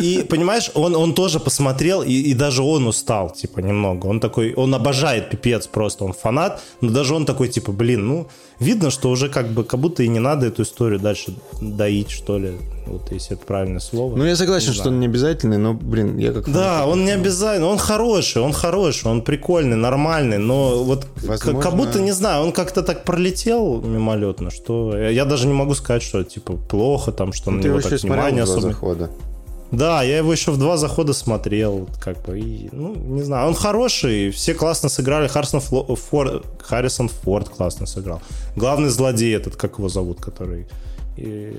[0.00, 4.06] И, понимаешь, он, он тоже посмотрел, и даже он устал, типа, немного.
[4.06, 8.28] Он такой, он обожает пипец просто, он фанат, но даже он такой, типа, блин, ну,
[8.60, 12.38] видно, что уже как бы, как будто и не надо эту историю дальше доить, что
[12.38, 12.52] ли,
[12.86, 14.16] вот если это правильное слово.
[14.16, 14.94] Ну, я согласен, Не что знаю.
[14.96, 16.50] он не обязательный, но, блин, я как...
[16.50, 21.76] Да, он не обязательно, он хороший, он хороший, он прикольный, нормальный, но вот Возможно- как
[21.76, 26.24] будто, не знаю, он как-то так пролетел мимолетно, что я, даже не могу сказать, что
[26.24, 28.60] типа плохо там, что на Ну, Ты него его так внимание особо.
[28.62, 29.10] захода.
[29.70, 33.54] Да, я его еще в два захода смотрел, как бы, и, ну, не знаю, он
[33.54, 38.20] хороший, все классно сыграли, Харрисон, Фло- Фор- Харрисон Форд классно сыграл.
[38.56, 40.66] Главный злодей этот, как его зовут, который
[41.18, 41.52] и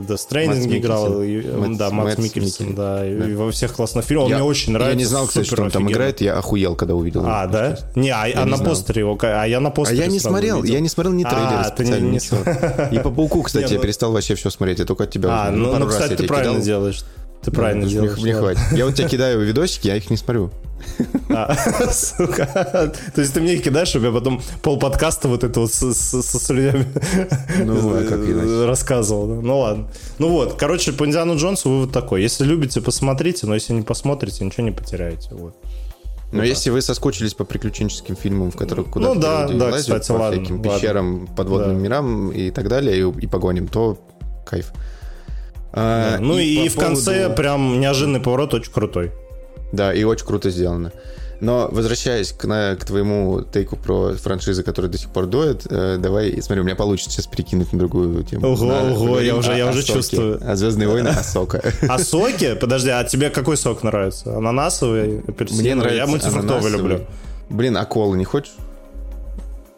[0.00, 3.28] в The Stranding играл, и, Макс- да, Макс Макс Микельсон, да, и, Да.
[3.28, 4.24] и во всех классных фильмах.
[4.26, 4.92] Он Я- мне очень нравится.
[4.92, 5.90] Я не знал, кстати, что он там офигенно.
[5.94, 7.22] играет, я охуел, когда увидел.
[7.26, 7.52] А, его.
[7.52, 7.78] да?
[7.96, 8.70] Не, а, а не на знал.
[8.70, 10.74] постере его, а я на А постере я не смотрел, увидел.
[10.74, 12.90] я не смотрел ни А, трейлера не- специально, не ничего.
[12.90, 15.28] И по пауку, кстати, Не, я ну- перестал вообще все смотреть, я только от тебя
[15.48, 17.04] А, ну, ну, кстати, я ты правильно делаешь.
[17.42, 18.18] Ты правильно Мне- делаешь.
[18.18, 18.60] Мне хватит.
[18.72, 20.50] Я вот тебе кидаю видосики, я их не смотрю.
[21.30, 21.54] А,
[21.92, 22.92] сука.
[23.14, 25.94] То есть ты мне их кидаешь, чтобы я потом пол подкаста вот это вот с-
[25.94, 26.86] с- со слюнями
[27.64, 29.26] Ну, а рассказывал.
[29.42, 29.88] Ну ладно.
[30.18, 32.22] Ну вот, короче, по Индиану Джонсу вывод такой.
[32.22, 35.30] Если любите, посмотрите, но если не посмотрите, ничего не потеряете.
[35.32, 35.56] Вот.
[36.30, 39.80] Но если вы соскучились по приключенческим фильмам, в которых куда-то Ну да, люди да, лазят
[39.80, 40.72] кстати, по ладно, всяким ладно.
[40.72, 41.82] пещерам, подводным Да.
[41.82, 43.98] мирам и так далее, и, и погоним, то
[44.44, 44.72] кайф.
[45.72, 46.20] А, Да.
[46.20, 49.12] Ну и, по в конце поводу- прям неожиданный поворот очень крутой.
[49.72, 50.92] Да, и очень круто сделано.
[51.40, 55.96] Но возвращаясь к, на- к твоему тейку про франшизы, которые до сих пор доят, э,
[56.00, 58.48] давай, смотри, у меня получится сейчас перекинуть на другую тему.
[58.54, 59.92] Ого, На- ого, я уже- я уже соке.
[59.92, 60.40] чувствую.
[60.50, 61.62] О «Звездные войны», о сока.
[61.88, 62.54] А соки?
[62.56, 64.36] Подожди, а тебе какой сок нравится?
[64.36, 65.62] Ананасовый, апельсиновый?
[65.62, 67.00] Мне нравится Я мультифруктовый люблю.
[67.50, 68.54] Блин, а колы не хочешь?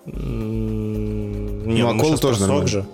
[0.06, 2.66] М, Не, Ну, а щас тоже нормально.
[2.68, 2.84] же.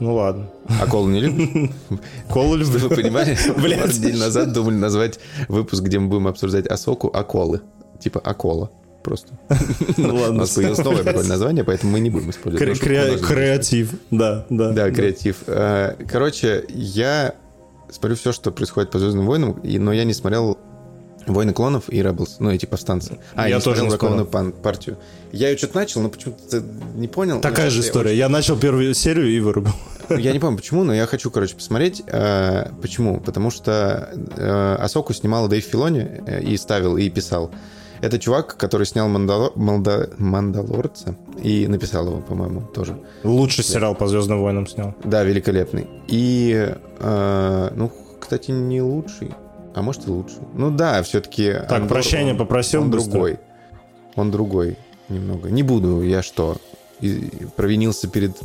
[0.00, 0.46] Ну ладно.
[0.80, 1.70] А колу не любишь?
[2.28, 2.78] Колу люблю.
[2.78, 3.36] Вы понимали?
[3.56, 4.00] Блядь.
[4.00, 7.60] Дней назад думали назвать выпуск, где мы будем обсуждать Асоку, Аколы.
[8.00, 8.70] Типа Акола.
[9.02, 9.38] просто.
[9.98, 12.80] У нас появилось новое такое название, поэтому мы не будем использовать.
[12.80, 14.72] Креатив, да, да.
[14.72, 15.36] Да, креатив.
[15.46, 17.34] Э, короче, я
[17.90, 20.58] смотрю все, что происходит по «Звездным войнам», но я не смотрел
[21.26, 23.18] Войны клонов и Rebels, ну эти повстанцы.
[23.34, 24.98] А, я, тоже не смотрел партию.
[25.32, 26.62] Я ее что-то начал, но почему-то
[26.94, 27.40] не понял.
[27.40, 28.10] Такая же история.
[28.10, 28.18] Я, очень...
[28.20, 29.72] я начал первую серию и вырубил.
[30.10, 32.02] Я не помню почему, но я хочу, короче, посмотреть.
[32.06, 33.20] Э, почему?
[33.20, 37.50] Потому что э, Асоку снимала Дэйв Филони э, и ставил, и писал.
[38.00, 39.52] Это чувак, который снял Мандало...
[39.54, 42.98] «Мандалорца» и написал его, по-моему, тоже.
[43.22, 44.94] Лучший сериал по «Звездным войнам» снял.
[45.04, 45.86] Да, великолепный.
[46.06, 47.90] И, э, ну,
[48.20, 49.30] кстати, не лучший.
[49.74, 50.36] А может и лучше.
[50.54, 51.52] Ну да, все-таки...
[51.52, 53.10] Так, Андор, прощения он, попросил Он быстро.
[53.10, 53.38] другой.
[54.14, 54.76] Он другой
[55.08, 55.50] немного.
[55.50, 56.56] Не буду, я что,
[57.00, 58.36] и, провинился перед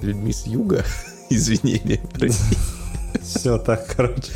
[0.00, 0.84] людьми с юга?
[1.30, 2.56] Извинения, прости.
[3.22, 4.32] Все так, короче.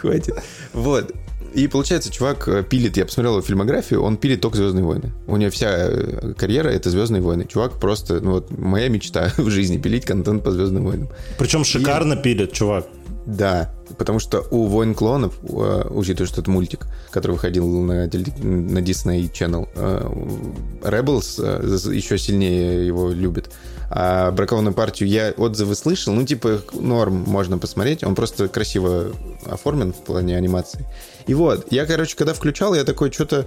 [0.00, 0.34] Хватит.
[0.72, 1.14] Вот.
[1.54, 5.12] И получается, чувак э, пилит, я посмотрел его фильмографию, он пилит только Звездные войны.
[5.28, 7.46] У него вся э, карьера это Звездные войны.
[7.48, 11.08] Чувак просто, ну вот, моя мечта в жизни пилить контент по Звездным войнам.
[11.38, 12.22] Причем шикарно и...
[12.22, 12.88] пилит, чувак.
[13.26, 18.78] Да, потому что у «Войн клонов», э, учитывая, что это мультик, который выходил на, на
[18.80, 23.50] Disney Channel, э, Rebels э, еще сильнее его любит.
[23.88, 29.12] А «Бракованную партию» я отзывы слышал, ну, типа, норм, можно посмотреть, он просто красиво
[29.46, 30.86] оформлен в плане анимации.
[31.26, 33.46] И вот, я, короче, когда включал, я такой, что-то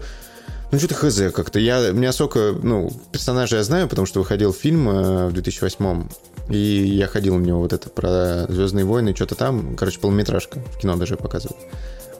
[0.72, 1.60] ну, что-то хз как-то.
[1.60, 4.88] Я, мне особо, ну, персонажа я знаю, потому что выходил фильм
[5.28, 6.10] в 2008
[6.50, 10.78] и я ходил у него вот это про Звездные войны, что-то там, короче, полнометражка в
[10.78, 11.58] кино даже показывают.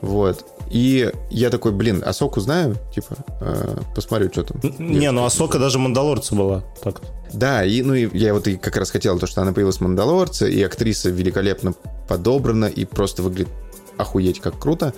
[0.02, 0.46] Вот.
[0.70, 4.62] И я такой, блин, Асоку знаю, типа, э, посмотрю, что там.
[4.78, 6.64] Не, ну Асока даже Мандалорца была.
[6.84, 7.02] Так.
[7.34, 9.82] Да, и ну и я вот и как раз хотел то, что она появилась в
[9.82, 11.74] Мандалорце, и актриса великолепно
[12.08, 13.50] подобрана, и просто выглядит
[13.98, 14.94] охуеть как круто.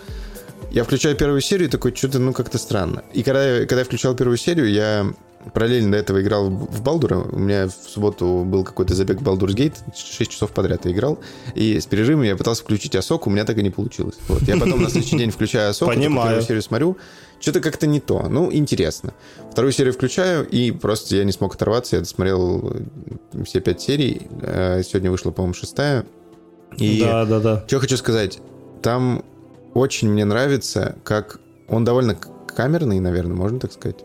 [0.71, 3.03] Я включаю первую серию и такой, что-то, ну, как-то странно.
[3.13, 5.11] И когда, когда я включал первую серию, я
[5.53, 7.17] параллельно до этого играл в Балдура.
[7.17, 9.75] У меня в субботу был какой-то забег в Baldur's Gate.
[9.95, 11.19] 6 часов подряд я играл.
[11.55, 14.15] И с перерывом я пытался включить Асоку, у меня так и не получилось.
[14.27, 14.41] Вот.
[14.43, 16.97] Я потом на следующий день включаю Асоку, первую серию смотрю.
[17.39, 18.27] Что-то как-то не то.
[18.27, 19.13] Ну, интересно.
[19.51, 21.95] Вторую серию включаю, и просто я не смог оторваться.
[21.95, 22.75] Я досмотрел
[23.45, 24.27] все пять серий.
[24.41, 26.05] Э, сегодня вышла, по-моему, шестая.
[26.77, 27.63] И да, да, да.
[27.65, 28.39] Что хочу сказать.
[28.81, 29.23] Там
[29.73, 31.39] очень мне нравится, как
[31.69, 34.03] он довольно камерный, наверное, можно так сказать.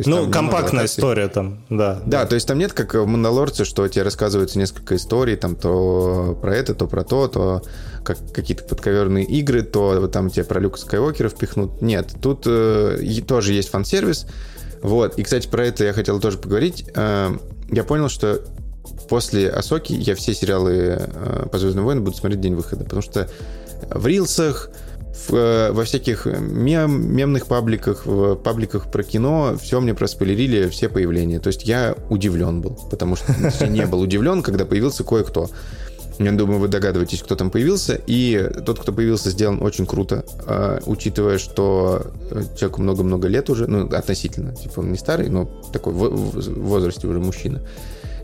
[0.00, 1.94] Есть, ну, компактная история там, да.
[2.04, 5.56] Да, да, то есть там нет, как в «Мандалорце», что тебе рассказываются несколько историй, там
[5.56, 7.62] то про это, то про то, то
[8.04, 11.82] как какие-то подковерные игры, то там тебе про Люка Скайуокера впихнут.
[11.82, 14.26] Нет, тут э, тоже есть фан-сервис.
[14.82, 16.88] Вот, и, кстати, про это я хотел тоже поговорить.
[16.94, 17.36] Э,
[17.70, 18.42] я понял, что
[19.08, 23.28] после Асоки я все сериалы э, по Звездным войнам буду смотреть день выхода, потому что
[23.90, 24.70] в рилсах,
[25.16, 30.88] в, э, во всяких мем, мемных пабликах, в пабликах про кино все мне проспойлерили, все
[30.88, 31.40] появления.
[31.40, 35.50] То есть я удивлен был, потому что я не был удивлен, когда появился кое-кто.
[36.18, 38.00] Я думаю, вы догадываетесь, кто там появился.
[38.06, 42.06] И тот, кто появился, сделан очень круто, э, учитывая, что
[42.56, 44.54] человеку много-много лет уже, ну, относительно.
[44.54, 47.62] Типа он не старый, но такой в возрасте уже мужчина.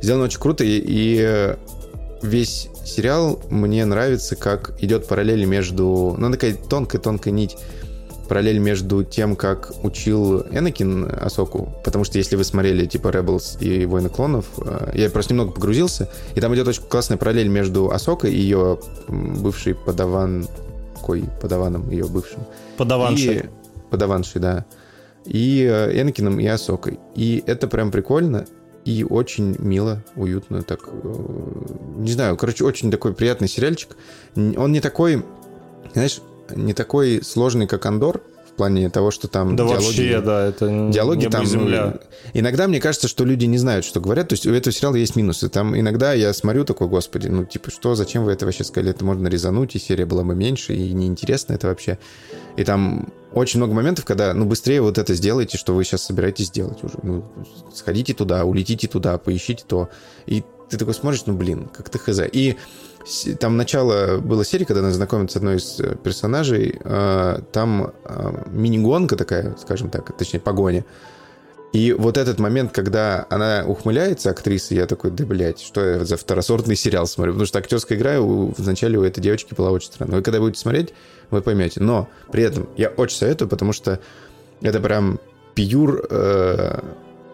[0.00, 1.54] Сделан очень круто, и, и
[2.22, 6.14] весь сериал мне нравится, как идет параллель между...
[6.18, 7.56] Ну, такая тонкая-тонкая нить
[8.32, 13.84] параллель между тем, как учил Энакин Асоку, потому что если вы смотрели типа Rebels и
[13.84, 18.32] Войны клонов, э, я просто немного погрузился, и там идет очень классная параллель между Асокой
[18.32, 18.78] и ее
[19.08, 20.48] бывшей подаван...
[21.02, 21.24] Кой?
[21.42, 22.40] Подаваном ее бывшим.
[22.78, 23.36] Подаваншей.
[23.36, 23.44] И...
[23.90, 24.64] Подаваншей, да.
[25.26, 27.00] И э, Энакином и Асокой.
[27.14, 28.46] И это прям прикольно
[28.84, 31.14] и очень мило, уютно, так, э,
[31.96, 33.96] не знаю, короче, очень такой приятный сериальчик.
[34.34, 35.24] Он не такой,
[35.92, 36.20] знаешь,
[36.54, 38.22] не такой сложный, как Андор,
[38.52, 41.46] в плане того, что там да диалоги, вообще, да, это диалоги там.
[41.46, 41.98] Земля.
[42.34, 44.28] Иногда мне кажется, что люди не знают, что говорят.
[44.28, 45.48] То есть у этого сериала есть минусы.
[45.48, 48.90] Там иногда я смотрю такой, господи, ну типа что, зачем вы это вообще сказали?
[48.90, 51.98] Это можно резануть, и серия была бы меньше, и неинтересно это вообще.
[52.56, 56.50] И там очень много моментов, когда, ну, быстрее вот это сделайте, что вы сейчас собираетесь
[56.50, 56.94] делать уже.
[57.02, 57.24] Ну,
[57.74, 59.88] сходите туда, улетите туда, поищите то.
[60.26, 62.20] И ты такой смотришь, ну, блин, как ты хз.
[62.30, 62.56] И
[63.38, 68.44] там начало было серии, когда она знакомится с одной из э, персонажей, а, там а,
[68.50, 70.84] мини-гонка такая, скажем так, точнее, погоня.
[71.72, 76.18] И вот этот момент, когда она ухмыляется, актриса, я такой, да, блядь, что я за
[76.18, 77.32] второсортный сериал смотрю?
[77.32, 80.16] Потому что актерская игра вначале у этой девочки была очень странная.
[80.16, 80.92] Вы когда будете смотреть,
[81.30, 81.80] вы поймете.
[81.80, 84.00] Но при этом я очень советую, потому что
[84.60, 85.18] это прям
[85.54, 86.78] пьюр э,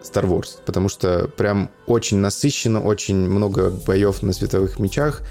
[0.03, 0.57] Star Wars.
[0.65, 5.21] Потому что прям очень насыщенно, очень много боев на световых мечах.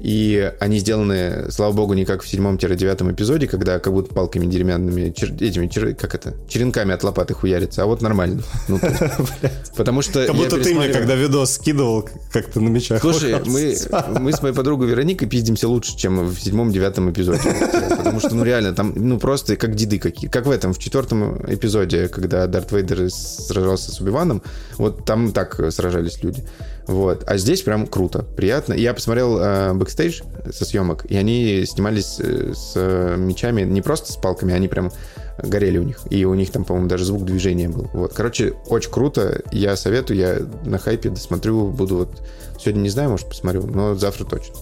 [0.00, 5.10] И они сделаны, слава богу, не как в седьмом-девятом эпизоде, когда как будто палками деревянными,
[5.10, 8.42] чер, этими, чер, как это, черенками от лопаты хуярится, а вот нормально.
[8.68, 8.80] Ну,
[9.76, 13.00] потому что Как будто ты мне, когда видос скидывал, как ты на мечах.
[13.00, 13.74] Слушай, мы,
[14.20, 17.54] мы с моей подругой Вероникой пиздимся лучше, чем в седьмом-девятом эпизоде.
[17.96, 20.28] Потому что, ну, реально, там, ну, просто как деды какие.
[20.28, 24.42] Как в этом, в четвертом эпизоде, когда Дарт Вейдер сражался с Убиваном,
[24.76, 26.44] вот там так сражались люди.
[26.86, 27.24] Вот.
[27.26, 28.74] А здесь прям круто, приятно.
[28.74, 32.76] Я посмотрел э, бэкстейдж со съемок, и они снимались э, с
[33.16, 34.92] мечами не просто с палками, они прям
[35.38, 36.00] горели у них.
[36.10, 37.88] И у них там, по-моему, даже звук движения был.
[37.92, 38.12] Вот.
[38.12, 39.42] Короче, очень круто.
[39.50, 42.22] Я советую, я на хайпе досмотрю, буду вот...
[42.58, 44.54] Сегодня не знаю, может, посмотрю, но завтра точно.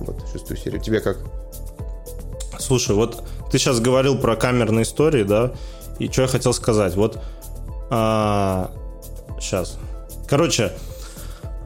[0.00, 0.80] Вот, шестую серию.
[0.80, 1.18] Тебе как?
[2.58, 5.52] Слушай, вот ты сейчас говорил про камерные истории, да?
[5.98, 6.94] И что я хотел сказать?
[6.94, 7.18] Вот...
[7.90, 8.70] А,
[9.40, 9.78] сейчас.
[10.28, 10.72] Короче,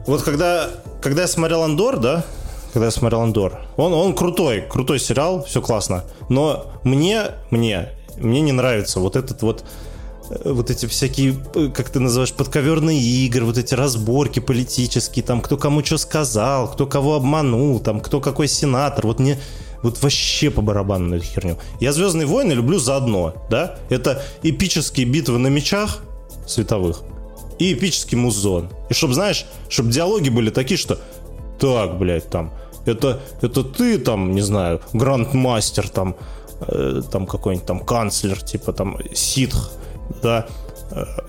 [0.05, 0.69] вот когда,
[1.01, 2.25] когда я смотрел Андор, да,
[2.73, 6.03] когда я смотрел Андор, он, он крутой, крутой сериал, все классно.
[6.29, 9.63] Но мне, мне, мне не нравится вот этот вот
[10.29, 15.39] э, вот эти всякие, э, как ты называешь, подковерные игры, вот эти разборки политические, там,
[15.39, 19.39] кто кому что сказал, кто кого обманул, там, кто какой сенатор, вот мне
[19.83, 21.57] вот вообще по барабану на эту херню.
[21.79, 25.99] Я «Звездные войны» люблю заодно, да, это эпические битвы на мечах
[26.47, 27.03] световых,
[27.63, 28.69] и эпический музон.
[28.89, 30.99] И чтобы, знаешь, чтобы диалоги были такие, что
[31.59, 32.51] так, блядь, там,
[32.85, 36.15] это, это ты там, не знаю, грандмастер, там,
[36.67, 39.71] э, там какой-нибудь там канцлер, типа там ситх,
[40.21, 40.47] да,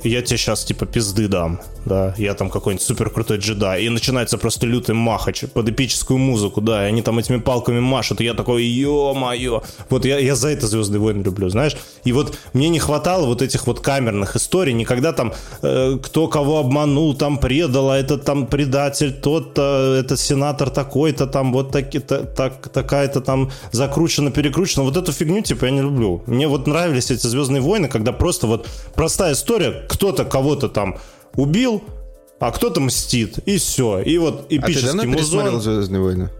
[0.03, 4.39] я тебе сейчас типа пизды дам, да, я там какой-нибудь супер крутой джедай, и начинается
[4.39, 8.35] просто лютый махач под эпическую музыку, да, и они там этими палками машут, и я
[8.35, 12.79] такой, ё-моё, вот я, я за это «Звездные войны» люблю, знаешь, и вот мне не
[12.79, 15.33] хватало вот этих вот камерных историй, никогда там
[15.63, 21.53] э, кто кого обманул, там предал, а этот там предатель, тот-то, этот сенатор такой-то, там
[21.53, 26.23] вот таки, та, так, такая-то там закручена, перекручена, вот эту фигню, типа, я не люблю.
[26.27, 29.54] Мне вот нравились эти «Звездные войны», когда просто вот простая история,
[29.89, 30.99] кто-то кого-то там
[31.37, 31.83] убил,
[32.41, 34.01] а кто-то мстит, и все.
[34.01, 35.17] И вот эпический а ты давно музон...
[35.17, 36.31] пересмотрел «Звездные войны»?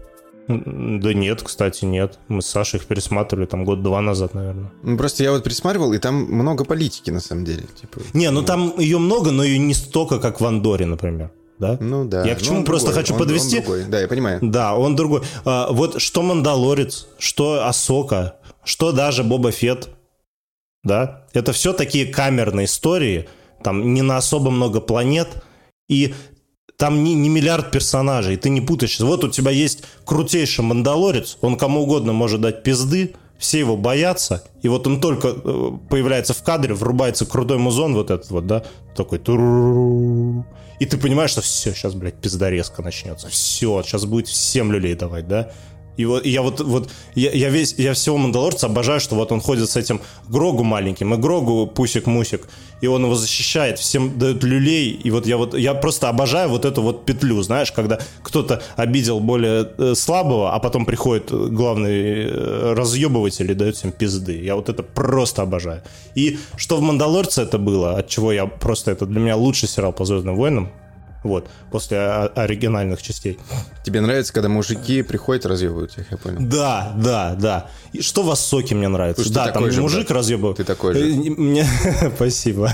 [0.47, 2.19] Да нет, кстати, нет.
[2.27, 4.71] Мы с Сашей их пересматривали там год-два назад, наверное.
[4.83, 7.63] Ну, просто я вот пересматривал, и там много политики, на самом деле.
[7.81, 11.31] Типа, не, ну, ну там ее много, но ее не столько, как в Андоре, например.
[11.57, 11.77] Да?
[11.79, 12.25] Ну да.
[12.25, 13.01] Я к чему просто другой.
[13.01, 13.57] хочу он, подвести.
[13.57, 13.83] Он другой.
[13.85, 14.39] Да, я понимаю.
[14.43, 15.21] Да, он другой.
[15.45, 19.89] А, вот что Мандалорец, что Асока, что даже Боба Фет,
[20.85, 23.27] да, это все такие камерные истории,
[23.61, 25.43] там не на особо много планет,
[25.89, 26.13] и
[26.77, 28.99] там не, не миллиард персонажей, ты не путаешь.
[28.99, 34.43] Вот у тебя есть крутейший мандалорец, он кому угодно может дать пизды, все его боятся,
[34.61, 38.63] и вот он только э, появляется в кадре, врубается крутой музон вот этот вот, да,
[38.95, 39.19] такой
[40.77, 45.27] и ты понимаешь, что все, сейчас, блядь, пиздорезка начнется, все, сейчас будет всем люлей давать,
[45.27, 45.51] да,
[45.97, 49.31] и вот и я вот, вот я, я весь, я всего Мандалорца обожаю, что вот
[49.31, 52.47] он ходит с этим Грогу маленьким, и Грогу пусик-мусик,
[52.81, 56.65] и он его защищает, всем дает люлей, и вот я вот, я просто обожаю вот
[56.65, 62.73] эту вот петлю, знаешь, когда кто-то обидел более э, слабого, а потом приходит главный э,
[62.73, 64.43] разъебыватель и дает всем пизды.
[64.43, 65.81] Я вот это просто обожаю.
[66.15, 69.93] И что в Мандалорце это было, от чего я просто, это для меня лучший сериал
[69.93, 70.71] по Звездным войнам,
[71.25, 73.39] вот, после оригинальных частей.
[73.83, 76.37] Тебе нравится, когда мужики приходят разъебывают их, я понял.
[76.39, 77.69] Да, да, да.
[77.93, 79.23] И что в Ассоке мне нравится?
[79.23, 80.17] Слушай, да, там же, мужик брат.
[80.19, 80.57] разъебывает.
[80.57, 81.11] Ты такой же.
[81.11, 81.67] Э, мне...
[82.15, 82.71] Спасибо.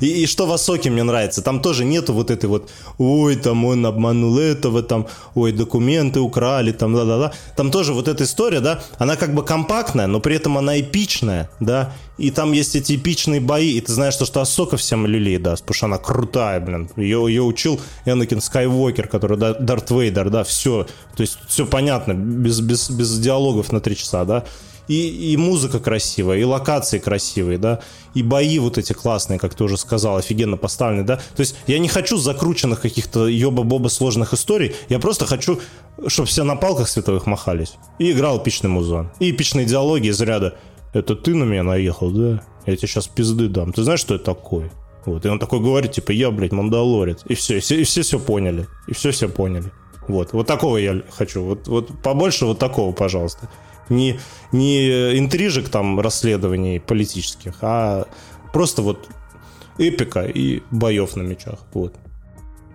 [0.00, 1.42] И, и что в Ассоке мне нравится?
[1.42, 6.72] Там тоже нету вот этой вот, ой, там он обманул этого, там, ой, документы украли,
[6.72, 7.32] там, да-да-да.
[7.56, 11.50] Там тоже вот эта история, да, она как бы компактная, но при этом она эпичная,
[11.58, 15.38] да, и там есть эти эпичные бои, и ты знаешь, что, что Асока всем люлей
[15.38, 16.90] даст, потому что она крутая, блин.
[16.96, 20.86] Ее, ее учил Энакин Скайуокер, который да, Дарт Вейдер, да, все.
[21.16, 24.44] То есть все понятно, без, без, без диалогов на три часа, да.
[24.86, 27.78] И, и музыка красивая, и локации красивые, да,
[28.12, 31.16] и бои вот эти классные, как ты уже сказал, офигенно поставлены, да.
[31.16, 35.60] То есть я не хочу закрученных каких-то ёба-боба сложных историй, я просто хочу,
[36.08, 37.74] чтобы все на палках световых махались.
[38.00, 39.10] И играл эпичный музон.
[39.20, 40.56] И эпичные диалоги из ряда
[40.92, 42.42] это ты на меня наехал, да?
[42.66, 43.72] Я тебе сейчас пизды дам.
[43.72, 44.70] Ты знаешь, что это такое?
[45.06, 47.22] Вот, и он такой говорит, типа, я, блядь, мандалорец.
[47.26, 48.66] И все, и все, и все все поняли.
[48.86, 49.70] И все все поняли.
[50.08, 51.42] Вот, вот такого я хочу.
[51.42, 53.48] Вот, вот побольше вот такого, пожалуйста.
[53.88, 54.20] Не,
[54.52, 58.06] не интрижек там расследований политических, а
[58.52, 59.08] просто вот
[59.78, 61.60] эпика и боев на мечах.
[61.72, 61.94] Вот.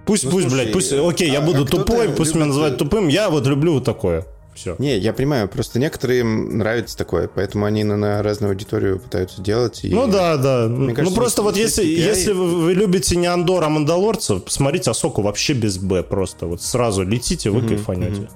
[0.05, 2.35] Пусть, ну, пусть, слушай, блядь, пусть, окей, а, я буду а тупой, пусть любит...
[2.35, 4.25] меня называют тупым, я вот люблю вот такое.
[4.55, 4.75] Все.
[4.79, 9.83] Не, я понимаю, просто некоторым нравится такое, поэтому они на, на разную аудиторию пытаются делать.
[9.83, 9.93] И...
[9.93, 10.67] Ну да, да.
[10.67, 11.87] Мне ну кажется, просто вот если, KPI...
[11.87, 16.47] если вы любите не Андор, а Мандалорцев, смотрите Асоку вообще без Б просто.
[16.47, 18.21] Вот сразу летите, вы mm-hmm, кайфанете.
[18.21, 18.29] Mm-hmm.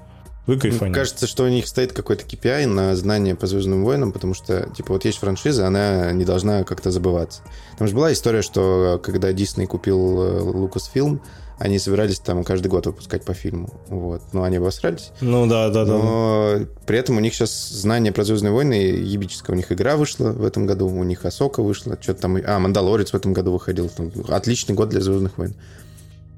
[0.47, 0.85] Вы кайфанете.
[0.85, 4.69] Мне кажется, что у них стоит какой-то KPI на знание по Звездным войнам, потому что,
[4.75, 7.43] типа, вот есть франшиза, она не должна как-то забываться.
[7.77, 11.21] Там же была история, что когда Дисней купил э, Lucasfilm,
[11.59, 13.69] они собирались там каждый год выпускать по фильму.
[13.89, 14.21] Вот.
[14.31, 15.11] Но они обосрались.
[15.19, 15.91] Ну да, да, да.
[15.91, 19.53] Но при этом у них сейчас знание про Звездные войны ебическое.
[19.53, 22.37] У них игра вышла в этом году, у них Асока вышла, что-то там...
[22.45, 23.89] А, Мандалорец в этом году выходил.
[23.89, 25.53] Там, отличный год для Звездных войн.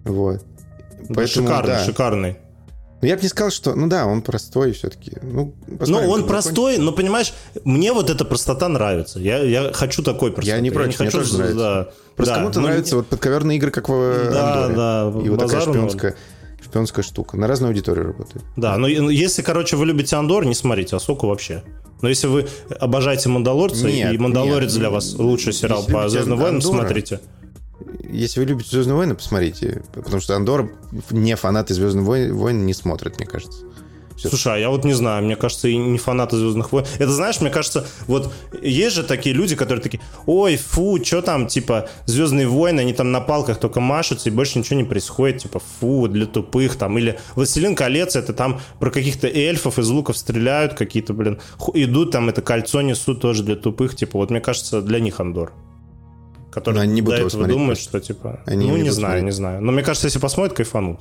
[0.06, 0.44] Вот.
[1.08, 1.86] Да, Поэтому, шикарный, да.
[1.86, 2.38] шикарный.
[3.02, 3.74] Ну, я бы не сказал, что...
[3.74, 5.18] Ну да, он простой все-таки.
[5.22, 7.34] Ну, ну он простой, но, понимаешь,
[7.64, 9.20] мне вот эта простота нравится.
[9.20, 10.56] Я, я хочу такой простоты.
[10.56, 13.08] Я не против, я не хочу, мне тоже да, Просто да, кому-то ну, нравятся вот
[13.08, 14.76] подковерные игры, как в Да, Андоре.
[14.76, 15.26] да.
[15.26, 16.16] И вот такая шпионская,
[16.64, 17.38] шпионская штука.
[17.38, 18.44] На разную аудиторию работает.
[18.56, 21.64] Да, но если, короче, вы любите Андор, не смотрите Асоку вообще.
[22.04, 22.48] Но если вы
[22.80, 27.20] обожаете Мандалорца, нет, и Мандалорец нет, для вас лучший сериал по Звездным войнам, смотрите
[28.04, 29.84] если вы любите Звездные войны, посмотрите.
[29.94, 30.72] Потому что Андор
[31.12, 33.66] не фанаты Звездных войн не смотрят, мне кажется.
[34.22, 34.30] Все.
[34.30, 36.86] Слушай, а я вот не знаю, мне кажется, и не фанаты Звездных войн.
[37.00, 38.32] Это знаешь, мне кажется, вот
[38.62, 43.12] есть же такие люди, которые такие, ой, фу, что там, типа, Звездные войны, они там
[43.12, 47.20] на палках только машутся, и больше ничего не происходит, типа, фу, для тупых, там, или
[47.36, 51.40] Властелин колец, это там про каких-то эльфов из луков стреляют какие-то, блин,
[51.74, 55.52] идут там, это кольцо несут тоже для тупых, типа, вот мне кажется, для них Андор
[56.52, 58.42] которые они не будут до этого смотреть, думают, что типа...
[58.46, 59.24] Они ну, не, не знаю, смотреть.
[59.24, 59.62] не знаю.
[59.62, 61.00] Но мне кажется, если посмотрят, кайфанут.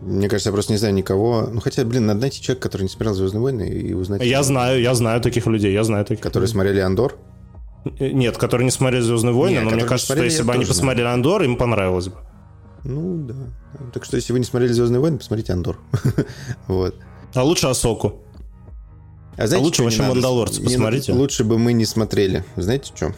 [0.00, 1.48] Мне кажется, я просто не знаю никого.
[1.52, 4.22] Ну, хотя, блин, надо найти человека, который не смотрел «Звездные войны» и узнать...
[4.22, 6.52] Я знаю, я знаю таких людей, я знаю таких Которые людей.
[6.52, 7.16] смотрели «Андор»?
[7.98, 10.52] Э, нет, которые не смотрели «Звездные войны», Нет, но мне кажется, смотрели, что если бы
[10.52, 11.14] они посмотрели знаю.
[11.14, 12.16] «Андор», им понравилось бы.
[12.84, 13.34] Ну, да.
[13.92, 15.78] Так что, если вы не смотрели «Звездные войны», посмотрите «Андор».
[16.68, 16.94] вот.
[17.34, 18.20] А лучше «Асоку».
[19.36, 21.12] А, знаете, а лучше вообще «Мандалорца» посмотрите.
[21.12, 22.44] Лучше бы мы не смотрели.
[22.56, 23.14] Знаете, что?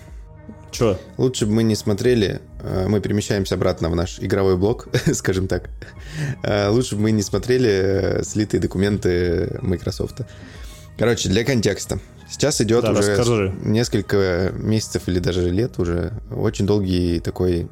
[0.73, 0.99] Че?
[1.19, 5.69] Лучше бы мы не смотрели, э, мы перемещаемся обратно в наш игровой блок, скажем так.
[6.43, 10.23] Э, лучше бы мы не смотрели э, слитые документы Microsoft.
[10.97, 12.01] Короче, для контекста.
[12.29, 13.55] Сейчас идет да, уже расскажи.
[13.63, 17.69] несколько месяцев или даже лет уже очень долгий такой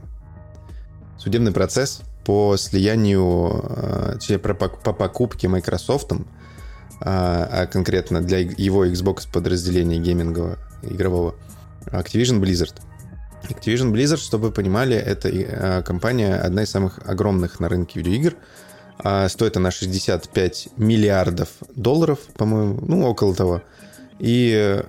[1.18, 4.18] судебный процесс по слиянию,
[4.84, 6.12] по покупке Microsoft,
[7.00, 11.34] а конкретно для его Xbox подразделения геймингового, игрового,
[11.86, 12.74] Activision Blizzard.
[13.48, 18.36] Activision Blizzard, чтобы вы понимали, это э, компания одна из самых огромных на рынке видеоигр.
[18.98, 23.62] А, стоит она 65 миллиардов долларов, по-моему, ну, около того.
[24.18, 24.82] И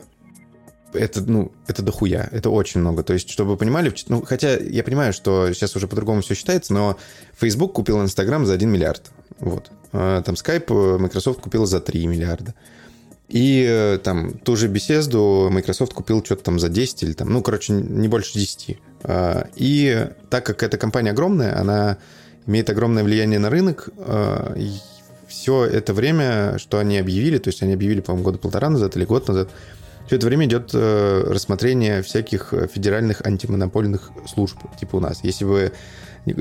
[0.93, 3.03] это, ну, это дохуя, это очень много.
[3.03, 6.73] То есть, чтобы вы понимали, ну, хотя я понимаю, что сейчас уже по-другому все считается,
[6.73, 6.97] но
[7.39, 9.11] Facebook купил Instagram за 1 миллиард.
[9.39, 9.71] Вот.
[9.93, 12.53] А, там Skype Microsoft купила за 3 миллиарда.
[13.31, 17.41] И э, там ту же беседу Microsoft купил что-то там за 10 или там, ну,
[17.41, 18.77] короче, не больше 10.
[19.03, 21.97] А, и так как эта компания огромная, она
[22.45, 24.53] имеет огромное влияние на рынок, а,
[25.29, 29.05] все это время, что они объявили, то есть они объявили, по-моему, года полтора назад или
[29.05, 29.49] год назад,
[30.07, 35.23] все это время идет э, рассмотрение всяких федеральных антимонопольных служб, типа у нас.
[35.23, 35.71] Если бы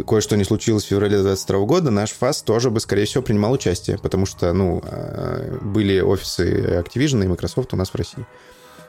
[0.07, 3.99] кое-что не случилось в феврале 2022 года, наш ФАС тоже бы, скорее всего, принимал участие,
[3.99, 8.27] потому что, ну, а, были офисы Activision и Microsoft у нас в России.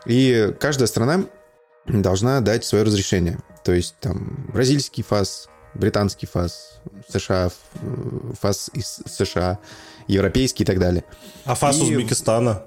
[0.06, 1.26] И каждая страна
[1.86, 3.40] должна дать свое разрешение.
[3.64, 7.52] То есть там бразильский ФАС, британский ФАС, США,
[8.40, 9.60] ФАС из США,
[10.08, 11.04] европейский и так далее.
[11.46, 11.82] А ФАС и...
[11.84, 12.64] Узбекистана?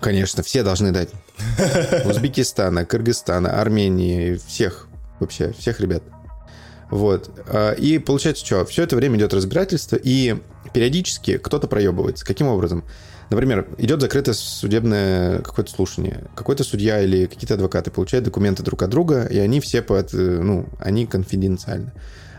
[0.00, 1.10] Конечно, все должны дать.
[2.04, 4.88] Узбекистана, Кыргызстана, Армении, всех
[5.20, 6.02] вообще, всех ребят.
[6.92, 7.30] Вот.
[7.46, 8.66] А, и получается что?
[8.66, 10.36] Все это время идет разбирательство, и
[10.74, 12.24] периодически кто-то проебывается.
[12.24, 12.84] Каким образом?
[13.30, 16.24] Например, идет закрытое судебное какое-то слушание.
[16.34, 20.66] Какой-то судья или какие-то адвокаты получают документы друг от друга, и они все под, ну,
[20.78, 21.94] они конфиденциальны.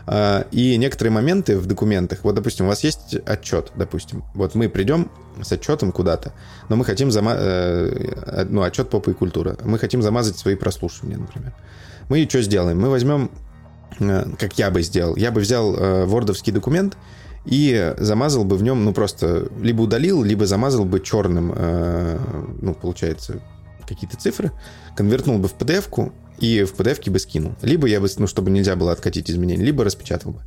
[0.06, 4.68] А, и некоторые моменты в документах, вот, допустим, у вас есть отчет, допустим, вот мы
[4.68, 5.10] придем
[5.42, 6.32] с отчетом куда-то,
[6.68, 11.16] но мы хотим замазать, э, ну, отчет попы и культура, мы хотим замазать свои прослушивания,
[11.16, 11.54] например.
[12.08, 12.78] Мы что сделаем?
[12.78, 13.53] Мы возьмем Э,
[13.98, 15.16] как я бы сделал.
[15.16, 16.96] Я бы взял э, вордовский документ
[17.44, 22.18] и замазал бы в нем, ну, просто либо удалил, либо замазал бы черным, э,
[22.60, 23.40] ну, получается,
[23.86, 24.50] какие-то цифры,
[24.96, 27.54] конвертнул бы в PDF-ку и в PDF-ке бы скинул.
[27.62, 30.42] Либо я бы, ну, чтобы нельзя было откатить изменения, либо распечатал бы.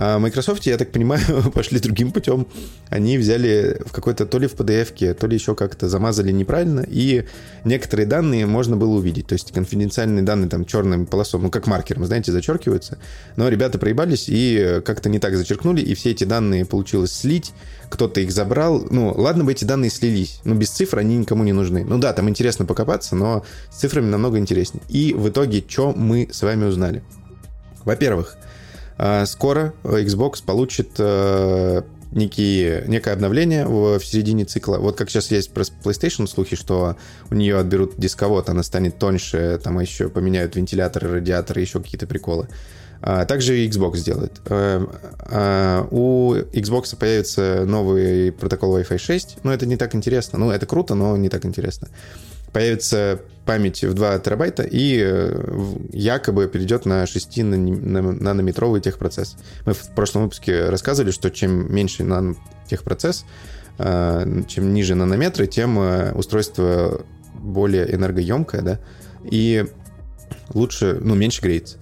[0.00, 2.46] А Microsoft, я так понимаю, пошли другим путем.
[2.88, 7.24] Они взяли в какой-то то ли в PDF, то ли еще как-то замазали неправильно, и
[7.64, 9.26] некоторые данные можно было увидеть.
[9.26, 12.98] То есть конфиденциальные данные там черным полосом, ну как маркером, знаете, зачеркиваются.
[13.34, 17.52] Но ребята проебались и как-то не так зачеркнули, и все эти данные получилось слить,
[17.90, 18.86] кто-то их забрал.
[18.88, 21.84] Ну, ладно бы эти данные слились, но без цифр они никому не нужны.
[21.84, 24.84] Ну да, там интересно покопаться, но с цифрами намного интереснее.
[24.88, 27.02] И в итоге, что мы с вами узнали?
[27.84, 28.36] Во-первых,
[29.26, 34.78] скоро Xbox получит э, некие, некое обновление в, в середине цикла.
[34.78, 36.96] Вот как сейчас есть про PlayStation слухи, что
[37.30, 42.48] у нее отберут дисковод, она станет тоньше, там еще поменяют вентиляторы, радиаторы, еще какие-то приколы.
[43.00, 44.40] А, также и Xbox сделает.
[44.46, 44.86] А,
[45.20, 50.38] а, у Xbox появится новый протокол Wi-Fi 6, но это не так интересно.
[50.38, 51.88] Ну, это круто, но не так интересно.
[52.52, 55.42] Появится память в 2 терабайта и э,
[55.92, 59.36] якобы перейдет на 6 нанометровый техпроцесс.
[59.64, 63.24] Мы в прошлом выпуске рассказывали, что чем меньше нанотехпроцесс,
[63.78, 67.02] чем ниже нанометры, тем э, устройство
[67.34, 68.80] более энергоемкое, да,
[69.24, 69.64] и
[70.52, 71.78] лучше, ну, меньше греется.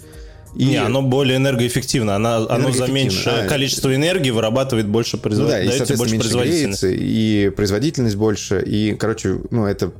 [0.54, 0.66] И...
[0.66, 2.16] Не, оно более энергоэффективно.
[2.16, 5.80] Оно, оно за меньшее а, количество энергии вырабатывает больше производительности.
[5.80, 6.86] Ну, да, и, больше производительности.
[6.98, 8.62] и производительность больше.
[8.64, 9.92] И, короче, ну, это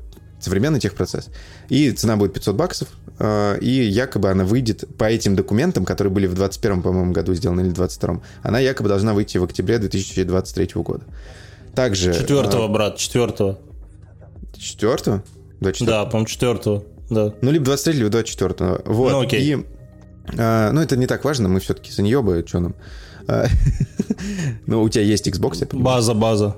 [0.47, 1.29] современный техпроцесс.
[1.69, 6.29] И цена будет 500 баксов, а, и якобы она выйдет по этим документам, которые были
[6.29, 11.05] в 21 по-моему, году сделаны, или 22 она якобы должна выйти в октябре 2023 года.
[11.75, 12.15] Также...
[12.15, 13.59] Четвертого, а, брат, четвертого.
[14.57, 15.25] Четвертого?
[15.61, 16.85] Да, по-моему, четвертого.
[17.11, 17.35] Да.
[17.43, 18.83] Ну, либо 23, либо 24.
[18.85, 19.13] Вот.
[19.13, 19.41] Ну, окей.
[19.43, 19.67] И
[20.39, 22.75] а, ну, это не так важно, мы все-таки саньебы, что нам.
[24.67, 26.57] Ну, у тебя есть Xbox, я База, база.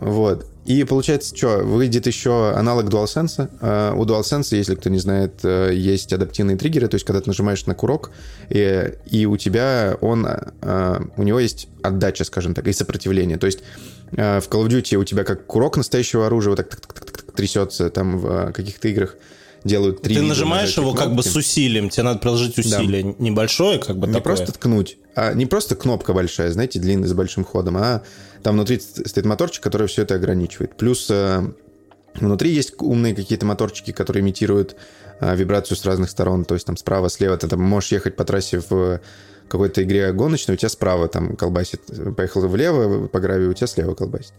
[0.00, 0.46] Вот.
[0.64, 3.50] И получается, что, выйдет еще аналог DualSense.
[3.60, 7.28] Uh, у DualSense, если кто не знает, uh, есть адаптивные триггеры, то есть когда ты
[7.28, 8.10] нажимаешь на курок,
[8.48, 13.36] и, и у тебя он, uh, у него есть отдача, скажем так, и сопротивление.
[13.36, 13.60] То есть
[14.10, 17.10] в Call of Duty у тебя как курок настоящего оружия вот так, так, так, так,
[17.10, 19.16] так трясется там в каких-то играх
[19.64, 23.14] делают три Ты нажимаешь его как бы с усилием, тебе надо приложить усилие да.
[23.18, 24.36] небольшое, как бы Не такое.
[24.36, 28.02] просто ткнуть, а не просто кнопка большая, знаете, длинная с большим ходом, а
[28.44, 30.76] там внутри стоит моторчик, который все это ограничивает.
[30.76, 31.42] Плюс э,
[32.14, 34.76] внутри есть умные какие-то моторчики, которые имитируют
[35.20, 38.24] э, вибрацию с разных сторон, то есть там справа, слева, ты там можешь ехать по
[38.24, 39.00] трассе в
[39.48, 41.80] какой-то игре гоночной, у тебя справа там колбасит,
[42.16, 44.34] поехал влево по гравию, у тебя слева колбасит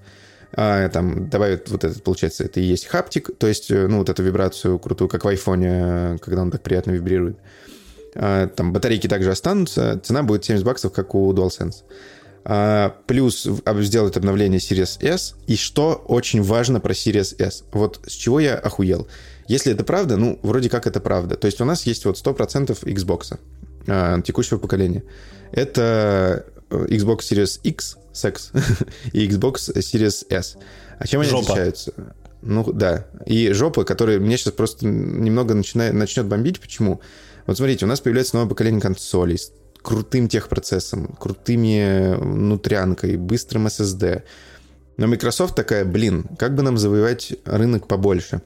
[0.56, 4.10] а, там добавят вот этот, получается, это и есть хаптик, то есть, э, ну, вот
[4.10, 7.38] эту вибрацию крутую, как в айфоне, когда он так приятно вибрирует.
[8.16, 11.84] А, там батарейки также останутся, цена будет 70 баксов, как у DualSense.
[12.48, 13.48] А, плюс
[13.82, 15.36] сделают обновление Series S.
[15.48, 17.64] И что очень важно про Series S?
[17.72, 19.08] Вот с чего я охуел.
[19.48, 21.38] Если это правда, ну, вроде как это правда.
[21.38, 23.40] То есть у нас есть вот 100% Xbox
[23.88, 25.04] а, текущего поколения.
[25.52, 28.52] Это э, Xbox Series X, секс,
[29.12, 30.58] и Xbox Series S.
[31.00, 31.46] А чем они Жопа.
[31.46, 31.94] отличаются?
[32.44, 33.08] Ну, да.
[33.26, 36.60] И жопа, которая мне сейчас просто немного начинает, начнет бомбить.
[36.60, 37.02] Почему?
[37.48, 39.40] Вот смотрите, у нас появляется новое поколение консолей
[39.86, 44.24] крутым техпроцессом, крутыми внутрянкой, быстрым SSD.
[44.98, 48.42] Но Microsoft такая, блин, как бы нам завоевать рынок побольше?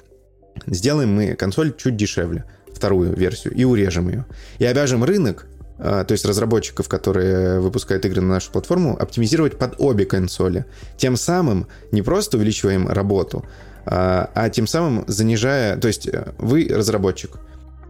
[0.68, 2.44] Сделаем мы консоль чуть дешевле,
[2.74, 4.26] вторую версию, и урежем ее.
[4.58, 5.48] И обяжем рынок
[5.78, 10.66] а, то есть разработчиков, которые выпускают игры на нашу платформу, оптимизировать под обе консоли.
[10.98, 13.46] Тем самым не просто увеличиваем работу,
[13.86, 15.78] а, а тем самым занижая...
[15.78, 17.38] То есть э, вы разработчик,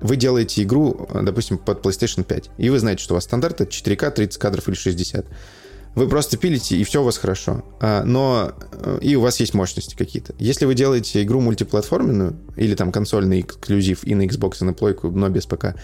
[0.02, 3.72] вы делаете игру, допустим, под PlayStation 5, и вы знаете, что у вас стандарт это
[3.72, 5.26] 4К, 30 кадров или 60.
[5.96, 7.64] Вы просто пилите, и все у вас хорошо.
[7.80, 10.36] А, но э, и у вас есть мощности какие-то.
[10.38, 15.10] Если вы делаете игру мультиплатформенную, или там консольный эксклюзив и на Xbox, и на плойку,
[15.10, 15.76] но без ПК,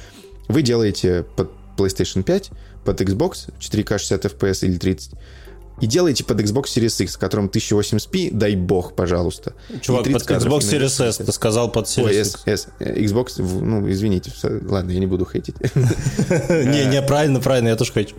[0.48, 2.52] вы делаете под PlayStation 5,
[2.86, 5.12] под Xbox 4К 60 FPS или 30,
[5.82, 9.54] и делайте под Xbox Series X, которым 1080p, дай бог, пожалуйста.
[9.82, 12.38] Чувак, под Xbox Series S, ты сказал под Series Ой, S.
[12.46, 12.68] S.
[12.80, 14.32] Xbox, ну, извините,
[14.68, 15.56] ладно, я не буду хейтить.
[16.50, 18.16] Не, не, правильно, правильно, я тоже хочу.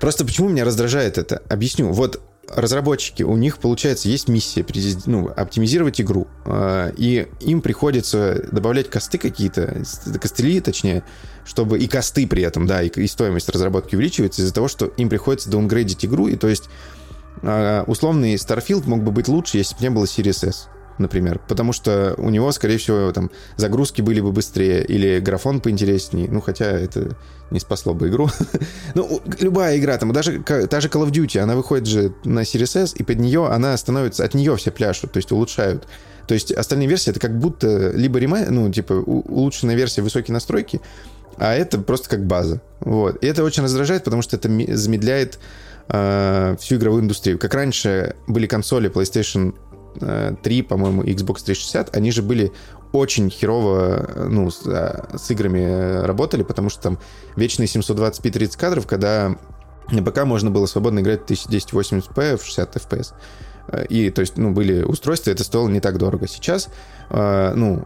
[0.00, 1.42] Просто почему меня раздражает это?
[1.48, 1.90] Объясню.
[1.92, 4.64] Вот разработчики, у них, получается, есть миссия
[5.06, 9.82] ну, оптимизировать игру, а, и им приходится добавлять косты какие-то,
[10.20, 11.02] костыли, точнее,
[11.44, 15.08] чтобы и косты при этом, да, и, и стоимость разработки увеличивается из-за того, что им
[15.08, 16.70] приходится даунгрейдить игру, и то есть
[17.86, 22.14] условный Starfield мог бы быть лучше, если бы не было Series S например, потому что
[22.18, 27.16] у него, скорее всего, там загрузки были бы быстрее или графон поинтереснее, ну, хотя это
[27.50, 28.28] не спасло бы игру.
[28.94, 32.82] ну, любая игра, там, даже та же Call of Duty, она выходит же на Series
[32.82, 35.86] S, и под нее она становится, от нее все пляшут, то есть улучшают.
[36.26, 40.80] То есть остальные версии это как будто либо рема, ну, типа, улучшенная версия, высокие настройки,
[41.38, 42.60] а это просто как база.
[42.80, 43.22] Вот.
[43.22, 45.38] И это очень раздражает, потому что это замедляет
[45.88, 47.38] э, всю игровую индустрию.
[47.38, 49.54] Как раньше были консоли PlayStation
[50.42, 52.52] 3, по-моему, Xbox 360, они же были
[52.92, 56.98] очень херово ну, с, с играми работали, потому что там
[57.36, 59.36] вечные 720p 30 кадров, когда
[59.90, 63.14] на ПК можно было свободно играть 1080p в 60 FPS.
[63.68, 66.26] Э, и, то есть, ну, были устройства, это стоило не так дорого.
[66.26, 66.68] Сейчас,
[67.10, 67.84] э, ну,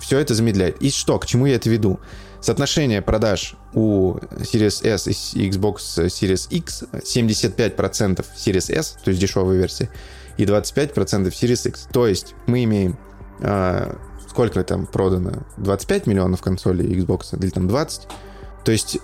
[0.00, 0.80] все это замедляет.
[0.82, 2.00] И что, к чему я это веду?
[2.42, 9.56] Соотношение продаж у Series S и Xbox Series X 75% Series S, то есть дешевая
[9.56, 9.88] версия,
[10.38, 10.94] и 25%
[11.28, 11.88] Series X.
[11.92, 12.98] То есть мы имеем
[13.40, 13.94] э,
[14.28, 15.44] сколько там продано?
[15.58, 18.08] 25 миллионов консолей Xbox или там 20?
[18.64, 18.98] То есть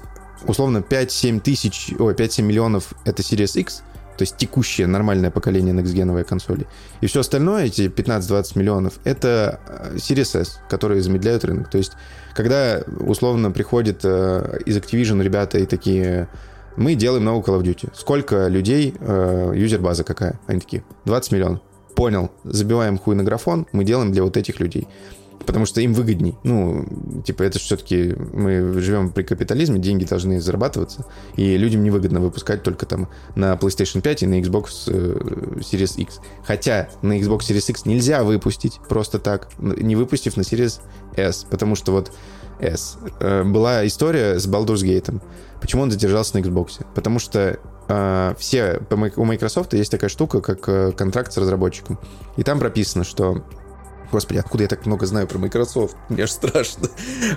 [0.45, 3.85] условно 5-7 тысяч, ой, 5-7 миллионов это Series X,
[4.19, 6.67] то есть текущее нормальное поколение next консоли.
[7.01, 11.71] И все остальное, эти 15-20 миллионов, это э, Series S, которые замедляют рынок.
[11.71, 11.93] То есть,
[12.35, 16.29] когда условно приходят э, из Activision ребята и такие,
[16.77, 17.91] мы делаем новую Call of Duty.
[17.95, 20.41] Сколько людей, э, юзер-база какая?
[20.49, 21.61] Они такие, 20 миллионов.
[21.95, 24.89] Понял, забиваем хуй на графон, мы делаем для вот этих людей
[25.47, 26.37] потому что им выгодней.
[26.43, 26.87] Ну,
[27.25, 31.07] типа, это все-таки мы живем при капитализме, деньги должны зарабатываться,
[31.37, 36.21] и людям невыгодно выпускать только там на PlayStation 5 и на Xbox э, Series X.
[36.45, 40.81] Хотя на Xbox Series X нельзя выпустить просто так, не выпустив на Series
[41.17, 42.13] S, потому что вот
[42.61, 42.99] S.
[43.21, 45.21] Э, была история с Baldur's Gate.
[45.61, 46.85] Почему он задержался на Xbox?
[46.95, 47.59] Потому что
[47.89, 48.81] э, все
[49.17, 51.99] у Microsoft есть такая штука, как э, контракт с разработчиком.
[52.37, 53.45] И там прописано, что
[54.11, 55.97] Господи, откуда я так много знаю про Microsoft?
[56.09, 56.89] Мне аж страшно.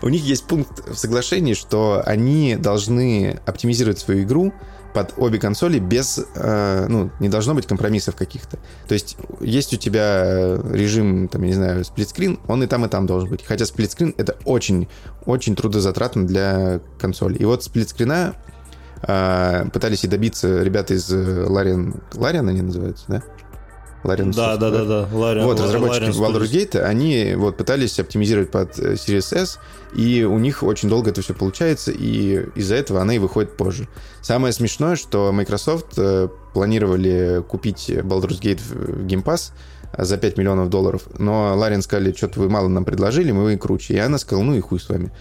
[0.01, 4.53] У них есть пункт в соглашении, что они должны оптимизировать свою игру
[4.93, 8.57] под обе консоли без, э, ну, не должно быть компромиссов каких-то.
[8.87, 12.89] То есть есть у тебя режим, там, я не знаю, сплитскрин, он и там, и
[12.89, 13.43] там должен быть.
[13.45, 14.87] Хотя сплитскрин это очень,
[15.25, 17.37] очень трудозатратно для консоли.
[17.37, 18.35] И вот сплитскрина
[19.03, 23.23] э, пытались и добиться ребята из Лариан, Лариан они называются, да?
[24.03, 28.77] Larian да, да, да, да, Larian, Вот, разработчики Larian Gate, они вот пытались оптимизировать под
[28.77, 29.59] Series S,
[29.93, 33.87] и у них очень долго это все получается, и из-за этого она и выходит позже.
[34.21, 39.51] Самое смешное, что Microsoft э, планировали купить Baldur's Gate в Game Pass
[39.97, 43.93] за 5 миллионов долларов, но Ларин сказали, что-то вы мало нам предложили, мы вы круче.
[43.93, 45.11] И она сказала, ну и хуй с вами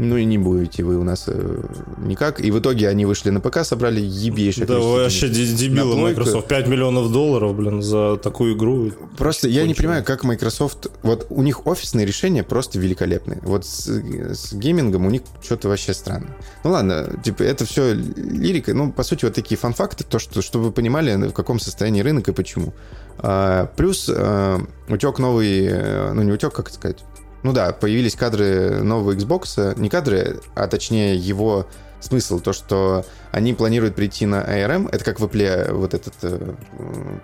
[0.00, 1.62] ну и не будете вы у нас э,
[1.98, 2.40] никак.
[2.40, 6.48] И в итоге они вышли на ПК, собрали ебейшее Да вообще дебилы Microsoft.
[6.48, 8.92] 5 миллионов долларов, блин, за такую игру.
[9.18, 10.88] Просто я не понимаю, как Microsoft...
[11.02, 13.40] Вот у них офисные решения просто великолепные.
[13.42, 16.34] Вот с, с геймингом у них что-то вообще странно.
[16.64, 18.72] Ну ладно, типа это все лирика.
[18.72, 22.28] Ну, по сути, вот такие фан-факты, то, что, чтобы вы понимали, в каком состоянии рынок
[22.28, 22.72] и почему.
[23.18, 25.66] А, плюс а, утек новый...
[25.66, 27.04] Э, ну, не утек, как сказать
[27.42, 31.66] ну да, появились кадры нового Xbox, не кадры, а точнее его
[32.00, 36.54] смысл, то, что они планируют прийти на ARM, это как в Apple вот этот э,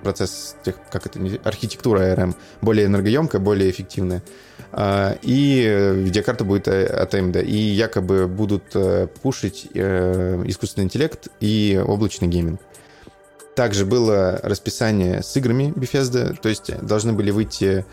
[0.02, 0.56] процесс,
[0.90, 4.22] как это, архитектура ARM, более энергоемкая, более эффективная.
[4.72, 7.44] Э, и видеокарта будет э, от AMD.
[7.44, 12.60] И якобы будут э, пушить э, искусственный интеллект и облачный гейминг.
[13.54, 17.86] Также было расписание с играми Bethesda, то есть должны были выйти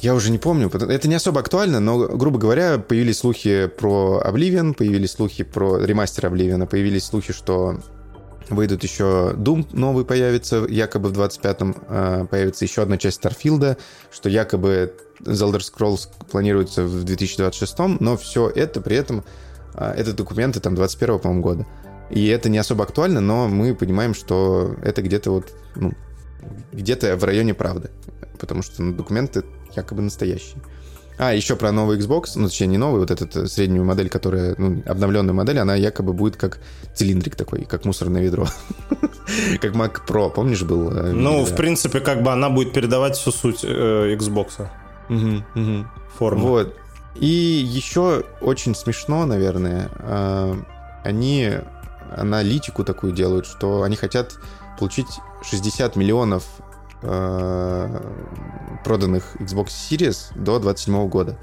[0.00, 0.68] я уже не помню.
[0.68, 6.26] Это не особо актуально, но, грубо говоря, появились слухи про Oblivion, появились слухи про ремастер
[6.26, 7.80] Oblivion, появились слухи, что
[8.48, 13.76] выйдут еще Doom новый появится, якобы в 25-м э, появится еще одна часть Старфилда,
[14.10, 19.24] что якобы Elder Scrolls планируется в 2026-м, но все это при этом,
[19.74, 21.66] э, это документы там 21-го, по-моему, года.
[22.10, 25.92] И это не особо актуально, но мы понимаем, что это где-то вот, ну,
[26.72, 27.90] где-то в районе правды.
[28.38, 29.44] Потому что ну, документы
[29.78, 30.56] якобы настоящий.
[31.18, 34.54] А, еще про новый Xbox, ну, точнее, не новый, вот эту э, среднюю модель, которая,
[34.56, 36.60] ну, обновленная модель, она якобы будет как
[36.94, 38.46] цилиндрик такой, как мусорное ведро.
[39.60, 40.90] Как Mac Pro, помнишь, был?
[40.90, 44.68] Э, ну, в принципе, как бы она будет передавать всю суть э, Xbox.
[46.16, 46.46] Форму.
[46.46, 46.76] Вот.
[47.16, 49.90] И еще очень смешно, наверное,
[51.04, 51.52] они
[52.16, 54.38] аналитику такую делают, что они хотят
[54.78, 55.08] получить
[55.42, 56.44] 60 миллионов
[57.02, 58.00] Э,
[58.84, 61.36] проданных Xbox Series до 27 года.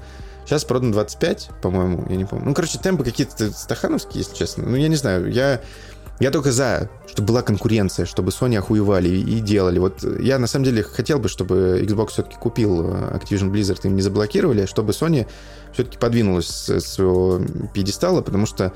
[0.44, 2.46] Сейчас продано 25, по-моему, я не помню.
[2.46, 4.64] Ну, короче, темпы какие-то стахановские, если честно.
[4.66, 5.60] Ну, я не знаю, я...
[6.18, 9.78] Я только за, чтобы была конкуренция, чтобы Sony охуевали и, делали.
[9.78, 13.96] Вот я на самом деле хотел бы, чтобы Xbox все-таки купил э, Activision Blizzard, им
[13.96, 15.26] не заблокировали, чтобы Sony
[15.74, 17.42] все-таки подвинулась с своего
[17.74, 18.72] пьедестала, потому что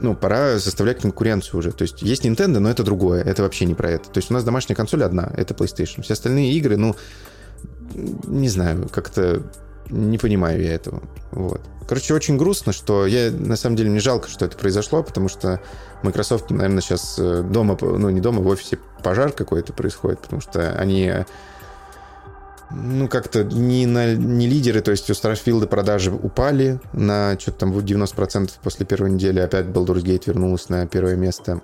[0.00, 1.72] ну, пора составлять конкуренцию уже.
[1.72, 4.10] То есть есть Nintendo, но это другое, это вообще не про это.
[4.10, 6.02] То есть у нас домашняя консоль одна, это PlayStation.
[6.02, 6.96] Все остальные игры, ну,
[7.94, 9.42] не знаю, как-то
[9.90, 11.02] не понимаю я этого.
[11.32, 11.60] Вот.
[11.88, 15.60] Короче, очень грустно, что я, на самом деле, мне жалко, что это произошло, потому что
[16.02, 20.72] Microsoft, наверное, сейчас э, дома, ну, не дома, в офисе пожар какой-то происходит, потому что
[20.72, 21.10] они
[22.70, 27.72] ну, как-то не, на, не лидеры, то есть у Starfield продажи упали на что-то там
[27.72, 31.62] 90% после первой недели, опять Baldur's Gate вернулась на первое место.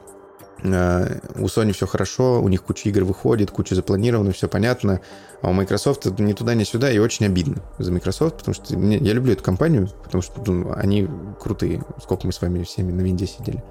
[0.63, 5.01] Э, у Sony все хорошо, у них куча игр выходит, куча запланировано, все понятно.
[5.43, 9.13] А у Microsoft ни туда, ни сюда, и очень обидно за Microsoft, потому что я
[9.13, 11.09] люблю эту компанию, потому что ну, они
[11.39, 13.63] крутые, сколько мы с вами всеми на винде сидели.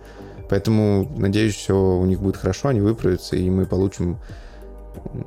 [0.49, 4.19] Поэтому, надеюсь, все у них будет хорошо, они выправятся, и мы получим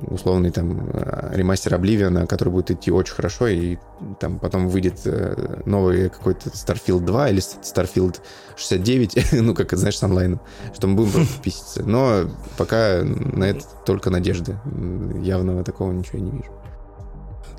[0.07, 3.77] условный там э, ремастер Обливиона, который будет идти очень хорошо, и
[4.19, 8.17] там потом выйдет э, новый какой-то Starfield 2 или Starfield
[8.55, 10.39] 69, ну, как, знаешь, с онлайном,
[10.75, 11.83] что мы будем просто писаться.
[11.83, 14.57] Но пока на это только надежды.
[15.21, 16.51] Явного такого ничего я не вижу.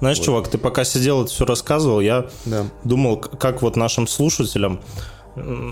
[0.00, 0.24] Знаешь, вот.
[0.24, 2.66] чувак, ты пока сидел это все рассказывал, я да.
[2.84, 4.80] думал, как вот нашим слушателям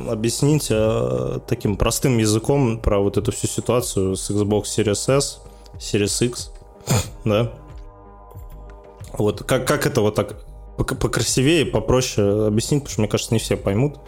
[0.08, 5.40] объяснить э, таким простым языком про вот эту всю ситуацию с Xbox Series S,
[5.78, 6.52] Series X,
[7.24, 7.52] да?
[9.12, 10.36] Вот как, как это вот так
[10.76, 13.98] покрасивее, попроще объяснить, потому что, мне кажется, не все поймут.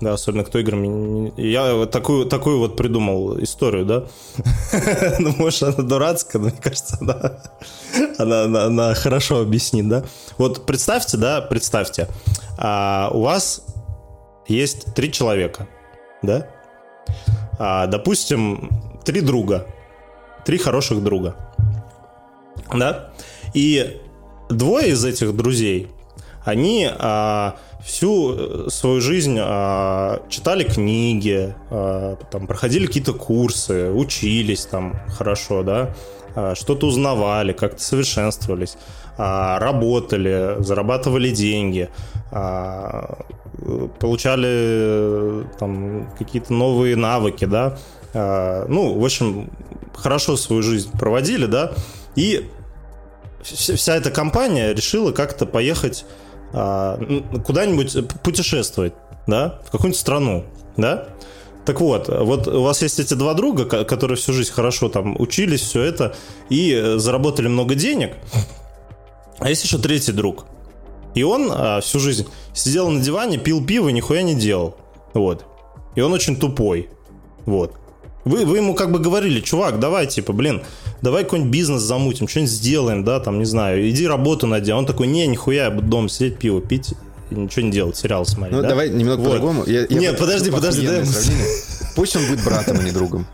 [0.00, 1.32] Да, особенно кто играми...
[1.36, 4.04] Я такую, такую вот придумал историю, да?
[5.18, 10.04] ну, может, она дурацкая, но мне кажется, она, она, она хорошо объяснит, да?
[10.36, 12.08] Вот представьте, да, представьте,
[12.56, 13.64] а, у вас
[14.46, 15.66] есть три человека,
[16.22, 16.46] да?
[17.58, 18.70] А, допустим,
[19.04, 19.66] три друга,
[20.48, 21.36] три хороших друга.
[22.74, 23.10] Да?
[23.52, 24.00] И
[24.48, 25.88] двое из этих друзей,
[26.42, 34.64] они а, всю э, свою жизнь а, читали книги, а, там, проходили какие-то курсы, учились
[34.64, 35.94] там хорошо, да,
[36.34, 38.78] а, что-то узнавали, как-то совершенствовались,
[39.18, 41.90] а, работали, зарабатывали деньги,
[42.30, 43.18] а,
[44.00, 47.76] получали э, там какие-то новые навыки, да,
[48.14, 49.50] а, ну, в общем,
[50.00, 51.72] хорошо свою жизнь проводили, да,
[52.16, 52.48] и
[53.42, 56.04] вся эта компания решила как-то поехать
[56.52, 56.98] а,
[57.46, 58.94] куда-нибудь путешествовать,
[59.26, 60.44] да, в какую-нибудь страну,
[60.76, 61.08] да.
[61.64, 65.60] Так вот, вот у вас есть эти два друга, которые всю жизнь хорошо там учились,
[65.60, 66.16] все это,
[66.48, 68.14] и э, заработали много денег.
[69.38, 70.46] А есть еще третий друг.
[71.14, 74.76] И он а, всю жизнь сидел на диване, пил пиво, нихуя не делал.
[75.12, 75.44] Вот.
[75.94, 76.88] И он очень тупой.
[77.44, 77.74] Вот.
[78.28, 80.62] Вы, вы ему как бы говорили, чувак, давай, типа, блин,
[81.02, 84.70] давай какой-нибудь бизнес замутим, что-нибудь сделаем, да, там, не знаю, иди работу найди.
[84.70, 86.94] А он такой, не, нихуя, я буду дома сидеть, пиво пить,
[87.30, 88.56] и ничего не делать, сериал смотреть.
[88.56, 88.68] Ну, да?
[88.68, 89.26] давай немного вот.
[89.26, 89.64] по-другому.
[89.66, 91.04] Я, я Нет, подожди, подожди, дай
[91.96, 93.26] Пусть он будет братом, а не другом.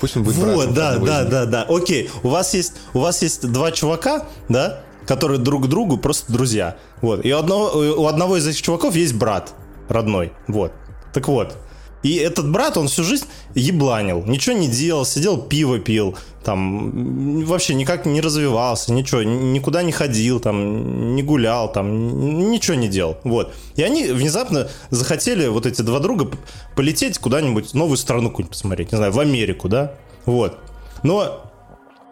[0.00, 0.60] Пусть он будет вот, братом.
[0.66, 1.66] Вот, да, да, да, да.
[1.68, 6.76] Окей, у вас есть, у вас есть два чувака, да, которые друг другу просто друзья.
[7.00, 7.24] Вот.
[7.24, 9.54] И у одного, у одного из этих чуваков есть брат
[9.88, 10.32] родной.
[10.46, 10.72] Вот.
[11.12, 11.56] Так вот,
[12.02, 17.74] и этот брат, он всю жизнь ебланил, ничего не делал, сидел пиво пил, там вообще
[17.74, 23.52] никак не развивался, ничего, никуда не ходил, там не гулял, там ничего не делал, вот.
[23.74, 26.30] И они внезапно захотели вот эти два друга
[26.76, 29.94] полететь куда-нибудь новую страну какую-нибудь посмотреть, не знаю, в Америку, да,
[30.24, 30.56] вот.
[31.02, 31.50] Но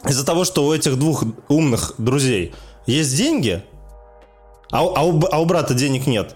[0.05, 2.55] из-за того, что у этих двух умных друзей
[2.87, 3.63] есть деньги,
[4.73, 6.35] а, а, у, а у брата денег нет,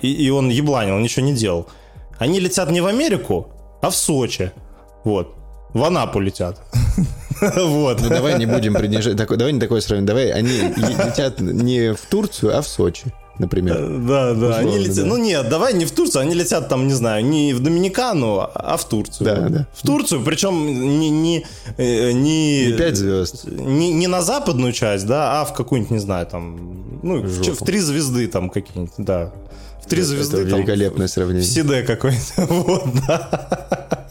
[0.00, 1.66] и, и он ебланил, ничего не делал–
[2.22, 3.48] они летят не в Америку,
[3.82, 4.52] а в Сочи.
[5.04, 5.34] Вот.
[5.74, 6.60] В Анапу летят.
[7.56, 8.00] Вот.
[8.00, 9.16] Ну давай не будем принижать.
[9.16, 10.06] давай не такое сравнение.
[10.06, 13.88] Давай они летят не в Турцию, а в Сочи например.
[14.06, 14.58] Да, да.
[14.58, 15.04] они летят, да.
[15.04, 18.76] Ну нет, давай не в Турцию, они летят там, не знаю, не в Доминикану, а
[18.76, 19.26] в Турцию.
[19.26, 19.66] Да, да.
[19.74, 21.10] В Турцию, причем не...
[21.10, 21.46] Не,
[21.78, 23.44] э, не, не 5 звезд.
[23.46, 27.64] Не, не на западную часть, да, а в какую-нибудь, не знаю, там, ну, в, в
[27.64, 29.32] три звезды там какие-нибудь, да.
[29.82, 30.38] В три звезды.
[30.38, 31.42] Это великолепное там, сравнение.
[31.42, 32.46] В CD какой-то.
[32.46, 34.08] Вот, да.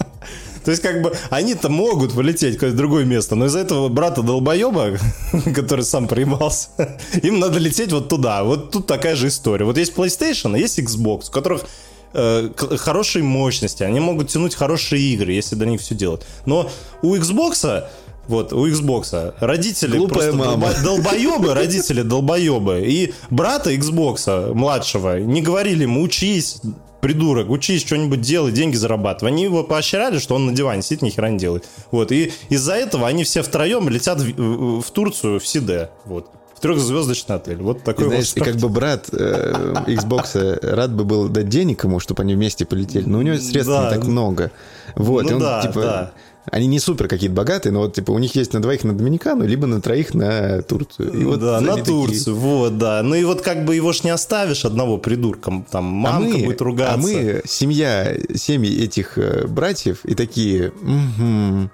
[0.64, 4.22] То есть, как бы, они-то могут полететь в какое-то другое место, но из-за этого брата
[4.22, 4.98] долбоеба,
[5.56, 6.70] который сам проебался,
[7.24, 8.44] им надо лететь вот туда.
[8.44, 9.66] Вот тут такая же история.
[9.66, 11.66] Вот есть PlayStation, а есть Xbox, у которых
[12.14, 16.22] э, хорошие мощности, они могут тянуть хорошие игры, если до них все делать.
[16.46, 16.70] Но
[17.02, 17.86] у Xbox
[18.28, 19.34] вот, у Xbox.
[19.40, 20.74] Родители Глупая просто мама.
[20.84, 22.82] долбоебы, родители долбоебы.
[22.86, 26.62] И брата Xbox младшего не говорили ему, учись,
[27.02, 29.32] придурок, учись что-нибудь делай, деньги зарабатывай.
[29.32, 31.68] Они его поощряли, что он на диване сидит, ни хера не делает.
[31.92, 35.90] Вот, и из-за этого они все втроем летят в, в Турцию, в Сиде.
[36.06, 36.28] Вот
[36.62, 37.58] трехзвездочный отель.
[37.58, 41.50] Вот такой и, знаешь, вот и как бы брат э, Xbox рад бы был дать
[41.50, 43.86] денег ему, чтобы они вместе полетели, но у него средств да.
[43.86, 44.52] не так много.
[44.96, 46.12] Вот, ну, он, да, типа, да.
[46.46, 49.46] Они не супер какие-то богатые, но вот типа у них есть на двоих на Доминикану,
[49.46, 51.14] либо на троих на Турцию.
[51.14, 52.34] И вот да, на Турцию, такие...
[52.34, 53.04] вот, да.
[53.04, 56.46] Ну и вот как бы его ж не оставишь одного придурком, там мамка а мы,
[56.46, 56.94] будет ругаться.
[56.94, 61.70] А мы, семья, семьи этих э, братьев, и такие, угу,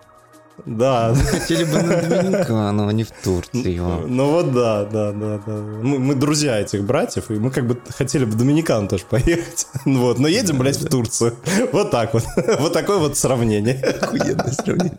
[0.68, 1.16] Да.
[1.16, 4.06] Хотели бы на Доминикану, а не в Турцию.
[4.08, 5.54] Ну вот да, да, да, да.
[5.54, 9.68] Мы, мы друзья этих братьев, и мы как бы хотели в Доминикану тоже поехать.
[9.86, 11.36] Ну вот, но едем, блядь, в Турцию.
[11.72, 12.24] Вот так вот.
[12.60, 13.76] Вот такое вот сравнение.
[13.76, 14.98] Охуенное сравнение.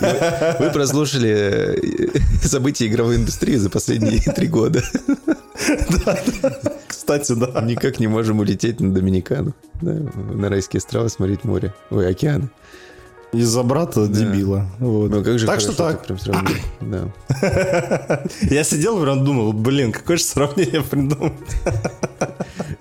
[0.00, 4.82] Вы, вы прослушали э, события игровой индустрии за последние три года.
[6.04, 6.58] Да, да.
[6.86, 7.60] Кстати, да.
[7.62, 9.54] Никак не можем улететь на Доминикану.
[9.80, 11.74] Да, на райские острова смотреть море.
[11.90, 12.48] Ой, океаны.
[13.32, 14.66] Из-за брата дебила.
[14.78, 15.10] Вот.
[15.10, 16.04] Ну как же так что так.
[16.06, 16.56] прям сравнил.
[16.80, 18.22] Да.
[18.42, 21.32] Я сидел прям думал, блин, какое же сравнение придумал.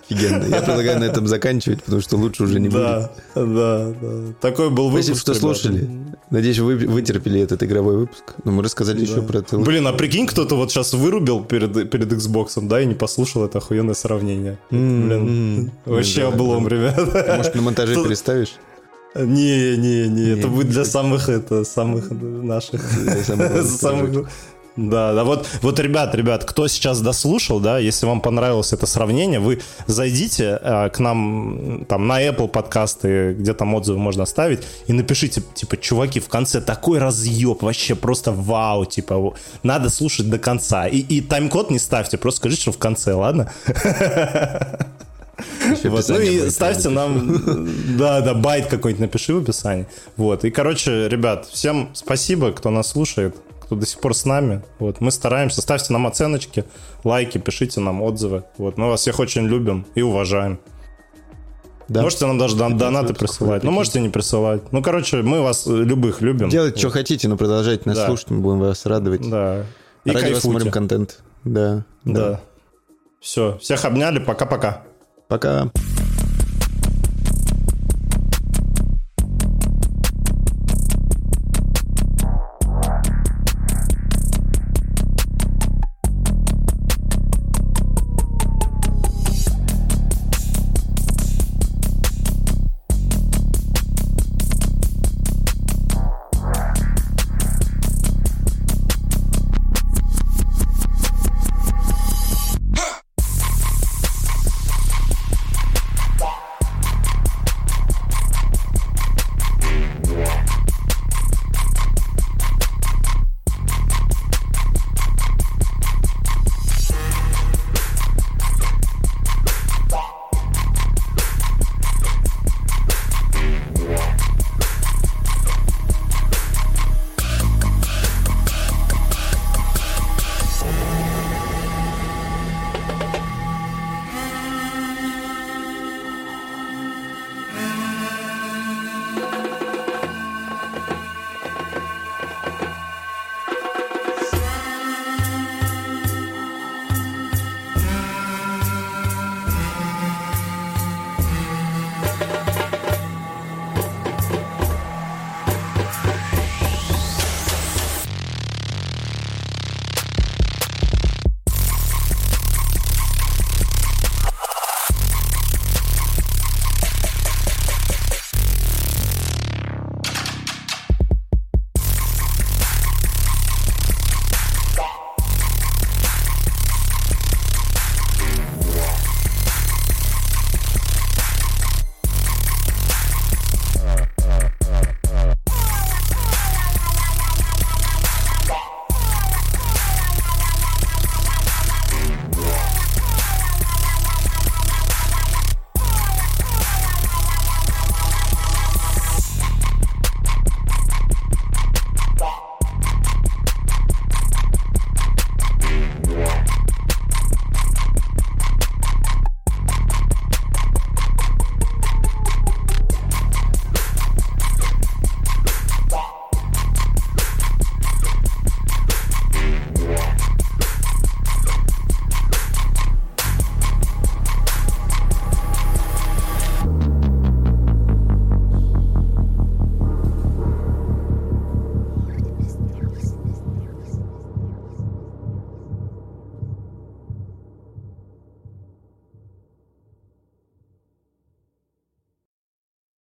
[0.09, 0.43] Офигенно.
[0.45, 2.81] Я предлагаю на этом заканчивать, потому что лучше уже не будет.
[2.81, 4.33] Да, да, да.
[4.39, 5.15] Такой был выпуск.
[5.15, 5.59] Спасибо, что ребята.
[5.59, 5.89] слушали.
[6.29, 8.35] Надеюсь, вы вытерпели этот игровой выпуск.
[8.43, 9.65] Но мы рассказали еще про целый...
[9.65, 13.57] Блин, а прикинь, кто-то вот сейчас вырубил перед, перед Xbox, да, и не послушал это
[13.57, 14.57] охуенное сравнение.
[14.69, 16.31] Блин, вообще М-м-м.
[16.31, 16.69] да, облом, да.
[16.69, 17.33] ребята.
[17.37, 18.53] Может, на монтаже переставишь?
[19.25, 22.81] Не, не, не, это будет для самых, это, самых наших.
[23.03, 24.29] Для самых
[24.75, 29.39] Да, да, вот, вот, ребят, ребят, кто сейчас дослушал, да, если вам понравилось это сравнение,
[29.39, 34.93] вы зайдите э, к нам там на Apple подкасты, где там отзывы можно оставить, и
[34.93, 39.33] напишите, типа, чуваки, в конце такой разъеб, вообще просто вау, типа,
[39.63, 40.87] надо слушать до конца.
[40.87, 43.51] И, и тайм-код не ставьте, просто скажите, что в конце, ладно?
[45.83, 49.87] Вот, ну и ставьте нам, да, да, байт какой-нибудь напиши в описании.
[50.15, 54.61] Вот, и, короче, ребят, всем спасибо, кто нас слушает, кто до сих пор с нами.
[54.79, 56.65] Вот, мы стараемся, ставьте нам оценочки,
[57.03, 58.43] лайки, пишите нам отзывы.
[58.57, 60.59] Вот, мы вас всех очень любим и уважаем.
[61.89, 62.01] Да.
[62.01, 64.73] Можете нам даже дон- донаты присылать, ну, можете не присылать.
[64.73, 66.49] Ну, короче, мы вас э, любых любим.
[66.49, 68.07] Делайте, что хотите, но продолжайте нас Да.
[68.07, 69.21] слушать, мы будем вас радовать.
[69.29, 69.63] Да.
[70.03, 70.71] И Ради вас смотрим кайфуйте.
[70.71, 71.19] контент.
[71.45, 71.85] Да.
[72.03, 72.41] Да.
[73.21, 74.83] Все, всех обняли, пока-пока.
[75.27, 75.69] Пока.